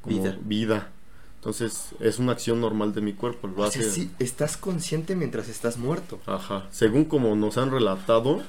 como 0.02 0.22
Vida. 0.22 0.38
vida. 0.42 0.90
Entonces 1.36 1.90
es 2.00 2.20
una 2.20 2.34
acción 2.34 2.62
normal 2.62 2.94
de 2.94 3.02
mi 3.02 3.14
cuerpo. 3.14 3.48
Lo 3.48 3.64
O 3.64 3.72
sea, 3.72 3.82
hace... 3.82 3.92
sí, 3.92 4.12
estás 4.20 4.56
consciente 4.56 5.16
mientras 5.16 5.50
estás 5.50 5.78
muerto. 5.78 6.20
Ajá. 6.26 6.68
Según 6.72 7.06
como 7.06 7.36
nos 7.36 7.58
han 7.58 7.72
relatado, 7.72 8.42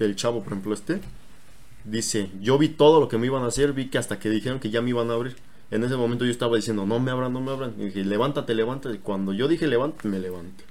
el 0.00 0.16
chavo, 0.16 0.42
por 0.42 0.52
ejemplo, 0.52 0.74
este, 0.74 1.00
dice, 1.84 2.30
yo 2.40 2.58
vi 2.58 2.68
todo 2.68 3.00
lo 3.00 3.08
que 3.08 3.18
me 3.18 3.26
iban 3.26 3.42
a 3.42 3.48
hacer, 3.48 3.72
vi 3.72 3.88
que 3.88 3.98
hasta 3.98 4.18
que 4.18 4.30
dijeron 4.30 4.60
que 4.60 4.70
ya 4.70 4.82
me 4.82 4.90
iban 4.90 5.10
a 5.10 5.14
abrir. 5.14 5.36
En 5.70 5.84
ese 5.84 5.96
momento 5.96 6.24
yo 6.24 6.30
estaba 6.30 6.56
diciendo, 6.56 6.86
no 6.86 6.98
me 6.98 7.10
abran, 7.10 7.32
no 7.32 7.40
me 7.40 7.50
abran. 7.50 7.74
Y 7.78 7.86
dije, 7.86 8.04
levántate, 8.04 8.54
levántate. 8.54 8.96
Y 8.96 8.98
cuando 8.98 9.32
yo 9.32 9.48
dije 9.48 9.66
levántate, 9.66 10.08
me 10.08 10.18
levanté. 10.18 10.64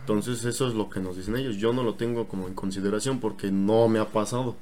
Entonces 0.00 0.44
eso 0.44 0.68
es 0.68 0.74
lo 0.74 0.90
que 0.90 1.00
nos 1.00 1.16
dicen 1.16 1.36
ellos. 1.36 1.56
Yo 1.56 1.72
no 1.72 1.82
lo 1.82 1.94
tengo 1.94 2.28
como 2.28 2.46
en 2.46 2.54
consideración 2.54 3.20
porque 3.20 3.50
no 3.50 3.88
me 3.88 3.98
ha 3.98 4.08
pasado. 4.08 4.54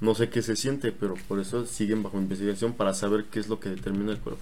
No 0.00 0.14
sé 0.14 0.28
qué 0.28 0.42
se 0.42 0.56
siente, 0.56 0.90
pero 0.90 1.14
por 1.28 1.38
eso 1.38 1.66
siguen 1.66 2.02
bajo 2.02 2.18
investigación 2.18 2.72
para 2.72 2.94
saber 2.94 3.26
qué 3.26 3.38
es 3.38 3.48
lo 3.48 3.60
que 3.60 3.68
determina 3.68 4.12
el 4.12 4.18
cuerpo. 4.18 4.40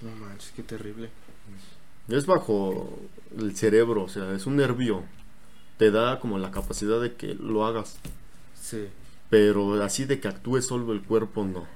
No 0.00 0.10
manches, 0.24 0.52
qué 0.54 0.62
terrible. 0.62 1.10
Es 2.08 2.26
bajo 2.26 2.98
el 3.36 3.56
cerebro, 3.56 4.04
o 4.04 4.08
sea, 4.08 4.32
es 4.32 4.46
un 4.46 4.56
nervio. 4.56 5.02
Te 5.76 5.90
da 5.90 6.20
como 6.20 6.38
la 6.38 6.50
capacidad 6.50 7.00
de 7.00 7.14
que 7.14 7.34
lo 7.34 7.66
hagas. 7.66 7.98
Sí. 8.64 8.86
Pero 9.28 9.82
así 9.82 10.04
de 10.06 10.20
que 10.20 10.28
actúe 10.28 10.62
solo 10.62 10.92
el 10.92 11.02
cuerpo, 11.02 11.44
no. 11.44 11.66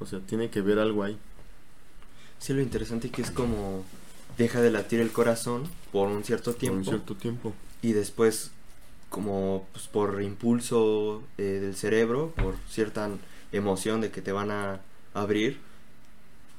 O 0.00 0.06
sea, 0.06 0.18
tiene 0.20 0.50
que 0.50 0.60
ver 0.62 0.78
algo 0.80 1.02
ahí. 1.04 1.16
Sí, 2.38 2.52
lo 2.52 2.60
interesante 2.60 3.10
que 3.10 3.22
es 3.22 3.30
como 3.30 3.84
deja 4.36 4.60
de 4.60 4.70
latir 4.72 5.00
el 5.00 5.12
corazón 5.12 5.62
por 5.92 6.08
un 6.08 6.24
cierto 6.24 6.50
Por 6.50 6.58
tiempo 6.60 6.78
un 6.78 6.84
cierto 6.84 7.14
tiempo. 7.14 7.52
y 7.82 7.92
después 7.92 8.50
como 9.10 9.66
pues, 9.72 9.86
por 9.86 10.20
impulso 10.22 11.22
eh, 11.38 11.60
del 11.62 11.76
cerebro, 11.76 12.32
por 12.36 12.56
cierta 12.68 13.08
emoción 13.52 14.00
de 14.00 14.10
que 14.10 14.20
te 14.22 14.32
van 14.32 14.50
a 14.50 14.80
abrir, 15.14 15.58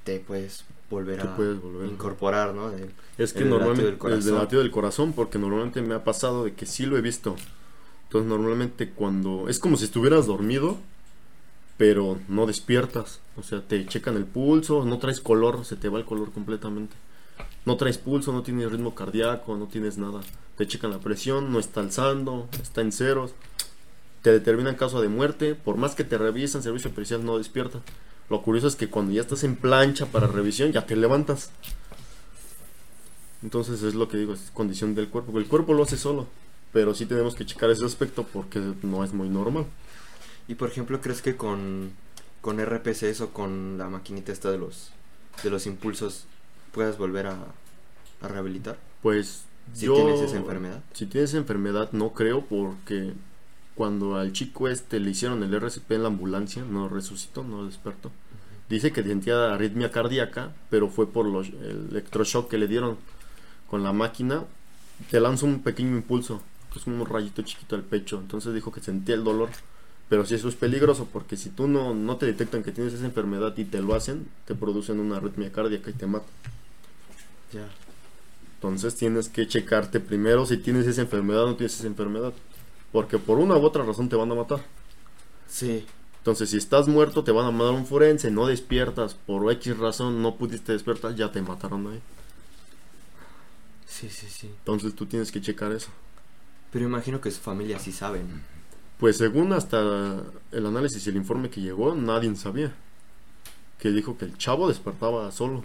te 0.06 0.20
puedes 0.22 0.64
volver 0.90 1.22
Te 1.22 1.28
a 1.28 1.36
puedes 1.36 1.62
volver. 1.62 1.90
incorporar, 1.90 2.54
¿no? 2.54 2.70
De- 2.72 2.90
Es 3.18 3.34
que 3.34 3.40
el 3.44 3.50
normalmente 3.50 3.84
del 3.84 4.14
el 4.14 4.36
latido 4.36 4.62
del 4.62 4.72
corazón, 4.72 5.12
porque 5.12 5.38
normalmente 5.38 5.82
me 5.82 5.96
ha 5.96 6.04
pasado 6.06 6.46
de 6.46 6.54
que 6.54 6.66
sí 6.66 6.86
lo 6.86 6.98
he 6.98 7.02
visto. 7.02 7.36
Entonces 8.06 8.30
normalmente 8.30 8.90
cuando 8.90 9.50
es 9.50 9.60
como 9.60 9.78
si 9.78 9.86
estuvieras 9.86 10.26
dormido, 10.26 10.78
pero 11.78 12.20
no 12.28 12.46
despiertas. 12.46 13.20
O 13.38 13.44
sea, 13.44 13.62
te 13.62 13.86
checan 13.86 14.16
el 14.16 14.26
pulso, 14.26 14.86
no 14.86 15.00
traes 15.00 15.20
color, 15.20 15.66
se 15.66 15.76
te 15.76 15.90
va 15.90 16.00
el 16.00 16.06
color 16.06 16.32
completamente. 16.32 16.96
No 17.66 17.78
traes 17.78 17.98
pulso, 17.98 18.32
no 18.32 18.44
tienes 18.44 18.72
ritmo 18.72 18.96
cardíaco, 18.96 19.58
no 19.58 19.68
tienes 19.68 19.98
nada. 19.98 20.22
Te 20.58 20.68
checan 20.68 20.92
la 20.92 21.00
presión, 21.00 21.52
no 21.52 21.60
está 21.60 21.82
alzando, 21.82 22.48
está 22.62 22.82
en 22.82 22.92
ceros. 22.92 23.34
Te 24.22 24.32
determinan 24.32 24.76
caso 24.76 25.02
de 25.02 25.10
muerte, 25.10 25.56
por 25.56 25.78
más 25.78 25.96
que 25.96 26.04
te 26.04 26.18
revisen, 26.18 26.64
servicio 26.64 26.92
pericial 26.92 27.26
no 27.26 27.38
despierta. 27.38 27.82
Lo 28.30 28.42
curioso 28.42 28.68
es 28.68 28.76
que 28.76 28.90
cuando 28.90 29.12
ya 29.12 29.22
estás 29.22 29.44
en 29.44 29.56
plancha 29.56 30.08
para 30.08 30.28
revisión, 30.28 30.72
ya 30.72 30.86
te 30.86 30.96
levantas. 30.96 31.52
Entonces 33.44 33.84
es 33.84 33.94
lo 33.94 34.08
que 34.08 34.18
digo, 34.18 34.34
es 34.34 34.52
condición 34.54 34.96
del 34.96 35.10
cuerpo. 35.10 35.38
El 35.38 35.46
cuerpo 35.46 35.74
lo 35.74 35.84
hace 35.84 35.98
solo, 35.98 36.28
pero 36.76 36.94
sí 36.94 37.06
tenemos 37.06 37.36
que 37.36 37.46
checar 37.46 37.70
ese 37.70 37.86
aspecto 37.86 38.24
porque 38.34 38.60
no 38.84 39.06
es 39.06 39.14
muy 39.14 39.30
normal. 39.30 39.64
Y 40.50 40.56
por 40.56 40.68
ejemplo, 40.70 41.00
¿crees 41.00 41.22
que 41.22 41.38
con, 41.38 41.92
con 42.42 42.60
RPCs 42.60 43.22
o 43.22 43.30
con 43.30 43.78
la 43.78 43.88
maquinita 43.88 44.34
esta 44.34 44.52
de 44.52 44.58
los, 44.58 44.92
de 45.42 45.50
los 45.50 45.68
impulsos 45.68 46.26
puedas 46.74 46.98
volver 46.98 47.28
a, 47.28 47.38
a 48.22 48.28
rehabilitar? 48.28 48.78
Pues 49.02 49.46
Si 49.74 49.86
yo- 49.86 49.96
tienes 49.96 50.20
esa 50.20 50.36
enfermedad. 50.36 50.84
Si 50.92 51.06
tienes 51.06 51.30
esa 51.30 51.38
enfermedad, 51.38 51.94
no 51.94 52.12
creo 52.12 52.42
porque 52.46 53.14
cuando 53.74 54.18
al 54.18 54.34
chico 54.34 54.68
este 54.68 55.00
le 55.00 55.12
hicieron 55.12 55.44
el 55.44 55.54
RCP 55.54 55.92
en 55.94 56.02
la 56.04 56.10
ambulancia, 56.10 56.62
no 56.70 56.90
resucitó, 56.90 57.46
no 57.46 57.66
despertó. 57.68 58.12
Dice 58.70 58.92
que 58.92 59.02
sentía 59.02 59.54
arritmia 59.54 59.92
cardíaca, 59.94 60.52
pero 60.70 60.90
fue 60.90 61.08
por 61.10 61.26
los, 61.26 61.48
el 61.48 61.88
electroshock 61.92 62.50
que 62.50 62.58
le 62.58 62.68
dieron 62.68 62.98
con 63.70 63.82
la 63.82 63.94
máquina. 63.94 64.44
Te 65.10 65.22
lanza 65.22 65.46
un 65.46 65.62
pequeño 65.62 65.96
impulso, 65.96 66.42
que 66.76 66.80
es 66.80 66.88
un 66.88 67.06
rayito 67.06 67.42
chiquito 67.42 67.76
al 67.76 67.84
pecho. 67.84 68.20
Entonces 68.20 68.54
dijo 68.54 68.72
que 68.72 68.82
sentía 68.82 69.16
el 69.16 69.24
dolor. 69.24 69.50
Pero 70.10 70.26
si 70.26 70.36
eso 70.36 70.50
es 70.50 70.56
peligroso, 70.56 71.08
porque 71.12 71.36
si 71.36 71.50
tú 71.50 71.68
no, 71.68 71.94
no 71.96 72.18
te 72.18 72.28
detectan 72.28 72.62
que 72.62 72.72
tienes 72.72 72.94
esa 72.94 73.06
enfermedad 73.06 73.56
y 73.58 73.66
te 73.66 73.82
lo 73.82 73.96
hacen, 73.96 74.28
te 74.46 74.54
producen 74.54 75.00
una 75.00 75.18
arritmia 75.18 75.52
cardíaca 75.52 75.90
y 75.90 75.94
te 75.94 76.06
matan. 76.06 76.30
Ya. 77.52 77.68
Entonces 78.56 78.96
tienes 78.96 79.30
que 79.30 79.48
checarte 79.48 80.00
primero 80.00 80.46
si 80.46 80.58
tienes 80.58 80.86
esa 80.86 81.02
enfermedad 81.02 81.46
o 81.46 81.48
no 81.48 81.56
tienes 81.56 81.80
esa 81.80 81.88
enfermedad. 81.88 82.34
Porque 82.92 83.18
por 83.18 83.40
una 83.40 83.56
u 83.58 83.64
otra 83.64 83.84
razón 83.84 84.10
te 84.10 84.16
van 84.16 84.32
a 84.32 84.36
matar. 84.36 84.60
Sí. 85.48 85.86
Entonces, 86.20 86.50
si 86.50 86.58
estás 86.58 86.88
muerto, 86.88 87.24
te 87.24 87.32
van 87.32 87.46
a 87.46 87.52
mandar 87.52 87.76
un 87.76 87.86
forense, 87.86 88.32
no 88.32 88.48
despiertas, 88.48 89.14
por 89.14 89.52
X 89.52 89.78
razón 89.78 90.24
no 90.24 90.38
pudiste 90.38 90.72
despertar, 90.72 91.14
ya 91.14 91.32
te 91.32 91.40
mataron 91.42 91.86
ahí. 91.86 92.02
Sí, 93.86 94.10
sí, 94.10 94.28
sí. 94.28 94.48
Entonces 94.48 94.96
tú 94.96 95.06
tienes 95.06 95.32
que 95.32 95.40
checar 95.40 95.72
eso. 95.72 95.90
Pero 96.72 96.86
imagino 96.86 97.22
que 97.22 97.32
su 97.32 97.40
familia 97.40 97.80
sí 97.80 97.92
sabe, 97.92 98.20
¿no? 98.20 98.56
Pues 99.00 99.18
según 99.18 99.52
hasta 99.52 100.24
el 100.52 100.66
análisis 100.66 101.06
y 101.06 101.10
el 101.10 101.18
informe 101.18 101.50
que 101.50 101.62
llegó, 101.62 101.96
nadie 101.96 102.34
sabía. 102.36 102.74
Que 103.80 103.92
dijo 103.92 104.18
que 104.18 104.26
el 104.26 104.38
chavo 104.38 104.70
despertaba 104.70 105.32
solo. 105.32 105.64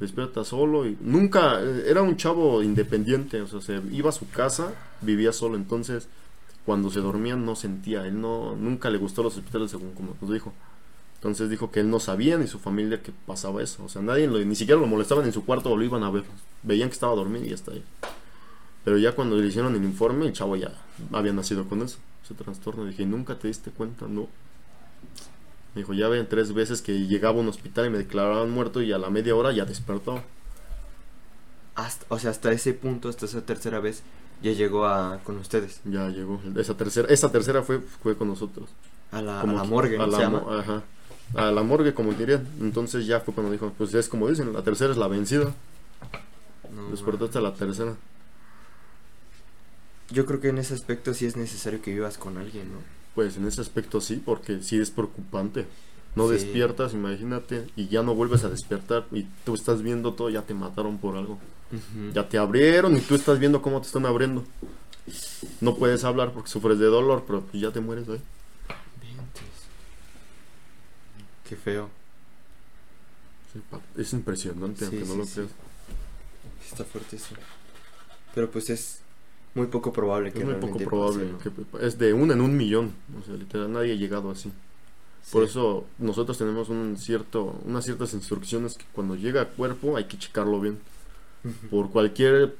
Despierta 0.00 0.44
solo 0.44 0.86
y 0.86 0.96
nunca, 1.00 1.60
eh, 1.60 1.84
era 1.88 2.02
un 2.02 2.16
chavo 2.16 2.62
independiente, 2.62 3.40
o 3.40 3.48
sea, 3.48 3.60
se 3.60 3.82
iba 3.90 4.10
a 4.10 4.12
su 4.12 4.28
casa, 4.30 4.72
vivía 5.00 5.32
solo, 5.32 5.56
entonces 5.56 6.08
cuando 6.64 6.90
se 6.90 7.00
dormía 7.00 7.34
no 7.34 7.56
sentía, 7.56 8.06
él 8.06 8.20
no, 8.20 8.54
nunca 8.54 8.90
le 8.90 8.98
gustó 8.98 9.24
los 9.24 9.36
hospitales 9.36 9.72
según 9.72 9.92
como 9.94 10.16
nos 10.20 10.30
dijo. 10.30 10.52
Entonces 11.16 11.50
dijo 11.50 11.72
que 11.72 11.80
él 11.80 11.90
no 11.90 11.98
sabía 11.98 12.38
ni 12.38 12.46
su 12.46 12.60
familia 12.60 13.02
que 13.02 13.10
pasaba 13.26 13.60
eso, 13.60 13.84
o 13.84 13.88
sea, 13.88 14.02
nadie 14.02 14.28
ni 14.28 14.54
siquiera 14.54 14.80
lo 14.80 14.86
molestaban 14.86 15.24
en 15.24 15.32
su 15.32 15.44
cuarto 15.44 15.70
o 15.72 15.76
lo 15.76 15.82
iban 15.82 16.04
a 16.04 16.10
ver, 16.10 16.22
veían 16.62 16.90
que 16.90 16.94
estaba 16.94 17.16
dormido 17.16 17.44
y 17.44 17.48
ya 17.48 17.54
está 17.56 17.72
ahí. 17.72 17.82
Pero 18.88 18.96
ya 18.96 19.12
cuando 19.14 19.36
le 19.36 19.46
hicieron 19.46 19.74
el 19.74 19.84
informe, 19.84 20.24
el 20.28 20.32
chavo 20.32 20.56
ya 20.56 20.72
había 21.12 21.30
nacido 21.34 21.68
con 21.68 21.82
eso, 21.82 21.98
ese 22.24 22.32
trastorno. 22.32 22.86
Dije, 22.86 23.04
¿nunca 23.04 23.34
te 23.38 23.46
diste 23.48 23.70
cuenta? 23.70 24.06
No. 24.08 24.28
Me 25.74 25.82
dijo, 25.82 25.92
ya 25.92 26.08
ven 26.08 26.26
tres 26.26 26.54
veces 26.54 26.80
que 26.80 27.06
llegaba 27.06 27.36
a 27.36 27.42
un 27.42 27.48
hospital 27.48 27.84
y 27.84 27.90
me 27.90 27.98
declaraban 27.98 28.50
muerto 28.50 28.80
y 28.80 28.90
a 28.94 28.96
la 28.96 29.10
media 29.10 29.36
hora 29.36 29.52
ya 29.52 29.66
despertó. 29.66 30.22
Hasta, 31.74 32.06
o 32.08 32.18
sea, 32.18 32.30
hasta 32.30 32.50
ese 32.50 32.72
punto, 32.72 33.10
hasta 33.10 33.26
esa 33.26 33.42
tercera 33.44 33.78
vez, 33.78 34.02
ya 34.42 34.52
llegó 34.52 34.86
a 34.86 35.18
con 35.22 35.36
ustedes. 35.36 35.82
Ya 35.84 36.08
llegó. 36.08 36.40
Esa 36.56 36.74
tercera, 36.74 37.08
esa 37.12 37.30
tercera 37.30 37.62
fue, 37.62 37.80
fue 37.80 38.16
con 38.16 38.28
nosotros. 38.28 38.70
A 39.12 39.20
la, 39.20 39.38
a 39.38 39.40
Como 39.42 39.54
la 39.58 39.64
morgue, 39.64 39.98
¿no 39.98 40.04
a 40.04 40.06
se 40.06 40.12
la 40.12 40.18
llama? 40.18 40.40
mo- 40.40 40.50
Ajá. 40.54 40.82
A 41.34 41.50
la 41.50 41.62
morgue, 41.62 41.92
como 41.92 42.14
dirían. 42.14 42.48
Entonces 42.58 43.06
ya 43.06 43.20
fue 43.20 43.34
cuando 43.34 43.52
dijo, 43.52 43.70
pues 43.76 43.92
es 43.92 44.08
como 44.08 44.30
dicen, 44.30 44.50
la 44.54 44.62
tercera 44.62 44.92
es 44.92 44.96
la 44.96 45.08
vencida. 45.08 45.52
No, 46.74 46.88
Despertó 46.90 47.26
hasta 47.26 47.42
la 47.42 47.52
tercera. 47.52 47.94
Yo 50.10 50.24
creo 50.26 50.40
que 50.40 50.48
en 50.48 50.58
ese 50.58 50.74
aspecto 50.74 51.12
sí 51.14 51.26
es 51.26 51.36
necesario 51.36 51.82
que 51.82 51.92
vivas 51.92 52.16
con 52.18 52.38
alguien, 52.38 52.72
¿no? 52.72 52.78
Pues 53.14 53.36
en 53.36 53.46
ese 53.46 53.60
aspecto 53.60 54.00
sí, 54.00 54.22
porque 54.24 54.62
sí 54.62 54.78
es 54.80 54.90
preocupante. 54.90 55.66
No 56.14 56.26
Sí. 56.26 56.34
despiertas, 56.34 56.94
imagínate, 56.94 57.66
y 57.76 57.88
ya 57.88 58.02
no 58.02 58.14
vuelves 58.14 58.42
a 58.44 58.48
despertar 58.48 59.06
y 59.12 59.24
tú 59.44 59.54
estás 59.54 59.82
viendo 59.82 60.14
todo, 60.14 60.30
ya 60.30 60.42
te 60.42 60.54
mataron 60.54 60.98
por 60.98 61.16
algo. 61.16 61.38
Ya 62.14 62.26
te 62.28 62.38
abrieron 62.38 62.96
y 62.96 63.00
tú 63.00 63.14
estás 63.14 63.38
viendo 63.38 63.60
cómo 63.60 63.80
te 63.82 63.88
están 63.88 64.06
abriendo. 64.06 64.42
No 65.60 65.76
puedes 65.76 66.02
hablar 66.04 66.32
porque 66.32 66.48
sufres 66.50 66.78
de 66.78 66.86
dolor, 66.86 67.24
pero 67.26 67.42
pues 67.42 67.60
ya 67.62 67.70
te 67.70 67.80
mueres 67.80 68.08
ahí. 68.08 68.20
Qué 71.48 71.56
feo. 71.56 71.90
Es 73.96 74.12
impresionante, 74.12 74.80
Sí, 74.80 74.84
aunque 74.86 75.00
no 75.06 75.12
sí, 75.12 75.18
lo 75.18 75.26
creas. 75.26 75.50
Está 76.70 76.84
fuerte 76.84 77.16
eso. 77.16 77.34
Pero 78.34 78.50
pues 78.50 78.68
es 78.70 79.00
muy 79.58 79.66
poco 79.66 79.92
probable 79.92 80.32
que 80.32 80.38
Es 80.38 80.44
muy 80.44 80.54
poco 80.54 80.78
probable. 80.78 81.26
pase, 81.26 81.50
¿no? 81.50 81.68
que 81.78 81.86
es 81.86 81.98
de 81.98 82.12
uno 82.12 82.32
en 82.32 82.40
un 82.40 82.56
millón. 82.56 82.92
O 83.20 83.24
sea, 83.24 83.34
literal, 83.34 83.72
nadie 83.72 83.92
ha 83.92 83.96
llegado 83.96 84.30
así. 84.30 84.50
Por 85.30 85.44
eso 85.44 85.84
nosotros 85.98 86.38
tenemos 86.38 86.70
un 86.70 86.96
cierto, 86.96 87.54
unas 87.66 87.84
ciertas 87.84 88.14
instrucciones 88.14 88.76
que 88.78 88.84
cuando 88.92 89.14
llega 89.14 89.42
a 89.42 89.48
cuerpo 89.48 89.96
hay 89.96 90.04
que 90.04 90.16
checarlo 90.16 90.60
bien. 90.60 90.78
Por 91.70 91.90
cualquier 91.90 92.56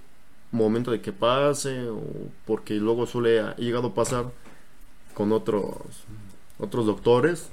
momento 0.52 0.90
de 0.90 1.00
que 1.00 1.12
pase 1.12 1.88
o 1.88 2.02
porque 2.46 2.74
luego 2.74 3.06
suele 3.06 3.40
ha 3.40 3.56
llegado 3.56 3.88
a 3.88 3.94
pasar 3.94 4.26
con 5.14 5.32
otros 5.32 5.74
otros 6.58 6.86
doctores 6.86 7.48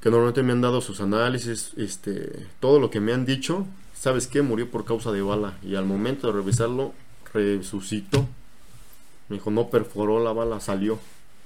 que 0.00 0.10
normalmente 0.10 0.42
me 0.42 0.52
han 0.52 0.60
dado 0.62 0.80
sus 0.80 1.00
análisis, 1.00 1.72
este, 1.76 2.46
todo 2.58 2.80
lo 2.80 2.90
que 2.90 3.00
me 3.00 3.12
han 3.12 3.26
dicho, 3.26 3.66
¿sabes 3.94 4.26
qué? 4.26 4.40
Murió 4.40 4.70
por 4.70 4.84
causa 4.84 5.12
de 5.12 5.20
bala 5.20 5.58
y 5.62 5.74
al 5.74 5.84
momento 5.84 6.26
de 6.26 6.32
revisarlo 6.32 6.94
resucitó. 7.32 8.26
Me 9.28 9.36
dijo, 9.36 9.50
no 9.50 9.68
perforó 9.68 10.22
la 10.22 10.32
bala, 10.32 10.60
salió. 10.60 10.98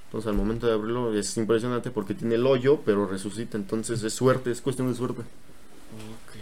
Entonces 0.06 0.28
al 0.28 0.36
momento 0.36 0.66
de 0.66 0.74
abrirlo 0.74 1.12
es 1.12 1.36
impresionante 1.36 1.90
porque 1.90 2.14
tiene 2.14 2.36
el 2.36 2.46
hoyo, 2.46 2.80
pero 2.84 3.06
resucita. 3.06 3.56
Entonces 3.56 4.02
es 4.02 4.14
suerte, 4.14 4.50
es 4.50 4.60
cuestión 4.60 4.88
de 4.88 4.96
suerte. 4.96 5.20
Ok. 5.22 6.36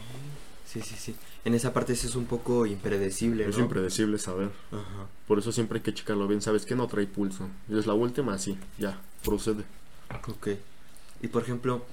Sí, 0.67 0.81
sí, 0.83 0.95
sí. 0.97 1.17
En 1.45 1.55
esa 1.55 1.73
parte 1.73 1.97
sí 1.97 2.07
es 2.07 2.15
un 2.15 2.27
poco 2.27 2.67
impredecible, 2.67 3.49
Es 3.49 3.59
impredecible 3.59 4.19
saber. 4.19 4.51
Ajá. 4.71 5.07
Por 5.27 5.39
eso 5.39 5.51
siempre 5.51 5.79
hay 5.79 5.83
que 5.83 5.93
checarlo 5.93 6.29
bien. 6.29 6.41
¿Sabes 6.41 6.65
qué? 6.65 6.77
No 6.77 6.87
trae 6.87 7.07
pulso. 7.07 7.49
Y 7.69 7.79
es 7.79 7.87
la 7.87 7.95
última, 7.95 8.39
sí, 8.39 8.57
ya, 8.79 9.01
procede. 9.25 9.65
Ok. 10.29 10.49
Y 11.21 11.29
por 11.29 11.43
ejemplo, 11.43 11.85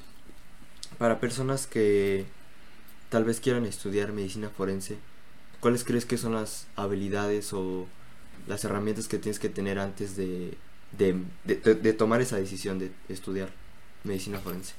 para 0.98 1.20
personas 1.20 1.66
que 1.66 2.26
tal 3.10 3.24
vez 3.24 3.40
quieran 3.40 3.66
estudiar 3.66 4.12
medicina 4.12 4.50
forense, 4.50 4.98
¿cuáles 5.60 5.84
crees 5.84 6.06
que 6.06 6.18
son 6.18 6.34
las 6.34 6.68
habilidades 6.76 7.54
o 7.54 7.88
las 8.48 8.64
herramientas 8.66 9.08
que 9.08 9.20
tienes 9.20 9.40
que 9.40 9.50
tener 9.50 9.80
antes 9.80 10.16
de, 10.18 10.58
de, 10.98 11.22
de- 11.46 11.94
tomar 11.94 12.22
esa 12.22 12.38
decisión 12.38 12.80
de 12.80 12.92
estudiar 13.10 13.50
medicina 14.04 14.40
forense? 14.40 14.76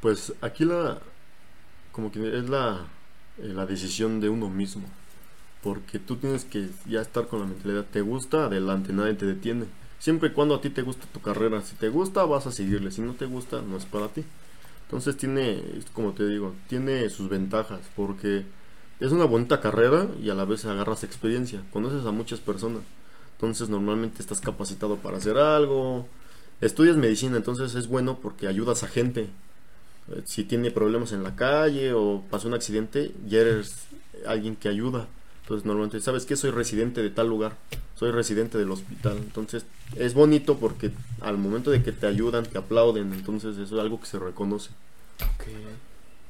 Pues 0.00 0.32
aquí 0.40 0.64
la. 0.64 0.98
Como 1.92 2.12
que 2.12 2.38
es 2.38 2.48
la. 2.48 2.86
eh, 3.38 3.48
la 3.48 3.66
decisión 3.66 4.20
de 4.20 4.28
uno 4.30 4.48
mismo. 4.50 4.84
Porque 5.62 5.98
tú 5.98 6.16
tienes 6.16 6.44
que 6.44 6.70
ya 6.86 7.02
estar 7.02 7.28
con 7.28 7.40
la 7.40 7.46
mentalidad. 7.46 7.86
Te 7.92 8.00
gusta, 8.02 8.46
adelante, 8.46 8.92
nadie 8.92 9.14
te 9.14 9.26
detiene. 9.26 9.66
Siempre 9.98 10.30
y 10.30 10.32
cuando 10.32 10.56
a 10.56 10.60
ti 10.60 10.70
te 10.70 10.82
gusta 10.82 11.06
tu 11.12 11.20
carrera. 11.20 11.62
Si 11.62 11.76
te 11.76 11.88
gusta, 11.88 12.24
vas 12.24 12.46
a 12.46 12.52
seguirle. 12.52 12.90
Si 12.92 13.00
no 13.02 13.14
te 13.14 13.26
gusta, 13.26 13.62
no 13.62 13.76
es 13.76 13.86
para 13.86 14.08
ti. 14.08 14.24
Entonces 14.84 15.16
tiene, 15.16 15.62
como 15.94 16.12
te 16.14 16.26
digo, 16.28 16.54
tiene 16.68 17.08
sus 17.10 17.28
ventajas. 17.28 17.80
Porque 17.96 18.44
es 19.02 19.12
una 19.12 19.24
bonita 19.24 19.60
carrera 19.60 20.06
y 20.22 20.30
a 20.30 20.34
la 20.34 20.44
vez 20.44 20.64
agarras 20.64 21.02
experiencia. 21.02 21.60
Conoces 21.72 22.06
a 22.06 22.12
muchas 22.12 22.38
personas. 22.38 22.82
Entonces 23.32 23.68
normalmente 23.68 24.22
estás 24.22 24.40
capacitado 24.40 24.96
para 24.96 25.16
hacer 25.16 25.36
algo. 25.38 26.06
Estudias 26.60 26.96
medicina, 26.96 27.36
entonces 27.36 27.74
es 27.74 27.88
bueno 27.88 28.18
porque 28.22 28.46
ayudas 28.46 28.84
a 28.84 28.88
gente. 28.88 29.28
Eh, 30.08 30.22
Si 30.24 30.44
tiene 30.44 30.70
problemas 30.70 31.10
en 31.10 31.24
la 31.24 31.34
calle 31.34 31.92
o 31.92 32.22
pasó 32.30 32.46
un 32.46 32.54
accidente, 32.54 33.12
ya 33.26 33.40
eres 33.40 33.86
alguien 34.26 34.54
que 34.54 34.68
ayuda. 34.68 35.08
Entonces 35.42 35.66
normalmente, 35.66 36.00
¿sabes 36.00 36.24
qué? 36.24 36.36
Soy 36.36 36.50
residente 36.52 37.02
de 37.02 37.10
tal 37.10 37.28
lugar. 37.28 37.56
Soy 37.96 38.12
residente 38.12 38.56
del 38.56 38.70
hospital. 38.70 39.16
Entonces 39.16 39.66
es 39.96 40.14
bonito 40.14 40.58
porque 40.58 40.92
al 41.20 41.38
momento 41.38 41.72
de 41.72 41.82
que 41.82 41.90
te 41.90 42.06
ayudan, 42.06 42.46
te 42.46 42.58
aplauden. 42.58 43.12
Entonces 43.12 43.58
eso 43.58 43.74
es 43.74 43.80
algo 43.80 43.98
que 43.98 44.06
se 44.06 44.20
reconoce. 44.20 44.70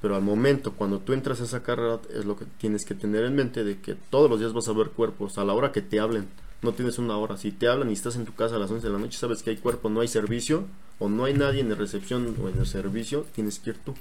Pero 0.03 0.17
al 0.17 0.23
momento, 0.23 0.73
cuando 0.73 0.99
tú 0.99 1.13
entras 1.13 1.41
a 1.41 1.45
esa 1.45 1.63
carrera, 1.63 2.01
es 2.13 2.25
lo 2.25 2.37
que 2.37 2.45
tienes 2.45 2.85
que 2.85 2.97
tener 2.97 3.25
en 3.25 3.37
mente 3.37 3.63
de 3.63 3.81
que 3.81 3.95
todos 3.95 4.29
los 4.29 4.41
días 4.41 4.53
vas 4.53 4.67
a 4.69 4.73
ver 4.73 4.91
cuerpos, 4.91 5.39
a 5.39 5.45
la 5.45 5.55
hora 5.55 5.71
que 5.71 5.81
te 5.81 6.01
hablen. 6.01 6.29
No 6.61 6.73
tienes 6.73 6.99
una 6.99 7.17
hora. 7.17 7.37
Si 7.37 7.53
te 7.53 7.69
hablan 7.69 7.89
y 7.89 7.93
estás 7.93 8.17
en 8.17 8.25
tu 8.25 8.35
casa 8.35 8.57
a 8.57 8.59
las 8.59 8.71
11 8.71 8.85
de 8.85 8.93
la 8.93 8.99
noche, 8.99 9.17
sabes 9.17 9.45
que 9.45 9.51
hay 9.51 9.57
cuerpo, 9.57 9.89
no 9.89 10.01
hay 10.01 10.09
servicio, 10.09 10.65
o 10.99 11.09
no 11.09 11.25
hay 11.25 11.35
nadie 11.35 11.61
en 11.61 11.69
la 11.69 11.77
recepción 11.77 12.37
o 12.43 12.49
en 12.49 12.59
el 12.59 12.67
servicio, 12.67 13.25
tienes 13.33 13.61
que 13.61 13.71
ir 13.71 13.79
tú. 13.79 13.95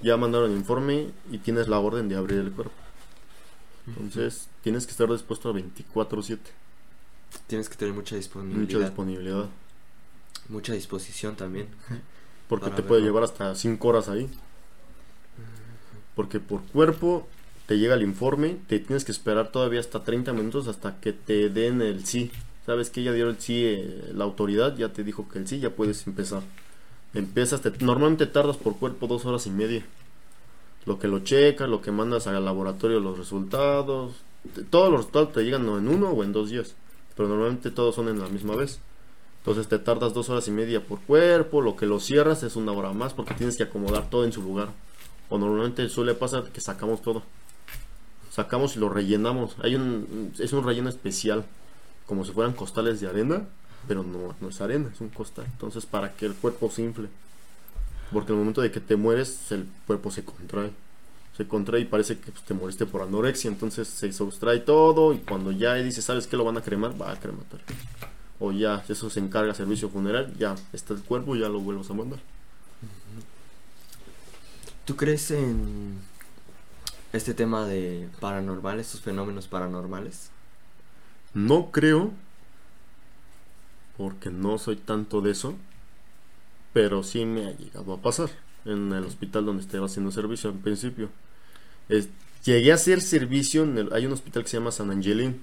Ya 0.00 0.16
mandaron 0.16 0.50
el 0.52 0.56
informe 0.56 1.08
y 1.32 1.38
tienes 1.38 1.66
la 1.66 1.80
orden 1.80 2.08
de 2.08 2.16
abrir 2.16 2.38
el 2.38 2.52
cuerpo. 2.52 2.74
Entonces, 3.86 4.48
tienes 4.62 4.86
que 4.86 4.92
estar 4.92 5.10
dispuesto 5.10 5.50
a 5.50 5.52
24-7. 5.52 6.38
Tienes 7.48 7.68
que 7.68 7.76
tener 7.76 7.92
mucha 7.94 8.16
disponibilidad. 8.16 8.60
Mucha 8.60 8.78
disponibilidad. 8.78 9.48
mucha 10.48 10.72
disposición 10.74 11.34
también. 11.34 11.68
Porque 12.48 12.64
Para 12.66 12.76
te 12.76 12.82
puede 12.82 13.02
llevar 13.02 13.22
hasta 13.24 13.54
5 13.54 13.88
horas 13.88 14.08
ahí. 14.08 14.28
Porque 16.14 16.40
por 16.40 16.62
cuerpo 16.62 17.26
te 17.66 17.78
llega 17.78 17.94
el 17.94 18.02
informe, 18.02 18.56
te 18.68 18.78
tienes 18.78 19.04
que 19.04 19.12
esperar 19.12 19.50
todavía 19.50 19.80
hasta 19.80 20.04
30 20.04 20.32
minutos 20.32 20.68
hasta 20.68 21.00
que 21.00 21.12
te 21.12 21.48
den 21.48 21.82
el 21.82 22.04
sí. 22.06 22.30
Sabes 22.66 22.90
que 22.90 23.02
ya 23.02 23.12
dio 23.12 23.28
el 23.28 23.38
sí, 23.40 23.62
eh, 23.64 24.10
la 24.14 24.24
autoridad 24.24 24.76
ya 24.76 24.90
te 24.92 25.04
dijo 25.04 25.28
que 25.28 25.38
el 25.38 25.48
sí, 25.48 25.58
ya 25.58 25.70
puedes 25.70 26.06
empezar. 26.06 26.42
Empiezas, 27.14 27.60
te- 27.60 27.72
normalmente 27.84 28.26
tardas 28.26 28.56
por 28.56 28.76
cuerpo 28.76 29.06
dos 29.06 29.24
horas 29.26 29.46
y 29.46 29.50
media. 29.50 29.84
Lo 30.86 30.98
que 30.98 31.08
lo 31.08 31.20
checas, 31.20 31.68
lo 31.68 31.80
que 31.80 31.90
mandas 31.92 32.26
al 32.26 32.44
laboratorio, 32.44 33.00
los 33.00 33.18
resultados. 33.18 34.14
te- 34.54 34.62
Todos 34.62 34.90
los 34.90 35.00
resultados 35.00 35.32
te 35.32 35.42
llegan 35.42 35.62
en 35.62 35.88
uno 35.88 36.10
o 36.10 36.22
en 36.22 36.32
dos 36.32 36.50
días. 36.50 36.74
Pero 37.16 37.28
normalmente 37.28 37.70
todos 37.70 37.94
son 37.94 38.08
en 38.08 38.18
la 38.18 38.28
misma 38.28 38.54
vez. 38.56 38.80
Entonces 39.44 39.68
te 39.68 39.78
tardas 39.78 40.14
dos 40.14 40.30
horas 40.30 40.48
y 40.48 40.50
media 40.50 40.82
por 40.82 41.02
cuerpo, 41.02 41.60
lo 41.60 41.76
que 41.76 41.84
lo 41.84 42.00
cierras 42.00 42.42
es 42.42 42.56
una 42.56 42.72
hora 42.72 42.94
más 42.94 43.12
porque 43.12 43.34
tienes 43.34 43.58
que 43.58 43.64
acomodar 43.64 44.08
todo 44.08 44.24
en 44.24 44.32
su 44.32 44.40
lugar. 44.40 44.68
O 45.28 45.36
normalmente 45.36 45.86
suele 45.90 46.14
pasar 46.14 46.44
que 46.44 46.62
sacamos 46.62 47.02
todo. 47.02 47.22
Sacamos 48.30 48.74
y 48.74 48.78
lo 48.78 48.88
rellenamos. 48.88 49.56
Hay 49.62 49.74
un, 49.74 50.32
es 50.38 50.54
un 50.54 50.64
relleno 50.64 50.88
especial, 50.88 51.44
como 52.06 52.24
si 52.24 52.32
fueran 52.32 52.54
costales 52.54 53.02
de 53.02 53.06
arena, 53.06 53.46
pero 53.86 54.02
no, 54.02 54.34
no 54.40 54.48
es 54.48 54.62
arena, 54.62 54.88
es 54.90 55.02
un 55.02 55.10
costal. 55.10 55.44
Entonces 55.44 55.84
para 55.84 56.14
que 56.14 56.24
el 56.24 56.34
cuerpo 56.34 56.70
se 56.70 56.80
infle. 56.80 57.08
Porque 58.14 58.32
el 58.32 58.38
momento 58.38 58.62
de 58.62 58.70
que 58.70 58.80
te 58.80 58.96
mueres, 58.96 59.52
el 59.52 59.66
cuerpo 59.86 60.10
se 60.10 60.24
contrae. 60.24 60.70
Se 61.36 61.46
contrae 61.46 61.82
y 61.82 61.84
parece 61.84 62.18
que 62.18 62.32
pues, 62.32 62.44
te 62.46 62.54
moriste 62.54 62.86
por 62.86 63.02
anorexia. 63.02 63.50
Entonces 63.50 63.88
se 63.88 64.10
sustrae 64.10 64.60
todo 64.60 65.12
y 65.12 65.18
cuando 65.18 65.52
ya 65.52 65.74
dice, 65.74 66.00
¿sabes 66.00 66.26
qué 66.26 66.38
lo 66.38 66.44
van 66.44 66.56
a 66.56 66.62
cremar? 66.62 66.98
Va 66.98 67.12
a 67.12 67.20
crematar 67.20 67.60
o 68.44 68.52
ya 68.52 68.84
eso 68.88 69.08
se 69.10 69.20
encarga 69.20 69.54
servicio 69.54 69.88
funeral, 69.88 70.34
ya 70.38 70.54
está 70.72 70.94
el 70.94 71.02
cuerpo 71.02 71.36
ya 71.36 71.48
lo 71.48 71.60
vuelves 71.60 71.90
a 71.90 71.94
mandar. 71.94 72.20
¿Tú 74.84 74.96
crees 74.96 75.30
en 75.30 75.98
este 77.12 77.32
tema 77.32 77.64
de 77.66 78.08
paranormales, 78.20 78.86
estos 78.86 79.00
fenómenos 79.00 79.48
paranormales? 79.48 80.30
No 81.32 81.70
creo, 81.70 82.12
porque 83.96 84.30
no 84.30 84.58
soy 84.58 84.76
tanto 84.76 85.22
de 85.22 85.30
eso, 85.30 85.54
pero 86.72 87.02
sí 87.02 87.24
me 87.24 87.46
ha 87.46 87.56
llegado 87.56 87.94
a 87.94 88.02
pasar 88.02 88.28
en 88.66 88.92
el 88.92 89.04
hospital 89.04 89.46
donde 89.46 89.62
estaba 89.62 89.86
haciendo 89.86 90.12
servicio 90.12 90.50
al 90.50 90.56
principio. 90.56 91.08
llegué 92.44 92.72
a 92.72 92.74
hacer 92.74 93.00
servicio, 93.00 93.62
en 93.62 93.78
el, 93.78 93.92
hay 93.94 94.04
un 94.04 94.12
hospital 94.12 94.42
que 94.42 94.50
se 94.50 94.58
llama 94.58 94.70
San 94.70 94.90
Angelín, 94.90 95.40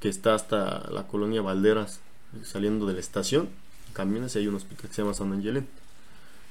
que 0.00 0.08
está 0.08 0.34
hasta 0.34 0.88
la 0.90 1.08
colonia 1.08 1.42
Valderas 1.42 2.00
saliendo 2.44 2.86
de 2.86 2.94
la 2.94 3.00
estación, 3.00 3.48
caminas 3.92 4.34
y 4.34 4.40
hay 4.40 4.48
un 4.48 4.54
hospital 4.54 4.88
que 4.88 4.94
se 4.94 5.02
llama 5.02 5.14
San 5.14 5.32
Angelín. 5.32 5.66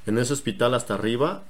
En 0.05 0.17
ese 0.17 0.33
hospital 0.33 0.73
hasta 0.73 0.95
arriba 0.95 1.43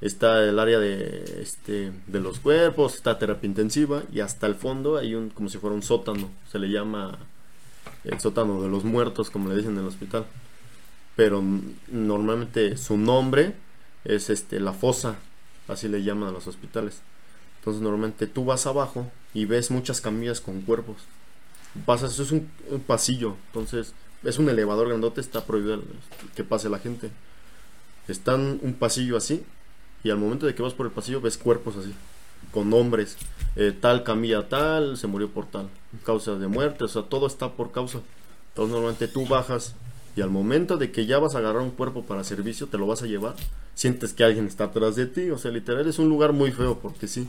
está 0.00 0.44
el 0.44 0.58
área 0.58 0.78
de, 0.78 1.40
este, 1.42 1.92
de 2.06 2.20
los 2.20 2.40
cuerpos, 2.40 2.94
está 2.94 3.18
terapia 3.18 3.46
intensiva 3.46 4.02
y 4.12 4.20
hasta 4.20 4.46
el 4.46 4.54
fondo 4.54 4.96
hay 4.96 5.14
un 5.14 5.30
como 5.30 5.48
si 5.48 5.58
fuera 5.58 5.74
un 5.74 5.82
sótano, 5.82 6.30
se 6.50 6.58
le 6.58 6.70
llama 6.70 7.18
el 8.04 8.20
sótano 8.20 8.62
de 8.62 8.68
los 8.68 8.84
muertos, 8.84 9.30
como 9.30 9.48
le 9.48 9.56
dicen 9.56 9.72
en 9.72 9.80
el 9.80 9.86
hospital. 9.86 10.26
Pero 11.16 11.42
normalmente 11.88 12.76
su 12.76 12.96
nombre 12.96 13.54
es 14.04 14.30
este 14.30 14.60
la 14.60 14.72
fosa, 14.72 15.16
así 15.68 15.88
le 15.88 16.02
llaman 16.02 16.28
a 16.28 16.32
los 16.32 16.46
hospitales. 16.46 17.00
Entonces 17.58 17.82
normalmente 17.82 18.26
tú 18.26 18.44
vas 18.44 18.66
abajo 18.66 19.10
y 19.34 19.46
ves 19.46 19.70
muchas 19.70 20.00
camillas 20.00 20.40
con 20.40 20.60
cuerpos 20.62 20.98
pasas, 21.84 22.12
eso 22.12 22.22
es 22.22 22.32
un, 22.32 22.48
pasillo, 22.86 23.36
entonces 23.48 23.92
es 24.24 24.38
un 24.38 24.48
elevador 24.48 24.88
grandote, 24.88 25.20
está 25.20 25.44
prohibido 25.44 25.82
que 26.34 26.44
pase 26.44 26.68
la 26.68 26.78
gente. 26.78 27.10
Está 28.08 28.34
un 28.36 28.76
pasillo 28.78 29.16
así 29.16 29.44
y 30.04 30.10
al 30.10 30.18
momento 30.18 30.46
de 30.46 30.54
que 30.54 30.62
vas 30.62 30.74
por 30.74 30.86
el 30.86 30.92
pasillo 30.92 31.20
ves 31.20 31.36
cuerpos 31.36 31.76
así, 31.76 31.92
con 32.52 32.70
nombres, 32.70 33.16
eh, 33.56 33.76
tal 33.78 34.04
camilla 34.04 34.48
tal, 34.48 34.96
se 34.96 35.06
murió 35.06 35.28
por 35.28 35.46
tal, 35.46 35.68
causa 36.04 36.36
de 36.36 36.46
muerte, 36.46 36.84
o 36.84 36.88
sea, 36.88 37.02
todo 37.02 37.26
está 37.26 37.52
por 37.52 37.72
causa. 37.72 38.00
Entonces 38.50 38.72
normalmente 38.72 39.08
tú 39.08 39.26
bajas 39.26 39.74
y 40.14 40.20
al 40.20 40.30
momento 40.30 40.76
de 40.76 40.92
que 40.92 41.06
ya 41.06 41.18
vas 41.18 41.34
a 41.34 41.38
agarrar 41.38 41.62
un 41.62 41.70
cuerpo 41.70 42.04
para 42.04 42.24
servicio, 42.24 42.68
te 42.68 42.78
lo 42.78 42.86
vas 42.86 43.02
a 43.02 43.06
llevar, 43.06 43.34
sientes 43.74 44.12
que 44.12 44.24
alguien 44.24 44.46
está 44.46 44.64
atrás 44.64 44.96
de 44.96 45.06
ti, 45.06 45.30
o 45.30 45.38
sea, 45.38 45.50
literal 45.50 45.86
es 45.86 45.98
un 45.98 46.08
lugar 46.08 46.32
muy 46.32 46.52
feo 46.52 46.78
porque 46.78 47.08
sí 47.08 47.28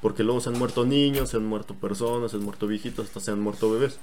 porque 0.00 0.22
luego 0.22 0.40
se 0.40 0.50
han 0.50 0.58
muerto 0.58 0.84
niños, 0.84 1.30
se 1.30 1.36
han 1.36 1.46
muerto 1.46 1.74
personas, 1.74 2.30
se 2.30 2.36
han 2.36 2.44
muerto 2.44 2.66
viejitos, 2.66 3.06
hasta 3.06 3.20
se 3.20 3.30
han 3.30 3.40
muerto 3.40 3.70
bebés. 3.70 3.98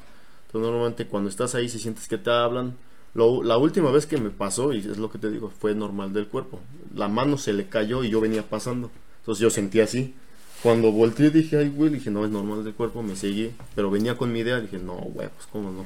Entonces 0.48 0.70
normalmente 0.70 1.08
cuando 1.08 1.30
estás 1.30 1.56
ahí 1.56 1.70
si 1.70 1.80
sientes 1.80 2.08
que 2.08 2.18
te 2.18 2.30
hablan, 2.30 2.76
la 3.14 3.58
última 3.58 3.92
vez 3.92 4.06
que 4.06 4.18
me 4.18 4.32
pasó, 4.32 4.74
y 4.74 4.80
es 4.80 4.98
lo 4.98 5.12
que 5.12 5.20
te 5.20 5.30
digo, 5.30 5.52
fue 5.60 5.76
normal 5.76 6.14
del 6.14 6.28
cuerpo. 6.28 6.60
La 6.96 7.08
mano 7.08 7.38
se 7.38 7.54
le 7.54 7.68
cayó 7.68 8.04
y 8.04 8.10
yo 8.10 8.20
venía 8.20 8.44
pasando. 8.44 8.90
Entonces 9.20 9.42
yo 9.42 9.50
sentí 9.50 9.80
así. 9.80 10.16
Cuando 10.64 10.92
volteé 10.92 11.30
dije, 11.30 11.58
ay 11.58 11.70
güey, 11.70 11.90
dije, 11.90 12.10
no 12.10 12.26
es 12.26 12.32
normal 12.32 12.64
del 12.64 12.74
cuerpo, 12.74 13.04
me 13.04 13.16
seguí. 13.16 13.52
Pero 13.76 13.92
venía 13.92 14.18
con 14.18 14.32
mi 14.32 14.40
idea, 14.40 14.60
dije, 14.60 14.80
no, 14.80 14.96
güey, 14.96 15.30
pues 15.30 15.48
cómo 15.52 15.72
no. 15.72 15.86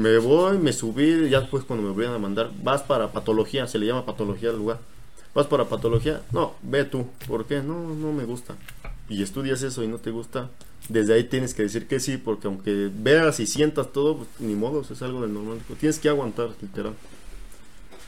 Me 0.00 0.18
voy, 0.18 0.58
me 0.58 0.72
subí, 0.72 1.28
ya 1.28 1.40
después 1.40 1.64
cuando 1.64 1.88
me 1.88 1.94
voy 1.94 2.04
a 2.06 2.18
mandar, 2.18 2.50
vas 2.62 2.82
para 2.82 3.10
patología, 3.12 3.66
se 3.66 3.78
le 3.78 3.86
llama 3.86 4.06
patología 4.06 4.50
al 4.50 4.56
lugar. 4.56 4.78
¿Vas 5.34 5.46
para 5.46 5.64
patología? 5.64 6.22
No, 6.32 6.54
ve 6.62 6.84
tú. 6.84 7.06
¿Por 7.26 7.46
qué? 7.46 7.60
No, 7.62 7.94
no 7.94 8.12
me 8.12 8.24
gusta 8.24 8.56
y 9.08 9.22
estudias 9.22 9.62
eso 9.62 9.82
y 9.82 9.88
no 9.88 9.98
te 9.98 10.10
gusta, 10.10 10.50
desde 10.88 11.14
ahí 11.14 11.24
tienes 11.24 11.54
que 11.54 11.62
decir 11.62 11.86
que 11.86 12.00
sí, 12.00 12.16
porque 12.16 12.46
aunque 12.46 12.90
veas 12.92 13.40
y 13.40 13.46
sientas 13.46 13.92
todo, 13.92 14.18
pues, 14.18 14.28
ni 14.38 14.54
modo, 14.54 14.82
es 14.82 15.02
algo 15.02 15.22
del 15.22 15.34
normal. 15.34 15.60
Tienes 15.78 15.98
que 15.98 16.08
aguantar, 16.08 16.50
literal. 16.60 16.94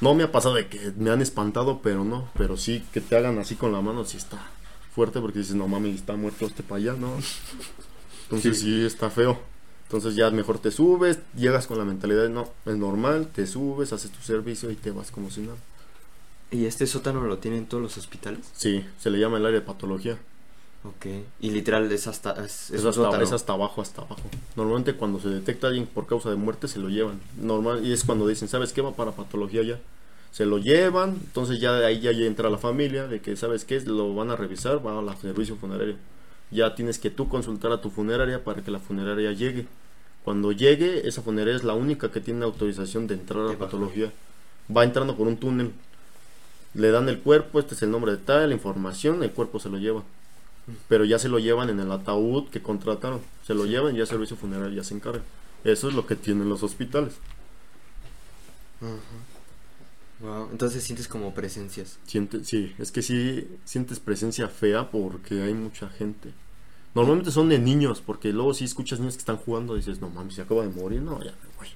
No 0.01 0.15
me 0.15 0.23
ha 0.23 0.33
pasado 0.33 0.55
de 0.55 0.69
que 0.69 0.93
me 0.97 1.11
han 1.11 1.21
espantado, 1.21 1.81
pero 1.83 2.05
no, 2.05 2.29
pero 2.37 2.57
sí 2.57 2.85
que 2.93 3.01
te 3.01 3.17
hagan 3.17 3.39
así 3.39 3.57
con 3.57 3.73
la 3.73 3.81
mano, 3.81 4.05
sí 4.05 4.17
está 4.17 4.39
fuerte, 4.95 5.21
porque 5.21 5.41
dices, 5.41 5.57
no 5.57 5.67
mami, 5.67 5.91
está 5.91 6.15
muerto 6.17 6.47
este 6.47 6.63
para 6.63 6.81
allá, 6.81 6.93
¿no? 6.95 7.13
Entonces 8.25 8.61
sí. 8.61 8.85
está 8.85 9.11
feo. 9.11 9.41
Entonces 9.85 10.15
ya 10.15 10.31
mejor 10.31 10.59
te 10.59 10.71
subes, 10.71 11.19
llegas 11.35 11.67
con 11.67 11.79
la 11.79 11.85
mentalidad 11.85 12.25
de 12.25 12.29
no, 12.29 12.49
es 12.67 12.77
normal, 12.77 13.29
te 13.35 13.47
subes, 13.47 13.93
haces 13.93 14.11
tu 14.11 14.21
servicio 14.21 14.71
y 14.71 14.75
te 14.77 14.91
vas 14.91 15.11
como 15.11 15.31
si 15.31 15.41
nada. 15.41 15.57
¿Y 16.51 16.67
este 16.67 16.87
sótano 16.87 17.23
lo 17.23 17.39
tienen 17.39 17.67
todos 17.67 17.83
los 17.83 17.97
hospitales? 17.97 18.47
Sí, 18.55 18.85
se 18.99 19.11
le 19.11 19.19
llama 19.19 19.39
el 19.39 19.47
área 19.47 19.61
de 19.61 19.67
patología. 19.67 20.19
Ok. 20.85 21.07
Y 21.41 21.51
literal 21.51 21.91
es 21.91 22.07
hasta... 22.07 22.45
Es, 22.45 22.71
hasta, 22.73 23.53
abajo, 23.53 23.83
hasta 23.83 24.03
abajo. 24.03 24.23
Normalmente 24.55 24.95
cuando 24.95 25.21
se 25.21 25.29
detecta 25.29 25.67
alguien 25.67 25.87
por 25.87 26.07
causa 26.07 26.31
de 26.31 26.37
muerte 26.37 26.69
se 26.69 26.79
lo 26.79 26.89
llevan. 26.89 27.21
Normal, 27.41 27.85
y 27.85 27.93
es 27.93 28.05
cuando 28.05 28.27
dicen, 28.29 28.49
¿sabes 28.49 28.73
qué 28.73 28.81
va 28.81 28.93
para 28.93 29.13
patología 29.13 29.63
ya? 29.63 29.81
Se 30.31 30.47
lo 30.47 30.59
llevan, 30.59 31.19
entonces 31.25 31.59
ya 31.59 31.79
ahí 31.79 32.01
ya 32.01 32.11
entra 32.11 32.51
la 32.51 32.59
familia 32.59 33.09
de 33.09 33.21
que, 33.21 33.35
¿sabes 33.37 33.65
qué? 33.65 33.81
Lo 33.81 34.15
van 34.15 34.31
a 34.31 34.37
revisar, 34.37 34.87
va 34.87 34.99
al 34.99 35.17
servicio 35.17 35.57
funerario. 35.57 35.97
Ya 36.51 36.75
tienes 36.75 36.99
que 36.99 37.11
tú 37.11 37.29
consultar 37.29 37.73
a 37.73 37.81
tu 37.81 37.91
funeraria 37.91 38.45
para 38.45 38.63
que 38.63 38.71
la 38.71 38.79
funeraria 38.79 39.33
llegue. 39.33 39.67
Cuando 40.25 40.53
llegue, 40.53 41.09
esa 41.09 41.23
funeraria 41.23 41.57
es 41.57 41.65
la 41.65 41.75
única 41.75 42.13
que 42.13 42.21
tiene 42.21 42.45
autorización 42.45 43.07
de 43.07 43.15
entrar 43.15 43.47
a 43.47 43.53
la 43.53 43.59
patología. 43.59 44.13
Va 44.75 44.85
entrando 44.85 45.17
por 45.17 45.27
un 45.27 45.39
túnel. 45.39 45.73
Le 46.75 46.91
dan 46.91 47.09
el 47.09 47.19
cuerpo, 47.19 47.59
este 47.59 47.75
es 47.75 47.83
el 47.83 47.91
nombre 47.91 48.13
de 48.13 48.19
tal, 48.19 48.49
la 48.49 48.55
información, 48.55 49.23
el 49.23 49.33
cuerpo 49.33 49.59
se 49.59 49.71
lo 49.71 49.79
lleva 49.79 50.05
pero 50.89 51.05
ya 51.05 51.19
se 51.19 51.29
lo 51.29 51.39
llevan 51.39 51.71
en 51.71 51.81
el 51.81 51.91
ataúd 51.91 52.49
que 52.49 52.63
contrataron. 52.63 53.21
Se 53.47 53.55
lo 53.55 53.67
llevan 53.67 53.95
y 53.95 53.99
ya 53.99 54.03
el 54.03 54.09
servicio 54.09 54.37
funerario 54.37 54.77
ya 54.77 54.85
se 54.85 54.95
encarga. 54.95 55.23
Eso 55.65 55.89
es 55.89 55.95
lo 55.95 56.07
que 56.07 56.17
tienen 56.17 56.49
los 56.49 56.63
hospitales. 56.63 57.15
Wow, 60.21 60.49
entonces 60.51 60.83
sientes 60.83 61.09
como 61.09 61.35
presencias. 61.35 61.99
Siente, 62.07 62.45
sí, 62.45 62.75
es 62.79 62.93
que 62.93 63.03
sí 63.03 63.49
sientes 63.65 64.01
presencia 64.01 64.49
fea 64.49 64.91
porque 64.91 65.43
hay 65.43 65.55
mucha 65.55 65.89
gente. 65.89 66.33
Normalmente 66.95 67.31
son 67.31 67.49
de 67.49 67.59
niños, 67.59 68.03
porque 68.05 68.33
luego 68.33 68.55
si 68.55 68.65
escuchas 68.65 68.99
niños 68.99 69.15
que 69.15 69.21
están 69.21 69.37
jugando 69.37 69.75
y 69.75 69.79
dices, 69.81 70.01
no 70.01 70.09
mames, 70.09 70.35
se 70.35 70.43
acaba 70.43 70.63
de 70.63 70.71
morir, 70.71 71.03
no, 71.03 71.23
ya 71.23 71.33
me 71.33 71.57
voy. 71.57 71.69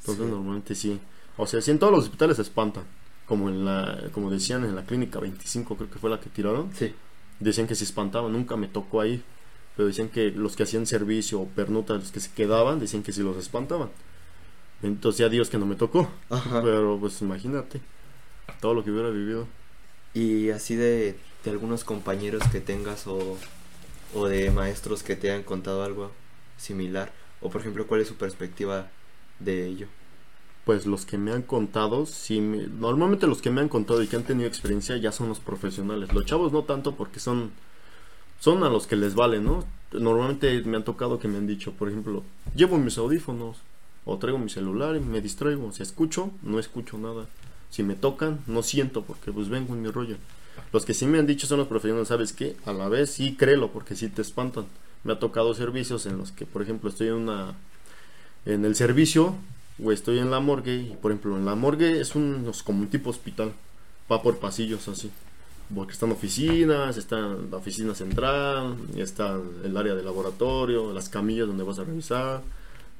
Entonces 0.00 0.26
normalmente 0.26 0.74
sí. 0.74 0.98
O 1.36 1.46
sea, 1.46 1.60
si 1.60 1.70
en 1.70 1.78
todos 1.78 1.92
los 1.92 2.04
hospitales 2.04 2.36
se 2.36 2.42
espantan. 2.42 2.84
Como 3.26 3.48
en 3.48 3.64
la, 3.64 4.08
como 4.12 4.30
decían 4.30 4.64
en 4.64 4.76
la 4.76 4.86
clínica 4.86 5.18
25, 5.18 5.76
creo 5.76 5.90
que 5.90 5.98
fue 5.98 6.08
la 6.08 6.20
que 6.20 6.30
tiraron. 6.30 6.70
Sí 6.72 6.94
decían 7.40 7.66
que 7.66 7.74
se 7.74 7.84
espantaban, 7.84 8.32
nunca 8.32 8.56
me 8.56 8.68
tocó 8.68 9.00
ahí, 9.00 9.22
pero 9.76 9.88
decían 9.88 10.08
que 10.08 10.30
los 10.30 10.56
que 10.56 10.62
hacían 10.62 10.86
servicio 10.86 11.40
o 11.40 11.46
pernutas, 11.46 12.00
los 12.00 12.12
que 12.12 12.20
se 12.20 12.30
quedaban, 12.30 12.80
decían 12.80 13.02
que 13.02 13.12
sí 13.12 13.22
los 13.22 13.36
espantaban. 13.36 13.90
Entonces 14.82 15.18
ya 15.18 15.28
Dios 15.28 15.50
que 15.50 15.58
no 15.58 15.66
me 15.66 15.74
tocó, 15.74 16.10
pero 16.62 16.98
pues 17.00 17.20
imagínate 17.22 17.80
todo 18.60 18.74
lo 18.74 18.84
que 18.84 18.90
hubiera 18.90 19.10
vivido. 19.10 19.46
Y 20.14 20.50
así 20.50 20.76
de, 20.76 21.16
de 21.44 21.50
algunos 21.50 21.84
compañeros 21.84 22.42
que 22.50 22.60
tengas 22.60 23.06
o, 23.06 23.38
o 24.14 24.26
de 24.26 24.50
maestros 24.50 25.02
que 25.02 25.16
te 25.16 25.30
hayan 25.30 25.42
contado 25.42 25.82
algo 25.84 26.12
similar, 26.56 27.12
o 27.40 27.50
por 27.50 27.60
ejemplo, 27.60 27.86
¿cuál 27.86 28.00
es 28.00 28.08
su 28.08 28.16
perspectiva 28.16 28.90
de 29.40 29.66
ello? 29.66 29.88
Pues 30.66 30.84
los 30.84 31.06
que 31.06 31.16
me 31.16 31.30
han 31.30 31.42
contado, 31.42 32.06
sí, 32.06 32.40
normalmente 32.40 33.28
los 33.28 33.40
que 33.40 33.50
me 33.50 33.60
han 33.60 33.68
contado 33.68 34.02
y 34.02 34.08
que 34.08 34.16
han 34.16 34.24
tenido 34.24 34.48
experiencia 34.48 34.96
ya 34.96 35.12
son 35.12 35.28
los 35.28 35.38
profesionales. 35.38 36.12
Los 36.12 36.26
chavos 36.26 36.50
no 36.50 36.64
tanto 36.64 36.96
porque 36.96 37.20
son, 37.20 37.52
son 38.40 38.64
a 38.64 38.68
los 38.68 38.88
que 38.88 38.96
les 38.96 39.14
vale, 39.14 39.38
¿no? 39.38 39.64
Normalmente 39.92 40.60
me 40.64 40.76
han 40.76 40.84
tocado 40.84 41.20
que 41.20 41.28
me 41.28 41.38
han 41.38 41.46
dicho, 41.46 41.70
por 41.70 41.88
ejemplo, 41.88 42.24
llevo 42.56 42.78
mis 42.78 42.98
audífonos 42.98 43.58
o 44.04 44.18
traigo 44.18 44.38
mi 44.38 44.50
celular 44.50 44.96
y 44.96 45.00
me 45.00 45.20
distraigo. 45.20 45.70
Si 45.70 45.84
escucho, 45.84 46.32
no 46.42 46.58
escucho 46.58 46.98
nada. 46.98 47.28
Si 47.70 47.84
me 47.84 47.94
tocan, 47.94 48.40
no 48.48 48.64
siento 48.64 49.04
porque 49.04 49.30
pues 49.30 49.48
vengo 49.48 49.72
en 49.72 49.82
mi 49.82 49.90
rollo. 49.92 50.16
Los 50.72 50.84
que 50.84 50.94
sí 50.94 51.06
me 51.06 51.20
han 51.20 51.28
dicho 51.28 51.46
son 51.46 51.58
los 51.58 51.68
profesionales, 51.68 52.08
¿sabes 52.08 52.32
qué? 52.32 52.56
A 52.66 52.72
la 52.72 52.88
vez 52.88 53.10
sí 53.10 53.36
créelo 53.36 53.70
porque 53.70 53.94
sí 53.94 54.08
te 54.08 54.22
espantan. 54.22 54.66
Me 55.04 55.12
ha 55.12 55.20
tocado 55.20 55.54
servicios 55.54 56.06
en 56.06 56.18
los 56.18 56.32
que, 56.32 56.44
por 56.44 56.60
ejemplo, 56.60 56.90
estoy 56.90 57.06
en 57.06 57.14
una 57.14 57.54
en 58.44 58.64
el 58.64 58.74
servicio 58.74 59.36
o 59.82 59.92
estoy 59.92 60.18
en 60.18 60.30
la 60.30 60.40
morgue 60.40 60.74
y 60.74 60.96
por 61.00 61.10
ejemplo 61.10 61.36
en 61.36 61.44
la 61.44 61.54
morgue 61.54 62.00
es 62.00 62.14
un, 62.14 62.50
como 62.64 62.80
un 62.80 62.88
tipo 62.88 63.10
hospital, 63.10 63.52
va 64.10 64.22
por 64.22 64.38
pasillos 64.38 64.88
así, 64.88 65.10
porque 65.74 65.92
están 65.92 66.12
oficinas, 66.12 66.96
está 66.96 67.16
la 67.18 67.56
oficina 67.56 67.94
central, 67.94 68.76
está 68.96 69.38
el 69.64 69.76
área 69.76 69.94
de 69.94 70.02
laboratorio, 70.02 70.92
las 70.92 71.08
camillas 71.08 71.46
donde 71.46 71.64
vas 71.64 71.78
a 71.78 71.84
revisar, 71.84 72.42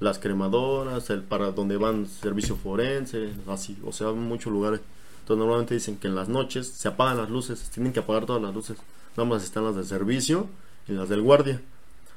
las 0.01 0.18
cremadoras, 0.18 1.09
el 1.11 1.22
para 1.22 1.53
donde 1.53 1.77
van 1.77 2.07
servicio 2.07 2.57
forense, 2.57 3.31
así, 3.49 3.79
o 3.85 3.93
sea, 3.93 4.12
muchos 4.12 4.53
lugares. 4.53 4.81
Entonces 5.20 5.39
normalmente 5.39 5.74
dicen 5.74 5.97
que 5.97 6.07
en 6.07 6.14
las 6.14 6.29
noches 6.29 6.68
se 6.68 6.89
apagan 6.89 7.16
las 7.16 7.31
luces, 7.31 7.70
tienen 7.70 7.93
que 7.93 8.01
apagar 8.01 8.27
todas 8.27 8.43
las 8.43 8.55
luces. 8.55 8.77
Nada 9.16 9.29
más 9.29 9.43
están 9.43 9.64
las 9.64 9.74
del 9.74 9.87
servicio 9.87 10.47
y 10.87 10.93
las 10.93 11.09
del 11.09 11.22
guardia. 11.22 11.61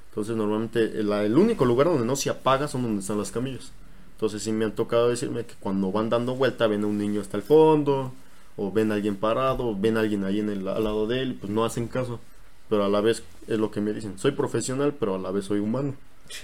Entonces 0.10 0.36
normalmente 0.36 1.00
el 1.00 1.38
único 1.38 1.66
lugar 1.66 1.88
donde 1.88 2.06
no 2.06 2.16
se 2.16 2.30
apaga 2.30 2.68
son 2.68 2.84
donde 2.84 3.02
están 3.02 3.18
las 3.18 3.32
camillas. 3.32 3.72
Entonces 4.20 4.44
sí 4.44 4.52
me 4.52 4.66
han 4.66 4.76
tocado 4.76 5.08
decirme 5.08 5.46
que 5.46 5.54
cuando 5.62 5.94
van 5.94 6.10
dando 6.10 6.36
vuelta 6.36 6.68
ven 6.68 6.84
a 6.84 6.88
un 6.88 6.98
niño 6.98 7.22
hasta 7.22 7.38
el 7.38 7.44
fondo, 7.44 8.12
o 8.58 8.70
ven 8.70 8.92
a 8.92 8.96
alguien 8.96 9.16
parado, 9.16 9.70
o 9.70 9.80
ven 9.80 9.96
a 9.96 10.02
alguien 10.02 10.26
ahí 10.26 10.42
en 10.42 10.50
el, 10.50 10.68
al 10.68 10.84
lado 10.84 11.08
de 11.08 11.22
él, 11.22 11.38
pues 11.40 11.50
no 11.50 11.64
hacen 11.64 11.88
caso. 11.88 12.20
Pero 12.68 12.84
a 12.84 12.90
la 12.90 13.00
vez 13.00 13.24
es 13.48 13.58
lo 13.58 13.72
que 13.72 13.80
me 13.80 13.94
dicen, 13.94 14.20
soy 14.20 14.34
profesional, 14.34 14.94
pero 15.00 15.16
a 15.16 15.20
la 15.20 15.32
vez 15.32 15.46
soy 15.46 15.60
humano. 15.60 15.96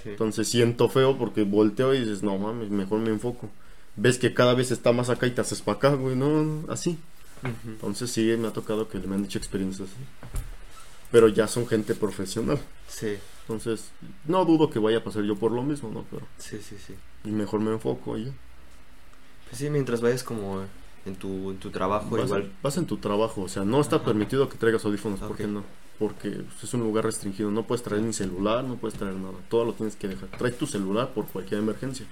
Entonces 0.06 0.48
siento 0.48 0.88
feo 0.88 1.18
porque 1.18 1.44
volteo 1.44 1.92
y 1.92 2.00
dices, 2.00 2.22
no 2.22 2.38
mames, 2.38 2.70
mejor 2.70 3.00
me 3.00 3.10
enfoco. 3.10 3.50
Ves 3.94 4.16
que 4.16 4.32
cada 4.32 4.54
vez 4.54 4.70
está 4.70 4.92
más 4.92 5.10
acá 5.10 5.26
y 5.26 5.32
te 5.32 5.42
haces 5.42 5.60
para 5.60 5.76
acá, 5.76 5.94
güey, 5.96 6.16
no, 6.16 6.64
así. 6.72 6.98
Entonces 7.66 8.10
sí, 8.10 8.34
me 8.38 8.48
ha 8.48 8.52
tocado 8.52 8.88
que 8.88 8.98
me 9.00 9.16
han 9.16 9.22
dicho 9.22 9.36
experiencias 9.36 9.90
así. 9.90 10.02
Pero 11.12 11.28
ya 11.28 11.46
son 11.46 11.66
gente 11.66 11.94
profesional. 11.94 12.58
Sí. 12.88 13.18
Entonces, 13.46 13.92
no 14.26 14.44
dudo 14.44 14.70
que 14.70 14.80
vaya 14.80 14.98
a 14.98 15.04
pasar 15.04 15.22
yo 15.22 15.36
por 15.36 15.52
lo 15.52 15.62
mismo, 15.62 15.88
¿no? 15.88 16.04
Pero... 16.10 16.26
Sí, 16.36 16.58
sí, 16.60 16.76
sí. 16.84 16.94
Y 17.22 17.30
mejor 17.30 17.60
me 17.60 17.70
enfoco 17.70 18.14
ahí. 18.14 18.34
Pues 19.48 19.58
sí, 19.58 19.70
mientras 19.70 20.00
vayas 20.00 20.24
como 20.24 20.62
en 21.04 21.14
tu, 21.14 21.52
en 21.52 21.58
tu 21.58 21.70
trabajo 21.70 22.10
vas, 22.10 22.26
igual. 22.26 22.52
Vas 22.60 22.76
en 22.76 22.86
tu 22.86 22.96
trabajo, 22.96 23.42
o 23.42 23.48
sea, 23.48 23.64
no 23.64 23.80
está 23.80 24.02
permitido 24.02 24.48
que 24.48 24.58
traigas 24.58 24.84
audífonos, 24.84 25.20
¿por 25.20 25.36
qué 25.36 25.46
no? 25.46 25.62
Porque 26.00 26.30
pues, 26.30 26.64
es 26.64 26.74
un 26.74 26.80
lugar 26.80 27.04
restringido, 27.04 27.52
no 27.52 27.62
puedes 27.62 27.84
traer 27.84 28.02
ni 28.02 28.12
celular, 28.12 28.64
no 28.64 28.74
puedes 28.74 28.98
traer 28.98 29.14
nada, 29.14 29.34
todo 29.48 29.64
lo 29.64 29.74
tienes 29.74 29.94
que 29.94 30.08
dejar. 30.08 30.28
Trae 30.30 30.50
tu 30.50 30.66
celular 30.66 31.14
por 31.14 31.26
cualquier 31.26 31.60
emergencia. 31.60 32.04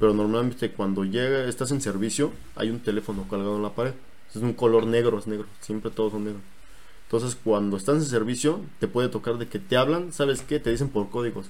Pero 0.00 0.12
normalmente 0.12 0.72
cuando 0.72 1.04
llega, 1.04 1.44
estás 1.44 1.70
en 1.70 1.80
servicio, 1.80 2.32
hay 2.56 2.70
un 2.70 2.80
teléfono 2.80 3.28
colgado 3.28 3.54
en 3.54 3.62
la 3.62 3.70
pared. 3.70 3.94
Es 4.34 4.42
un 4.42 4.54
color 4.54 4.86
negro, 4.86 5.16
es 5.20 5.28
negro, 5.28 5.46
siempre 5.60 5.92
todos 5.92 6.10
son 6.10 6.24
negros. 6.24 6.42
Entonces, 7.14 7.38
cuando 7.44 7.76
estás 7.76 7.94
en 7.94 8.04
servicio, 8.06 8.60
te 8.80 8.88
puede 8.88 9.08
tocar 9.08 9.38
de 9.38 9.46
que 9.46 9.60
te 9.60 9.76
hablan, 9.76 10.12
¿sabes 10.12 10.42
qué? 10.42 10.58
Te 10.58 10.70
dicen 10.70 10.88
por 10.88 11.10
códigos. 11.10 11.46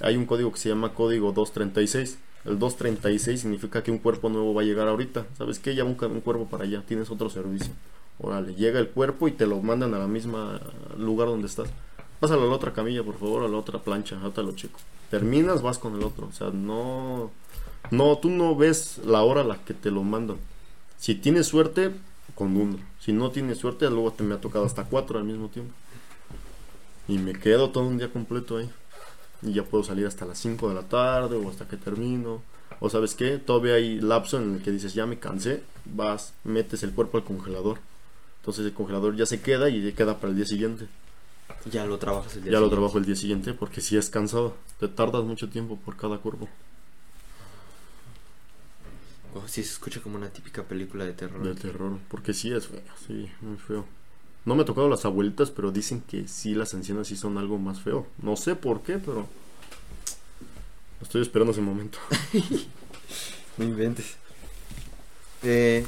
Hay 0.00 0.16
un 0.16 0.24
código 0.24 0.50
que 0.50 0.58
se 0.58 0.70
llama 0.70 0.94
código 0.94 1.32
236. 1.32 2.18
El 2.46 2.58
236 2.58 3.38
significa 3.38 3.82
que 3.82 3.90
un 3.90 3.98
cuerpo 3.98 4.30
nuevo 4.30 4.54
va 4.54 4.62
a 4.62 4.64
llegar 4.64 4.88
ahorita. 4.88 5.26
¿Sabes 5.36 5.58
qué? 5.58 5.74
Ya 5.74 5.84
un, 5.84 6.02
un 6.02 6.20
cuerpo 6.22 6.46
para 6.46 6.64
allá, 6.64 6.82
tienes 6.86 7.10
otro 7.10 7.28
servicio. 7.28 7.74
Órale, 8.18 8.54
llega 8.54 8.80
el 8.80 8.88
cuerpo 8.88 9.28
y 9.28 9.32
te 9.32 9.46
lo 9.46 9.60
mandan 9.60 9.92
a 9.92 9.98
la 9.98 10.06
misma 10.06 10.58
lugar 10.96 11.28
donde 11.28 11.48
estás. 11.48 11.68
Pásalo 12.18 12.44
a 12.44 12.46
la 12.46 12.54
otra 12.54 12.72
camilla, 12.72 13.02
por 13.02 13.18
favor, 13.18 13.44
a 13.44 13.48
la 13.48 13.58
otra 13.58 13.80
plancha, 13.80 14.18
ahorita 14.18 14.42
lo. 14.42 14.54
Terminas, 15.10 15.60
vas 15.60 15.78
con 15.78 15.96
el 15.96 16.02
otro. 16.02 16.28
O 16.28 16.32
sea, 16.32 16.48
no. 16.48 17.30
No, 17.90 18.16
tú 18.16 18.30
no 18.30 18.56
ves 18.56 19.02
la 19.04 19.22
hora 19.22 19.42
a 19.42 19.44
la 19.44 19.62
que 19.66 19.74
te 19.74 19.90
lo 19.90 20.02
mandan. 20.02 20.38
Si 20.96 21.14
tienes 21.14 21.46
suerte, 21.46 21.90
con 22.34 22.56
uno. 22.56 22.78
Si 23.04 23.12
no 23.12 23.30
tienes 23.30 23.58
suerte, 23.58 23.90
luego 23.90 24.12
te 24.12 24.24
me 24.24 24.34
ha 24.34 24.40
tocado 24.40 24.64
hasta 24.64 24.84
cuatro 24.84 25.18
al 25.18 25.24
mismo 25.24 25.48
tiempo. 25.48 25.74
Y 27.06 27.18
me 27.18 27.34
quedo 27.34 27.68
todo 27.68 27.84
un 27.84 27.98
día 27.98 28.10
completo 28.10 28.56
ahí. 28.56 28.70
Y 29.42 29.52
ya 29.52 29.62
puedo 29.62 29.84
salir 29.84 30.06
hasta 30.06 30.24
las 30.24 30.38
5 30.38 30.70
de 30.70 30.74
la 30.74 30.82
tarde 30.84 31.36
o 31.36 31.50
hasta 31.50 31.68
que 31.68 31.76
termino. 31.76 32.40
O 32.80 32.88
sabes 32.88 33.14
qué, 33.14 33.36
todavía 33.36 33.74
hay 33.74 34.00
lapso 34.00 34.38
en 34.38 34.54
el 34.54 34.62
que 34.62 34.70
dices, 34.70 34.94
ya 34.94 35.04
me 35.04 35.18
cansé, 35.18 35.62
vas, 35.84 36.32
metes 36.44 36.82
el 36.82 36.92
cuerpo 36.92 37.18
al 37.18 37.24
congelador. 37.24 37.78
Entonces 38.40 38.64
el 38.64 38.72
congelador 38.72 39.14
ya 39.16 39.26
se 39.26 39.42
queda 39.42 39.68
y 39.68 39.82
ya 39.82 39.94
queda 39.94 40.16
para 40.16 40.30
el 40.30 40.36
día 40.36 40.46
siguiente. 40.46 40.86
Ya 41.70 41.84
lo 41.84 41.98
trabajas 41.98 42.36
el 42.36 42.44
día 42.44 42.52
Ya 42.52 42.60
lo 42.60 42.70
trabajo 42.70 42.96
el 42.96 43.04
día 43.04 43.16
siguiente 43.16 43.52
porque 43.52 43.82
si 43.82 43.98
es 43.98 44.08
cansado. 44.08 44.54
Te 44.80 44.88
tardas 44.88 45.24
mucho 45.24 45.50
tiempo 45.50 45.78
por 45.84 45.98
cada 45.98 46.16
cuerpo. 46.18 46.48
Oh, 49.34 49.42
sí, 49.48 49.64
se 49.64 49.72
escucha 49.72 50.00
como 50.00 50.16
una 50.16 50.30
típica 50.30 50.62
película 50.62 51.04
de 51.04 51.12
terror. 51.12 51.42
De 51.42 51.54
terror, 51.60 51.98
porque 52.08 52.32
sí 52.32 52.52
es 52.52 52.68
feo, 52.68 52.80
sí, 53.06 53.28
muy 53.40 53.56
feo. 53.56 53.84
No 54.44 54.54
me 54.54 54.62
ha 54.62 54.64
tocado 54.64 54.88
las 54.88 55.04
abuelitas, 55.04 55.50
pero 55.50 55.72
dicen 55.72 56.02
que 56.02 56.28
sí, 56.28 56.54
las 56.54 56.72
ancianas 56.74 57.08
sí 57.08 57.16
son 57.16 57.36
algo 57.38 57.58
más 57.58 57.80
feo. 57.80 58.06
No 58.22 58.36
sé 58.36 58.54
por 58.54 58.82
qué, 58.82 58.98
pero. 58.98 59.26
Estoy 61.02 61.22
esperando 61.22 61.52
ese 61.52 61.62
momento. 61.62 61.98
no 63.58 63.64
inventes. 63.64 64.16
Eh, 65.42 65.84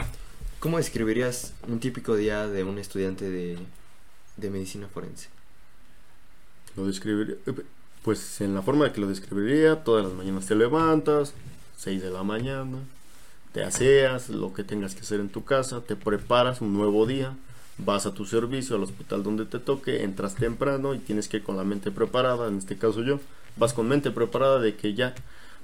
¿Cómo 0.58 0.78
describirías 0.78 1.54
un 1.68 1.78
típico 1.78 2.16
día 2.16 2.48
de 2.48 2.64
un 2.64 2.78
estudiante 2.78 3.30
de, 3.30 3.58
de 4.36 4.50
medicina 4.50 4.88
forense? 4.88 5.28
Lo 6.76 6.86
describiría. 6.86 7.36
Eh, 7.46 7.54
pues 8.02 8.40
en 8.40 8.54
la 8.54 8.62
forma 8.62 8.86
de 8.86 8.92
que 8.92 9.00
lo 9.00 9.08
describiría, 9.08 9.84
todas 9.84 10.04
las 10.04 10.14
mañanas 10.14 10.46
te 10.46 10.54
levantas, 10.54 11.34
6 11.76 12.02
de 12.02 12.10
la 12.10 12.22
mañana, 12.22 12.78
te 13.56 13.64
aseas, 13.64 14.28
lo 14.28 14.52
que 14.52 14.64
tengas 14.64 14.94
que 14.94 15.00
hacer 15.00 15.18
en 15.18 15.30
tu 15.30 15.42
casa, 15.42 15.80
te 15.80 15.96
preparas 15.96 16.60
un 16.60 16.74
nuevo 16.74 17.06
día, 17.06 17.34
vas 17.78 18.04
a 18.04 18.12
tu 18.12 18.26
servicio, 18.26 18.76
al 18.76 18.82
hospital 18.82 19.22
donde 19.22 19.46
te 19.46 19.58
toque, 19.58 20.02
entras 20.02 20.34
temprano 20.34 20.92
y 20.92 20.98
tienes 20.98 21.26
que 21.26 21.38
ir 21.38 21.42
con 21.42 21.56
la 21.56 21.64
mente 21.64 21.90
preparada, 21.90 22.48
en 22.48 22.58
este 22.58 22.76
caso 22.76 23.02
yo, 23.02 23.18
vas 23.56 23.72
con 23.72 23.88
mente 23.88 24.10
preparada 24.10 24.60
de 24.60 24.76
que 24.76 24.92
ya 24.92 25.14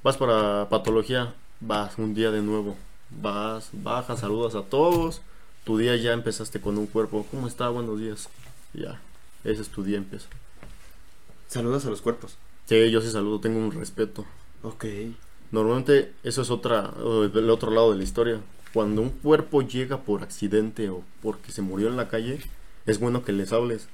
vas 0.02 0.16
para 0.16 0.70
patología, 0.70 1.34
vas 1.60 1.98
un 1.98 2.14
día 2.14 2.30
de 2.30 2.40
nuevo, 2.40 2.78
vas, 3.10 3.68
bajas, 3.74 4.20
saludas 4.20 4.54
a 4.54 4.62
todos, 4.62 5.20
tu 5.64 5.76
día 5.76 5.94
ya 5.96 6.14
empezaste 6.14 6.62
con 6.62 6.78
un 6.78 6.86
cuerpo, 6.86 7.26
¿cómo 7.30 7.46
está? 7.46 7.68
Buenos 7.68 8.00
días, 8.00 8.30
ya, 8.72 9.02
ese 9.44 9.60
es 9.60 9.68
tu 9.68 9.84
día 9.84 9.98
empieza. 9.98 10.28
¿Saludas 11.46 11.84
a 11.84 11.90
los 11.90 12.00
cuerpos? 12.00 12.38
Sí, 12.64 12.90
yo 12.90 13.02
sí 13.02 13.10
saludo, 13.10 13.38
tengo 13.40 13.58
un 13.58 13.70
respeto. 13.70 14.24
Ok. 14.62 14.86
Normalmente 15.52 16.12
eso 16.24 16.42
es 16.42 16.50
otra, 16.50 16.92
el 16.98 17.50
otro 17.50 17.70
lado 17.70 17.92
de 17.92 17.98
la 17.98 18.04
historia. 18.04 18.40
Cuando 18.72 19.02
un 19.02 19.10
cuerpo 19.10 19.60
llega 19.60 20.00
por 20.00 20.22
accidente 20.22 20.88
o 20.88 21.04
porque 21.22 21.52
se 21.52 21.60
murió 21.62 21.88
en 21.88 21.98
la 21.98 22.08
calle, 22.08 22.40
es 22.86 22.98
bueno 22.98 23.22
que 23.22 23.32
les 23.32 23.52
hables. 23.52 23.88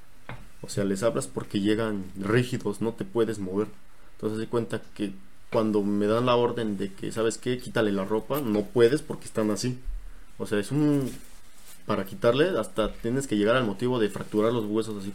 O 0.63 0.69
sea, 0.69 0.85
les 0.85 1.03
hablas 1.03 1.27
porque 1.27 1.61
llegan 1.61 2.05
rígidos, 2.17 2.81
no 2.81 2.93
te 2.93 3.05
puedes 3.05 3.41
mover. 3.41 3.67
Entonces 4.15 4.39
se 4.39 4.47
cuenta 4.47 4.81
que 4.95 5.13
cuando 5.51 5.83
me 5.83 6.07
dan 6.07 6.27
la 6.27 6.37
orden 6.37 6.79
de 6.79 6.93
que, 6.93 7.11
¿sabes 7.11 7.39
qué? 7.39 7.59
Quítale 7.59 7.91
la 7.91 8.05
ropa, 8.05 8.41
no 8.41 8.63
puedes 8.63 9.03
porque 9.03 9.25
están 9.25 9.51
así. 9.51 9.79
O 10.39 10.47
sea, 10.47 10.59
es 10.59 10.71
un... 10.71 11.11
Para 11.87 12.05
quitarle, 12.05 12.51
hasta 12.59 12.93
tienes 12.93 13.27
que 13.27 13.37
llegar 13.37 13.57
al 13.57 13.65
motivo 13.65 13.99
de 13.99 14.11
fracturar 14.11 14.53
los 14.53 14.67
huesos 14.67 15.03
así. 15.03 15.13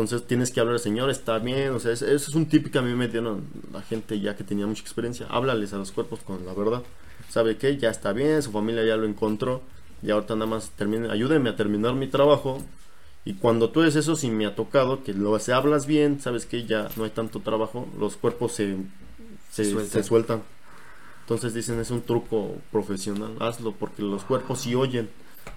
Entonces 0.00 0.26
tienes 0.26 0.50
que 0.50 0.60
hablar, 0.60 0.78
señor, 0.78 1.10
está 1.10 1.38
bien, 1.38 1.72
o 1.72 1.78
sea, 1.78 1.92
eso 1.92 2.06
es 2.06 2.34
un 2.34 2.46
típico 2.46 2.78
a 2.78 2.82
mí 2.82 2.94
me 2.94 3.06
dieron 3.06 3.44
la 3.70 3.82
gente 3.82 4.18
ya 4.18 4.34
que 4.34 4.44
tenía 4.44 4.66
mucha 4.66 4.80
experiencia. 4.80 5.26
Háblales 5.28 5.74
a 5.74 5.76
los 5.76 5.92
cuerpos 5.92 6.20
con 6.20 6.46
la 6.46 6.54
verdad. 6.54 6.82
¿Sabe 7.28 7.58
qué? 7.58 7.76
Ya 7.76 7.90
está 7.90 8.14
bien, 8.14 8.42
su 8.42 8.50
familia 8.50 8.82
ya 8.82 8.96
lo 8.96 9.04
encontró. 9.04 9.60
Y 10.02 10.10
ahorita 10.10 10.34
nada 10.36 10.46
más 10.46 10.70
termine, 10.70 11.10
ayúdenme 11.10 11.50
a 11.50 11.56
terminar 11.56 11.92
mi 11.94 12.06
trabajo. 12.06 12.62
Y 13.26 13.34
cuando 13.34 13.68
tú 13.68 13.82
eres 13.82 13.94
eso, 13.94 14.16
si 14.16 14.30
me 14.30 14.46
ha 14.46 14.54
tocado 14.54 15.04
que 15.04 15.12
lo 15.12 15.38
se 15.38 15.52
hablas 15.52 15.86
bien, 15.86 16.18
sabes 16.18 16.46
que 16.46 16.64
ya 16.64 16.88
no 16.96 17.04
hay 17.04 17.10
tanto 17.10 17.40
trabajo, 17.40 17.86
los 17.98 18.16
cuerpos 18.16 18.52
se, 18.52 18.76
se, 19.50 20.02
sueltan. 20.02 20.42
Entonces 21.20 21.52
dicen, 21.52 21.78
es 21.78 21.90
un 21.90 22.00
truco 22.00 22.54
profesional, 22.72 23.36
hazlo, 23.38 23.72
porque 23.72 24.02
los 24.02 24.24
cuerpos 24.24 24.62
sí 24.62 24.74
oyen. 24.74 25.10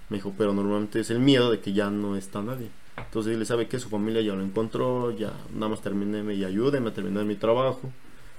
Me 0.09 0.17
dijo, 0.17 0.33
pero 0.37 0.53
normalmente 0.53 0.99
es 0.99 1.09
el 1.11 1.19
miedo 1.19 1.49
de 1.49 1.61
que 1.61 1.71
ya 1.71 1.89
no 1.89 2.17
está 2.17 2.41
nadie. 2.41 2.69
Entonces 2.97 3.35
él 3.35 3.45
sabe 3.45 3.67
que 3.67 3.79
su 3.79 3.89
familia 3.89 4.21
ya 4.21 4.33
lo 4.33 4.43
encontró, 4.43 5.11
ya 5.11 5.33
nada 5.53 5.69
más 5.69 5.81
termine 5.81 6.33
y 6.33 6.43
ayúdeme 6.43 6.89
a 6.89 6.93
terminar 6.93 7.25
mi 7.25 7.35
trabajo, 7.35 7.91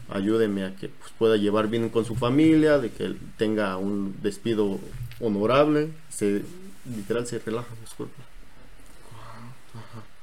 ayúdeme 0.08 0.64
a 0.64 0.76
que 0.76 0.88
pues, 0.88 1.12
pueda 1.18 1.36
llevar 1.36 1.68
bien 1.68 1.88
con 1.88 2.04
su 2.04 2.14
familia, 2.14 2.78
de 2.78 2.90
que 2.90 3.14
tenga 3.36 3.76
un 3.76 4.16
despido 4.22 4.78
honorable, 5.20 5.90
se 6.08 6.42
literal 6.84 7.26
se 7.26 7.38
relaja 7.38 7.68
los 7.80 7.94
cuerpos. 7.94 8.24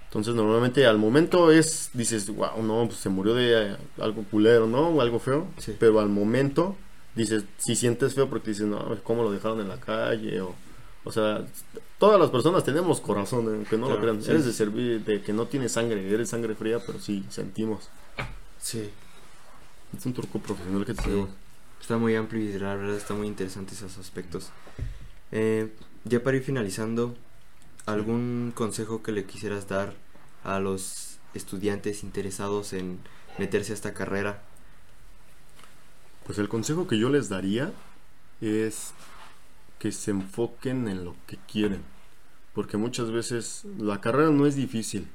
Entonces 0.06 0.36
normalmente 0.36 0.86
al 0.86 0.98
momento 0.98 1.52
es, 1.52 1.90
dices, 1.94 2.30
wow, 2.36 2.62
no, 2.62 2.86
pues 2.88 3.00
se 3.00 3.08
murió 3.08 3.34
de 3.34 3.78
algo 3.98 4.24
culero, 4.30 4.68
¿no? 4.68 4.90
O 4.90 5.02
algo 5.02 5.20
feo. 5.20 5.48
Pero 5.80 6.02
al 6.02 6.10
momento 6.10 6.76
dices, 7.16 7.46
si 7.58 7.78
sientes 7.78 8.14
feo 8.14 8.30
porque 8.30 8.50
dices, 8.50 8.66
no, 8.66 8.98
¿cómo 9.04 9.24
lo 9.24 9.32
dejaron 9.32 9.62
en 9.62 9.70
la 9.70 9.80
calle? 9.80 10.42
O, 10.42 10.54
o 11.04 11.12
sea, 11.12 11.46
todas 11.98 12.20
las 12.20 12.30
personas 12.30 12.64
tenemos 12.64 13.02
corazón, 13.02 13.46
eh, 13.46 13.56
aunque 13.56 13.78
no 13.78 13.90
lo 13.90 14.00
crean. 14.00 14.22
Eres 14.24 14.46
de 14.46 14.54
servir, 14.54 15.04
de 15.04 15.22
que 15.22 15.34
no 15.34 15.48
tienes 15.48 15.72
sangre, 15.72 16.08
eres 16.14 16.30
sangre 16.30 16.56
fría, 16.56 16.80
pero 16.86 17.00
sí 17.00 17.26
sentimos. 17.30 17.90
Sí. 18.60 18.90
Es 19.98 20.06
un 20.06 20.14
truco 20.14 20.40
profesional 20.40 20.86
que 20.86 20.94
tenemos. 20.94 21.30
Está 21.82 21.98
muy 21.98 22.16
amplio 22.16 22.42
y 22.42 22.58
la 22.60 22.76
verdad 22.76 22.96
está 22.96 23.14
muy 23.14 23.28
interesante 23.28 23.74
esos 23.74 23.98
aspectos. 23.98 24.50
Eh, 25.32 25.74
ya 26.04 26.22
para 26.24 26.38
ir 26.38 26.44
finalizando, 26.44 27.16
¿algún 27.86 28.54
consejo 28.56 29.02
que 29.02 29.12
le 29.12 29.26
quisieras 29.26 29.68
dar 29.68 29.94
a 30.44 30.60
los 30.60 31.18
estudiantes 31.34 32.04
interesados 32.04 32.74
en 32.74 33.00
meterse 33.40 33.72
a 33.72 33.76
esta 33.76 33.94
carrera? 33.94 34.44
Pues 36.26 36.38
el 36.38 36.48
consejo 36.48 36.88
que 36.88 37.00
yo 37.00 37.10
les 37.10 37.30
daría 37.30 37.74
es 38.42 38.94
que 39.82 39.92
se 39.92 40.12
enfoquen 40.12 40.88
en 40.88 41.04
lo 41.04 41.16
que 41.26 41.38
quieren. 41.52 41.82
Porque 42.54 42.78
muchas 42.78 43.10
veces 43.10 43.66
la 43.80 44.00
carrera 44.00 44.30
no 44.30 44.46
es 44.46 44.56
difícil. 44.56 45.08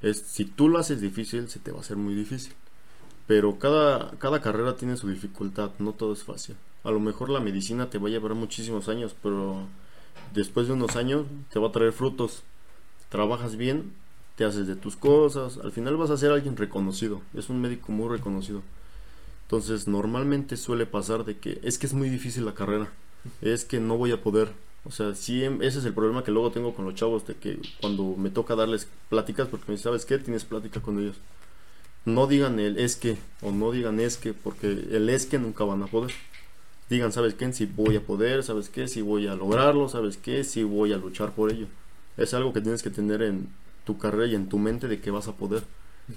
Es, 0.00 0.18
si 0.20 0.44
tú 0.44 0.68
lo 0.68 0.78
haces 0.78 1.00
difícil, 1.00 1.48
se 1.48 1.58
te 1.58 1.72
va 1.72 1.78
a 1.78 1.80
hacer 1.80 1.96
muy 1.96 2.14
difícil. 2.14 2.54
pero 3.26 3.58
cada, 3.58 4.12
cada 4.18 4.40
carrera 4.40 4.76
tiene 4.76 4.96
su 4.96 5.08
dificultad, 5.08 5.72
no 5.80 5.92
todo 5.92 6.12
es 6.12 6.22
fácil. 6.22 6.54
A 6.84 6.92
lo 6.92 7.00
mejor 7.00 7.30
la 7.30 7.40
medicina 7.40 7.90
te 7.90 7.98
va 7.98 8.06
a 8.06 8.12
llevar 8.12 8.34
muchísimos 8.34 8.88
años, 8.88 9.16
pero 9.20 9.66
después 10.32 10.68
de 10.68 10.74
unos 10.74 10.94
años 10.94 11.26
te 11.50 11.58
va 11.58 11.68
a 11.68 11.72
traer 11.72 11.92
frutos. 11.92 12.44
Trabajas 13.08 13.56
bien, 13.56 13.92
te 14.36 14.44
haces 14.44 14.68
de 14.68 14.76
tus 14.76 14.94
cosas, 14.94 15.58
al 15.58 15.72
final 15.72 15.96
vas 15.96 16.10
a 16.10 16.16
ser 16.16 16.30
alguien 16.30 16.56
reconocido, 16.56 17.22
es 17.34 17.48
un 17.48 17.60
médico 17.60 17.90
muy 17.90 18.08
reconocido. 18.08 18.62
Entonces 19.42 19.88
normalmente 19.88 20.56
suele 20.56 20.86
pasar 20.86 21.24
de 21.24 21.38
que 21.38 21.58
es 21.64 21.78
que 21.78 21.86
es 21.86 21.94
muy 21.94 22.08
difícil 22.08 22.44
la 22.44 22.54
carrera, 22.54 22.92
es 23.42 23.64
que 23.64 23.80
no 23.80 23.96
voy 23.96 24.12
a 24.12 24.22
poder. 24.22 24.50
O 24.84 24.90
sea, 24.90 25.14
sí, 25.14 25.44
em, 25.44 25.62
ese 25.62 25.80
es 25.80 25.84
el 25.84 25.94
problema 25.94 26.24
que 26.24 26.30
luego 26.30 26.50
tengo 26.52 26.74
con 26.74 26.84
los 26.84 26.94
chavos, 26.94 27.26
de 27.26 27.34
que 27.34 27.58
cuando 27.80 28.14
me 28.16 28.30
toca 28.30 28.54
darles 28.54 28.88
pláticas, 29.08 29.48
porque 29.48 29.66
me 29.68 29.72
dicen, 29.72 29.84
¿sabes 29.84 30.04
qué? 30.04 30.18
Tienes 30.18 30.44
plática 30.44 30.80
con 30.80 30.98
ellos. 31.00 31.16
No 32.04 32.26
digan 32.26 32.60
el 32.60 32.78
es 32.78 32.96
que, 32.96 33.16
o 33.42 33.50
no 33.50 33.72
digan 33.72 33.98
es 34.00 34.16
que, 34.16 34.32
porque 34.32 34.68
el 34.68 35.08
es 35.08 35.26
que 35.26 35.38
nunca 35.38 35.64
van 35.64 35.82
a 35.82 35.86
poder 35.86 36.12
digan, 36.88 37.12
¿sabes 37.12 37.34
qué? 37.34 37.52
Si 37.52 37.66
voy 37.66 37.96
a 37.96 38.00
poder, 38.00 38.42
¿sabes 38.42 38.68
qué? 38.68 38.88
Si 38.88 39.02
voy 39.02 39.26
a 39.26 39.34
lograrlo, 39.34 39.88
¿sabes 39.88 40.16
qué? 40.16 40.44
Si 40.44 40.62
voy 40.62 40.92
a 40.92 40.98
luchar 40.98 41.32
por 41.32 41.52
ello. 41.52 41.66
Es 42.16 42.34
algo 42.34 42.52
que 42.52 42.60
tienes 42.60 42.82
que 42.82 42.90
tener 42.90 43.22
en 43.22 43.48
tu 43.84 43.98
carrera 43.98 44.26
y 44.26 44.34
en 44.34 44.48
tu 44.48 44.58
mente 44.58 44.88
de 44.88 45.00
que 45.00 45.10
vas 45.10 45.28
a 45.28 45.36
poder. 45.36 45.64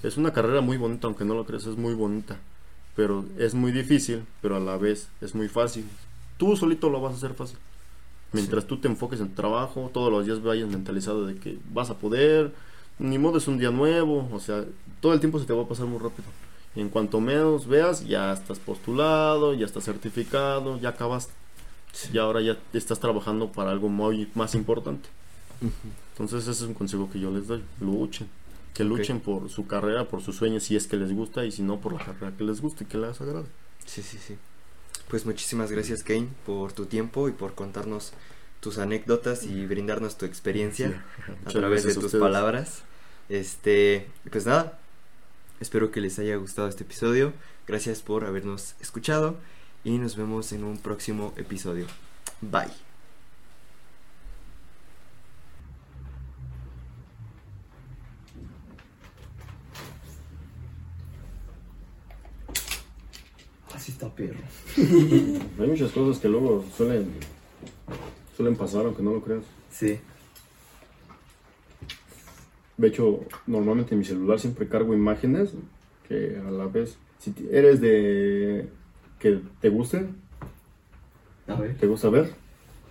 Es 0.04 0.18
una 0.18 0.34
carrera 0.34 0.62
muy 0.62 0.78
bonita, 0.78 1.08
aunque 1.08 1.26
no 1.26 1.34
lo 1.34 1.46
creas, 1.46 1.66
es 1.66 1.78
muy 1.78 1.94
bonita. 1.94 2.38
Pero 2.96 3.26
es 3.38 3.54
muy 3.54 3.72
difícil, 3.72 4.24
pero 4.42 4.58
a 4.58 4.60
la 4.60 4.78
vez 4.78 5.10
es 5.22 5.36
muy 5.36 5.48
fácil. 5.48 5.86
Tú 6.40 6.56
solito 6.56 6.90
lo 6.90 7.02
vas 7.02 7.14
a 7.14 7.18
hacer 7.18 7.34
fácil. 7.34 7.58
Mientras 8.32 8.66
tú 8.66 8.78
te 8.78 8.88
enfoques 8.88 9.20
en 9.20 9.28
tu 9.28 9.36
trabajo, 9.36 9.92
todos 9.94 10.10
los 10.10 10.26
días 10.26 10.42
vayas 10.42 10.70
mentalizado 10.70 11.26
de 11.26 11.36
que 11.36 11.60
vas 11.74 11.90
a 11.90 11.98
poder, 11.98 12.54
ni 12.98 13.18
modo 13.18 13.40
es 13.40 13.48
un 13.50 13.58
día 13.58 13.72
nuevo, 13.72 14.30
o 14.32 14.40
sea, 14.40 14.64
todo 15.02 15.14
el 15.14 15.20
tiempo 15.20 15.38
se 15.38 15.46
te 15.46 15.52
va 15.52 15.64
a 15.64 15.68
pasar 15.68 15.88
muy 15.88 16.00
rápido. 16.00 16.30
En 16.76 16.88
cuanto 16.88 17.20
menos 17.20 17.68
veas, 17.68 18.08
ya 18.08 18.32
estás 18.32 18.58
postulado, 18.58 19.54
ya 19.54 19.66
estás 19.66 19.84
certificado, 19.84 20.80
ya 20.80 20.90
acabas. 20.90 21.30
Y 22.14 22.18
ahora 22.20 22.40
ya 22.40 22.58
estás 22.72 23.02
trabajando 23.02 23.52
para 23.52 23.72
algo 23.72 23.90
muy 23.90 24.30
más 24.34 24.56
importante. 24.56 25.10
Entonces 26.14 26.44
ese 26.44 26.52
es 26.52 26.62
un 26.62 26.74
consejo 26.74 27.10
que 27.12 27.20
yo 27.20 27.32
les 27.32 27.48
doy. 27.48 27.62
Luchen. 27.82 28.30
Que 28.74 28.86
luchen 28.86 29.20
por 29.20 29.50
su 29.50 29.68
carrera, 29.68 30.08
por 30.08 30.22
sus 30.22 30.38
sueños, 30.38 30.64
si 30.64 30.78
es 30.78 30.88
que 30.88 30.96
les 30.96 31.12
gusta, 31.12 31.44
y 31.46 31.52
si 31.52 31.64
no, 31.64 31.82
por 31.82 31.94
la 31.94 32.00
carrera 32.00 32.32
que 32.38 32.46
les 32.46 32.62
guste 32.62 32.86
y 32.86 32.88
que 32.88 32.98
les 32.98 33.20
agrade. 33.20 33.48
Sí, 33.86 34.02
sí, 34.02 34.18
sí. 34.18 34.36
Pues 35.10 35.26
muchísimas 35.26 35.72
gracias, 35.72 36.04
Kane, 36.04 36.30
por 36.46 36.72
tu 36.72 36.86
tiempo 36.86 37.28
y 37.28 37.32
por 37.34 37.56
contarnos 37.56 38.14
tus 38.62 38.78
anécdotas 38.78 39.44
y 39.44 39.66
brindarnos 39.66 40.18
tu 40.18 40.26
experiencia 40.26 41.04
a 41.46 41.50
través 41.50 41.84
de 41.84 41.96
tus 41.96 42.14
palabras. 42.14 42.84
Este, 43.28 44.08
pues 44.32 44.46
nada, 44.46 44.80
Espero 45.60 45.92
que 45.92 46.02
les 46.02 46.18
haya 46.20 46.36
gustado 46.38 46.68
este 46.70 46.84
episodio. 46.84 47.34
Gracias 47.68 48.02
por 48.02 48.26
habernos 48.26 48.76
escuchado 48.80 49.38
y 49.84 49.98
nos 49.98 50.16
vemos 50.16 50.52
en 50.54 50.64
un 50.64 50.78
próximo 50.78 51.34
episodio. 51.38 51.86
Bye. 52.42 52.89
Así 63.90 63.96
está 63.96 64.10
perro. 64.14 64.38
Hay 65.60 65.68
muchas 65.68 65.92
cosas 65.92 66.22
que 66.22 66.30
luego 66.30 66.64
suelen 66.78 67.08
suelen 68.38 68.56
pasar 68.56 68.86
aunque 68.86 69.02
no 69.02 69.14
lo 69.14 69.22
creas. 69.24 69.44
Sí. 69.72 70.00
De 72.78 72.88
hecho, 72.88 73.22
normalmente 73.48 73.96
en 73.96 74.00
mi 74.00 74.06
celular 74.06 74.40
siempre 74.40 74.68
cargo 74.68 74.94
imágenes 74.94 75.54
que 76.08 76.38
a 76.38 76.52
la 76.52 76.68
vez, 76.68 76.98
si 77.18 77.34
eres 77.52 77.82
de 77.82 78.70
que 79.18 79.42
te 79.60 79.70
guste, 79.70 80.06
a 81.48 81.56
ver. 81.56 81.76
¿te 81.78 81.88
gusta 81.88 82.10
ver? 82.10 82.32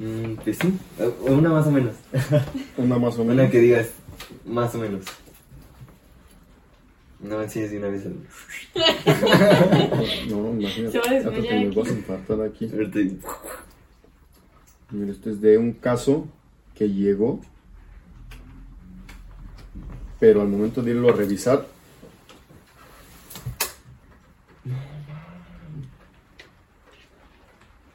Mm, 0.00 0.34
pues 0.42 0.58
sí, 0.58 0.76
una 1.20 1.50
más 1.50 1.66
o 1.68 1.70
menos. 1.70 1.94
una 2.76 2.98
más 2.98 3.14
o 3.16 3.18
menos. 3.24 3.34
Una 3.44 3.50
que 3.50 3.60
digas, 3.60 3.90
más 4.44 4.74
o 4.74 4.78
menos. 4.78 5.04
No 7.20 7.36
me 7.36 7.44
enseñes 7.44 7.70
de 7.70 7.78
una 7.78 7.88
vez. 7.88 8.04
no, 10.28 10.50
imagínate. 10.52 10.92
Se 10.92 11.30
que 11.30 11.54
me 11.54 11.70
vas 11.70 11.88
a 11.88 11.92
infartar 11.92 12.42
aquí. 12.42 12.70
Mira, 14.90 15.12
este 15.12 15.30
es 15.30 15.40
de 15.40 15.58
un 15.58 15.72
caso 15.72 16.28
que 16.74 16.88
llegó 16.88 17.40
pero 20.18 20.42
al 20.42 20.48
momento 20.48 20.82
de 20.82 20.90
irlo 20.90 21.10
a 21.10 21.12
revisar, 21.12 21.66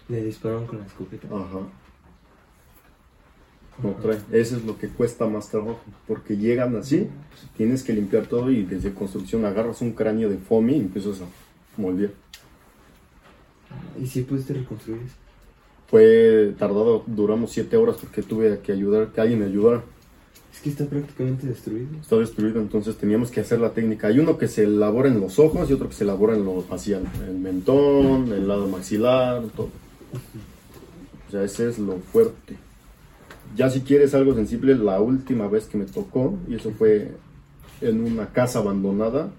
le 0.07 0.23
dispararon 0.23 0.65
con 0.67 0.79
la 0.79 0.85
escopeta. 0.85 1.27
Ajá. 1.27 1.67
No 3.81 3.91
trae. 4.01 4.19
Eso 4.31 4.57
es 4.57 4.65
lo 4.65 4.77
que 4.77 4.87
cuesta 4.87 5.25
más 5.25 5.49
trabajo. 5.49 5.81
Porque 6.07 6.37
llegan 6.37 6.75
así, 6.75 7.07
tienes 7.57 7.83
que 7.83 7.93
limpiar 7.93 8.27
todo 8.27 8.51
y 8.51 8.63
desde 8.63 8.93
construcción 8.93 9.45
agarras 9.45 9.81
un 9.81 9.93
cráneo 9.93 10.29
de 10.29 10.37
foamy 10.37 10.75
y 10.75 10.81
empiezas 10.81 11.21
a 11.21 11.25
moldear. 11.81 12.11
¿Y 13.99 14.05
si 14.05 14.21
pudiste 14.21 14.53
reconstruir 14.53 14.99
eso? 15.05 15.15
Fue 15.87 16.53
tardado, 16.57 17.03
duramos 17.05 17.51
siete 17.51 17.77
horas 17.77 17.97
porque 17.99 18.23
tuve 18.23 18.59
que 18.59 18.71
ayudar, 18.71 19.11
que 19.11 19.21
alguien 19.21 19.39
me 19.39 19.45
ayudara. 19.45 19.83
Es 20.53 20.59
que 20.59 20.69
está 20.69 20.85
prácticamente 20.85 21.47
destruido. 21.47 21.87
Está 21.99 22.17
destruido, 22.17 22.61
entonces 22.61 22.95
teníamos 22.97 23.31
que 23.31 23.41
hacer 23.41 23.59
la 23.59 23.73
técnica. 23.73 24.07
Hay 24.07 24.19
uno 24.19 24.37
que 24.37 24.47
se 24.47 24.63
elabora 24.63 25.09
en 25.09 25.19
los 25.19 25.39
ojos 25.39 25.69
y 25.69 25.73
otro 25.73 25.89
que 25.89 25.95
se 25.95 26.03
elabora 26.03 26.35
en 26.35 26.45
lo 26.45 26.61
facial. 26.61 27.03
El 27.27 27.39
mentón, 27.39 28.31
el 28.31 28.47
lado 28.47 28.67
maxilar, 28.67 29.43
todo. 29.55 29.69
O 31.27 31.31
sea, 31.31 31.43
ese 31.43 31.69
es 31.69 31.79
lo 31.79 31.97
fuerte. 31.97 32.55
Ya 33.55 33.69
si 33.69 33.81
quieres 33.81 34.13
algo 34.15 34.33
sensible, 34.33 34.75
la 34.75 34.99
última 34.99 35.47
vez 35.47 35.65
que 35.65 35.77
me 35.77 35.85
tocó, 35.85 36.37
y 36.47 36.55
eso 36.55 36.71
fue 36.71 37.11
en 37.81 38.03
una 38.03 38.27
casa 38.27 38.59
abandonada, 38.59 39.31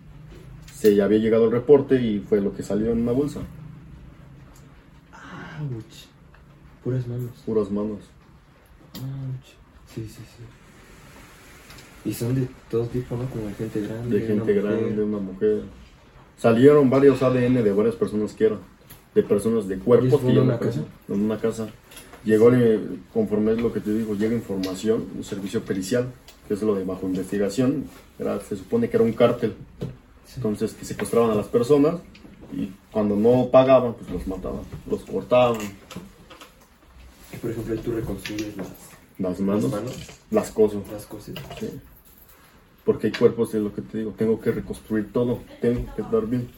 se 0.73 1.03
había 1.03 1.19
llegado 1.19 1.47
el 1.47 1.53
reporte 1.53 2.01
y 2.01 2.21
fue 2.21 2.41
lo 2.41 2.55
que 2.55 2.62
salió 2.62 2.93
en 2.93 3.03
una 3.03 3.12
bolsa. 3.12 3.41
Ouch. 5.61 6.07
Puras 6.83 7.07
manos. 7.07 7.31
Puras 7.47 7.71
manos. 7.71 8.01
Sí, 9.95 10.03
sí, 10.03 10.23
sí. 10.37 10.45
Y 12.05 12.12
son 12.12 12.35
de 12.35 12.47
todo 12.71 12.85
tipo, 12.87 13.17
¿no? 13.17 13.25
Como 13.31 13.47
de 13.47 13.55
gente 13.55 13.81
grande. 13.81 14.21
De 14.21 14.27
gente 14.27 14.53
grande, 14.53 15.03
una 15.03 15.19
mujer. 15.19 15.62
Salieron 16.37 16.91
varios 16.91 17.23
ADN 17.23 17.65
de 17.65 17.73
varias 17.73 17.95
personas 17.95 18.35
que 18.35 18.47
eran. 18.47 18.59
De 19.15 19.23
personas 19.23 19.67
de 19.69 19.79
cuerpos. 19.79 20.21
¿En 20.25 20.39
una 20.39 20.59
casa? 20.59 20.85
En 21.09 21.21
una 21.21 21.39
casa. 21.39 21.69
Llegó, 22.25 22.51
conforme 23.12 23.53
es 23.53 23.61
lo 23.61 23.72
que 23.72 23.81
te 23.81 23.93
digo, 23.93 24.14
llega 24.14 24.35
información, 24.35 25.09
un 25.14 25.25
servicio 25.25 25.62
pericial, 25.62 26.12
que 26.49 26.55
es 26.55 26.62
lo 26.62 26.75
de 26.75 26.85
bajo 26.85 27.07
investigación. 27.07 27.85
Era, 28.18 28.41
se 28.41 28.57
supone 28.57 28.89
que 28.89 28.97
era 28.97 29.05
un 29.05 29.12
cártel. 29.12 29.55
Entonces, 30.37 30.72
que 30.72 30.85
secuestraban 30.85 31.31
a 31.31 31.35
las 31.35 31.47
personas 31.47 31.97
y 32.53 32.70
cuando 32.91 33.14
no 33.14 33.49
pagaban, 33.51 33.95
pues 33.95 34.11
los 34.11 34.27
mataban, 34.27 34.62
los 34.91 35.03
cortaban. 35.05 35.59
Por 37.41 37.51
ejemplo, 37.51 37.77
tú 37.77 37.93
reconstruyes 37.93 38.57
las, 38.57 38.68
las 39.18 39.41
manos, 39.41 39.70
las, 40.31 40.51
cosas. 40.51 40.81
Las 40.91 41.07
cosas. 41.07 41.35
Sí 41.61 41.68
porque 42.85 43.07
hay 43.07 43.12
cuerpos, 43.12 43.55
es 43.55 43.62
lo 43.62 43.75
que 43.75 43.83
te 43.83 43.99
digo, 43.99 44.14
tengo 44.16 44.41
que 44.41 44.53
reconstruir 44.53 45.11
todo, 45.12 45.41
tengo 45.61 45.87
que 45.95 46.03
dar 46.03 46.27
bien. 46.27 46.49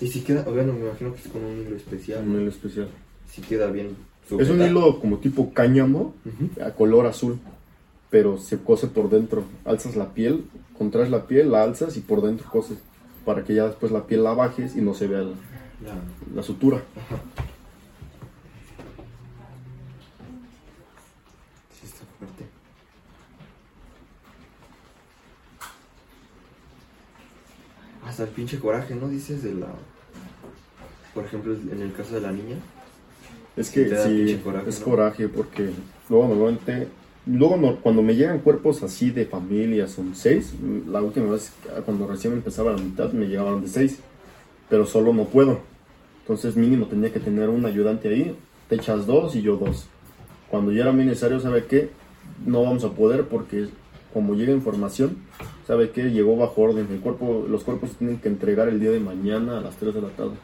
Y 0.00 0.06
si 0.06 0.20
queda, 0.22 0.42
bueno, 0.42 0.72
me 0.72 0.86
imagino 0.86 1.12
que 1.12 1.20
es 1.20 1.28
con 1.28 1.44
un 1.44 1.60
hilo 1.60 1.76
especial. 1.76 2.26
Un 2.26 2.40
hilo 2.40 2.50
especial. 2.50 2.88
Si 3.30 3.42
queda 3.42 3.70
bien. 3.70 3.96
Es 4.36 4.50
un 4.50 4.60
hilo 4.60 5.00
como 5.00 5.18
tipo 5.18 5.52
cáñamo, 5.54 6.14
a 6.62 6.72
color 6.72 7.06
azul, 7.06 7.38
pero 8.10 8.38
se 8.38 8.58
cose 8.58 8.86
por 8.86 9.08
dentro. 9.08 9.44
Alzas 9.64 9.96
la 9.96 10.12
piel, 10.12 10.44
contraes 10.76 11.10
la 11.10 11.26
piel, 11.26 11.50
la 11.50 11.62
alzas 11.62 11.96
y 11.96 12.00
por 12.00 12.20
dentro 12.22 12.50
coses, 12.50 12.78
para 13.24 13.44
que 13.44 13.54
ya 13.54 13.66
después 13.66 13.90
la 13.90 14.06
piel 14.06 14.24
la 14.24 14.34
bajes 14.34 14.76
y 14.76 14.82
no 14.82 14.92
se 14.92 15.06
vea 15.06 15.24
la, 16.34 16.42
sutura. 16.42 16.82
hasta 28.06 28.22
el 28.22 28.30
pinche 28.30 28.58
coraje, 28.58 28.94
¿no? 28.94 29.06
Dices 29.06 29.42
de 29.42 29.54
la... 29.54 29.68
Por 31.14 31.26
ejemplo, 31.26 31.52
en 31.52 31.82
el 31.82 31.92
caso 31.92 32.14
de 32.14 32.22
la 32.22 32.32
niña. 32.32 32.56
Es 33.58 33.70
que 33.70 33.88
sí, 33.88 34.40
es 34.66 34.78
coraje 34.80 35.28
porque 35.28 35.70
luego 36.08 36.28
normalmente... 36.28 36.88
Luego 37.26 37.78
cuando 37.82 38.00
me 38.00 38.14
llegan 38.14 38.38
cuerpos 38.38 38.82
así 38.82 39.10
de 39.10 39.26
familia, 39.26 39.86
son 39.86 40.14
seis. 40.14 40.54
La 40.88 41.02
última 41.02 41.32
vez, 41.32 41.52
cuando 41.84 42.06
recién 42.06 42.32
empezaba 42.32 42.72
la 42.72 42.78
mitad, 42.78 43.12
me 43.12 43.26
llegaban 43.26 43.60
de 43.60 43.68
seis. 43.68 43.98
Pero 44.70 44.86
solo 44.86 45.12
no 45.12 45.24
puedo. 45.24 45.60
Entonces 46.22 46.56
mínimo 46.56 46.86
tenía 46.86 47.12
que 47.12 47.20
tener 47.20 47.50
un 47.50 47.66
ayudante 47.66 48.08
ahí. 48.08 48.34
Te 48.70 48.76
echas 48.76 49.06
dos 49.06 49.36
y 49.36 49.42
yo 49.42 49.56
dos. 49.56 49.88
Cuando 50.50 50.72
ya 50.72 50.82
era 50.82 50.92
mi 50.92 51.04
necesario, 51.04 51.38
¿sabe 51.40 51.66
qué? 51.66 51.90
No 52.46 52.62
vamos 52.62 52.84
a 52.84 52.92
poder 52.92 53.24
porque 53.24 53.68
como 54.14 54.34
llega 54.34 54.52
información, 54.52 55.18
sabe 55.66 55.90
que 55.90 56.10
llegó 56.10 56.36
bajo 56.36 56.62
orden. 56.62 56.86
El 56.90 57.00
cuerpo, 57.00 57.46
los 57.48 57.62
cuerpos 57.62 57.90
se 57.90 57.96
tienen 57.96 58.18
que 58.18 58.28
entregar 58.28 58.68
el 58.68 58.80
día 58.80 58.90
de 58.90 59.00
mañana 59.00 59.58
a 59.58 59.60
las 59.60 59.76
3 59.76 59.94
de 59.94 60.02
la 60.02 60.08
tarde. 60.08 60.36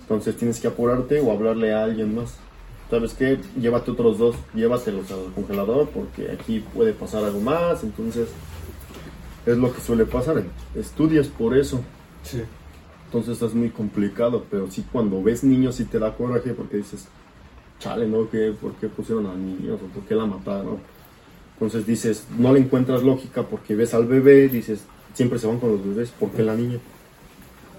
Entonces 0.00 0.36
tienes 0.36 0.60
que 0.60 0.66
apurarte 0.66 1.20
o 1.20 1.30
hablarle 1.30 1.72
a 1.72 1.84
alguien 1.84 2.14
más. 2.14 2.36
¿Sabes 2.90 3.14
qué? 3.14 3.38
Llévate 3.60 3.90
otros 3.90 4.18
dos, 4.18 4.36
llévatelos 4.54 5.10
al 5.10 5.32
congelador 5.34 5.88
porque 5.88 6.30
aquí 6.30 6.60
puede 6.74 6.92
pasar 6.92 7.24
algo 7.24 7.40
más. 7.40 7.82
Entonces 7.82 8.28
es 9.44 9.56
lo 9.58 9.72
que 9.72 9.80
suele 9.80 10.06
pasar. 10.06 10.42
Estudias 10.74 11.26
por 11.28 11.56
eso. 11.56 11.80
Sí. 12.22 12.42
Entonces 13.06 13.40
es 13.42 13.54
muy 13.54 13.70
complicado, 13.70 14.44
pero 14.50 14.70
sí 14.70 14.84
cuando 14.92 15.22
ves 15.22 15.42
niños 15.44 15.76
sí 15.76 15.84
te 15.84 15.98
da 15.98 16.14
coraje 16.14 16.52
porque 16.54 16.78
dices, 16.78 17.08
chale, 17.80 18.06
¿no? 18.06 18.28
¿Qué, 18.30 18.52
¿Por 18.60 18.72
qué 18.74 18.88
pusieron 18.88 19.26
a 19.26 19.34
niños 19.34 19.80
o 19.82 19.86
por 19.86 20.02
qué 20.04 20.14
la 20.14 20.26
mataron? 20.26 20.78
Entonces 21.54 21.86
dices, 21.86 22.26
no 22.38 22.52
le 22.52 22.60
encuentras 22.60 23.02
lógica 23.02 23.42
porque 23.44 23.74
ves 23.74 23.94
al 23.94 24.06
bebé, 24.06 24.48
dices, 24.48 24.84
siempre 25.14 25.38
se 25.38 25.46
van 25.46 25.58
con 25.58 25.72
los 25.72 25.84
bebés, 25.84 26.10
¿por 26.10 26.30
qué 26.30 26.42
la 26.42 26.54
niña? 26.54 26.78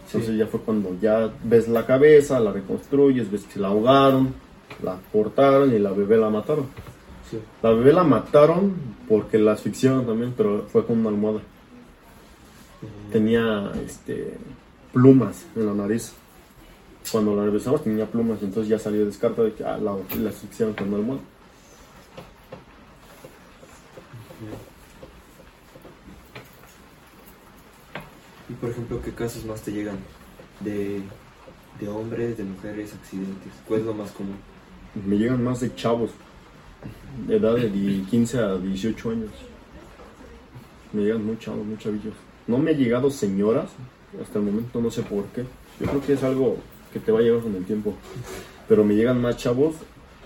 Entonces 0.07 0.31
Sí. 0.31 0.37
ya 0.37 0.47
fue 0.47 0.61
cuando 0.61 0.95
ya 1.01 1.31
ves 1.43 1.67
la 1.67 1.85
cabeza, 1.85 2.39
la 2.39 2.51
reconstruyes, 2.53 3.29
ves 3.29 3.43
que 3.43 3.59
la 3.59 3.67
ahogaron, 3.67 4.33
la 4.83 4.97
cortaron 5.11 5.73
y 5.73 5.79
la 5.79 5.91
bebé 5.91 6.17
la 6.17 6.29
mataron. 6.29 6.67
Sí. 7.29 7.39
La 7.61 7.71
bebé 7.71 7.93
la 7.93 8.03
mataron 8.03 8.73
porque 9.07 9.37
la 9.37 9.53
asfixiaron 9.53 10.05
también, 10.05 10.33
pero 10.35 10.65
fue 10.71 10.85
con 10.85 10.99
una 10.99 11.09
almohada. 11.09 11.41
Tenía 13.11 13.71
este, 13.85 14.37
plumas 14.93 15.45
en 15.55 15.65
la 15.65 15.73
nariz. 15.73 16.13
Cuando 17.11 17.35
la 17.35 17.45
revisamos 17.45 17.83
tenía 17.83 18.05
plumas, 18.05 18.41
entonces 18.41 18.69
ya 18.69 18.79
salió 18.79 19.05
descarta 19.05 19.41
de 19.41 19.53
que 19.53 19.63
ah, 19.63 19.77
la, 19.77 19.95
la 20.19 20.29
asfixiaron 20.29 20.75
con 20.75 20.89
una 20.89 20.97
almohada. 20.97 21.21
Y 28.49 28.53
por 28.53 28.69
ejemplo, 28.69 29.01
¿qué 29.01 29.11
casos 29.11 29.45
más 29.45 29.61
te 29.61 29.71
llegan? 29.71 29.97
De, 30.59 31.01
de 31.79 31.87
hombres, 31.87 32.37
de 32.37 32.43
mujeres, 32.43 32.93
accidentes. 32.93 33.51
¿Cuál 33.67 33.81
es 33.81 33.85
lo 33.85 33.93
más 33.93 34.11
común? 34.11 34.37
Me 35.05 35.17
llegan 35.17 35.43
más 35.43 35.59
de 35.59 35.73
chavos, 35.75 36.11
de 37.27 37.35
edad 37.37 37.55
de 37.55 37.69
die- 37.69 38.03
15 38.09 38.39
a 38.39 38.55
18 38.57 39.09
años. 39.11 39.29
Me 40.93 41.03
llegan 41.03 41.25
muy 41.25 41.37
chavos, 41.37 41.65
muy 41.65 41.77
chavillos. 41.77 42.13
No 42.47 42.57
me 42.57 42.71
ha 42.71 42.73
llegado 42.73 43.09
señoras, 43.09 43.69
hasta 44.21 44.39
el 44.39 44.45
momento 44.45 44.81
no 44.81 44.89
sé 44.89 45.01
por 45.03 45.25
qué. 45.25 45.43
Yo 45.79 45.87
creo 45.87 46.01
que 46.01 46.13
es 46.13 46.23
algo 46.23 46.57
que 46.93 46.99
te 46.99 47.11
va 47.11 47.19
a 47.19 47.21
llegar 47.21 47.41
con 47.41 47.55
el 47.55 47.65
tiempo. 47.65 47.93
Pero 48.67 48.83
me 48.83 48.95
llegan 48.95 49.21
más 49.21 49.37
chavos, 49.37 49.75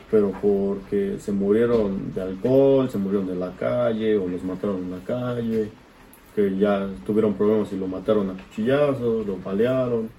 pero 0.09 0.31
porque 0.41 1.17
se 1.19 1.31
murieron 1.31 2.13
de 2.13 2.21
alcohol, 2.21 2.89
se 2.89 2.97
murieron 2.97 3.27
de 3.27 3.35
la 3.35 3.51
calle, 3.55 4.17
o 4.17 4.27
los 4.27 4.43
mataron 4.43 4.77
en 4.77 4.91
la 4.91 4.99
calle, 4.99 5.69
que 6.35 6.57
ya 6.57 6.87
tuvieron 7.05 7.33
problemas 7.33 7.71
y 7.73 7.77
lo 7.77 7.87
mataron 7.87 8.29
a 8.29 8.33
cuchillazos, 8.33 9.25
lo 9.27 9.37
hecho, 9.37 10.09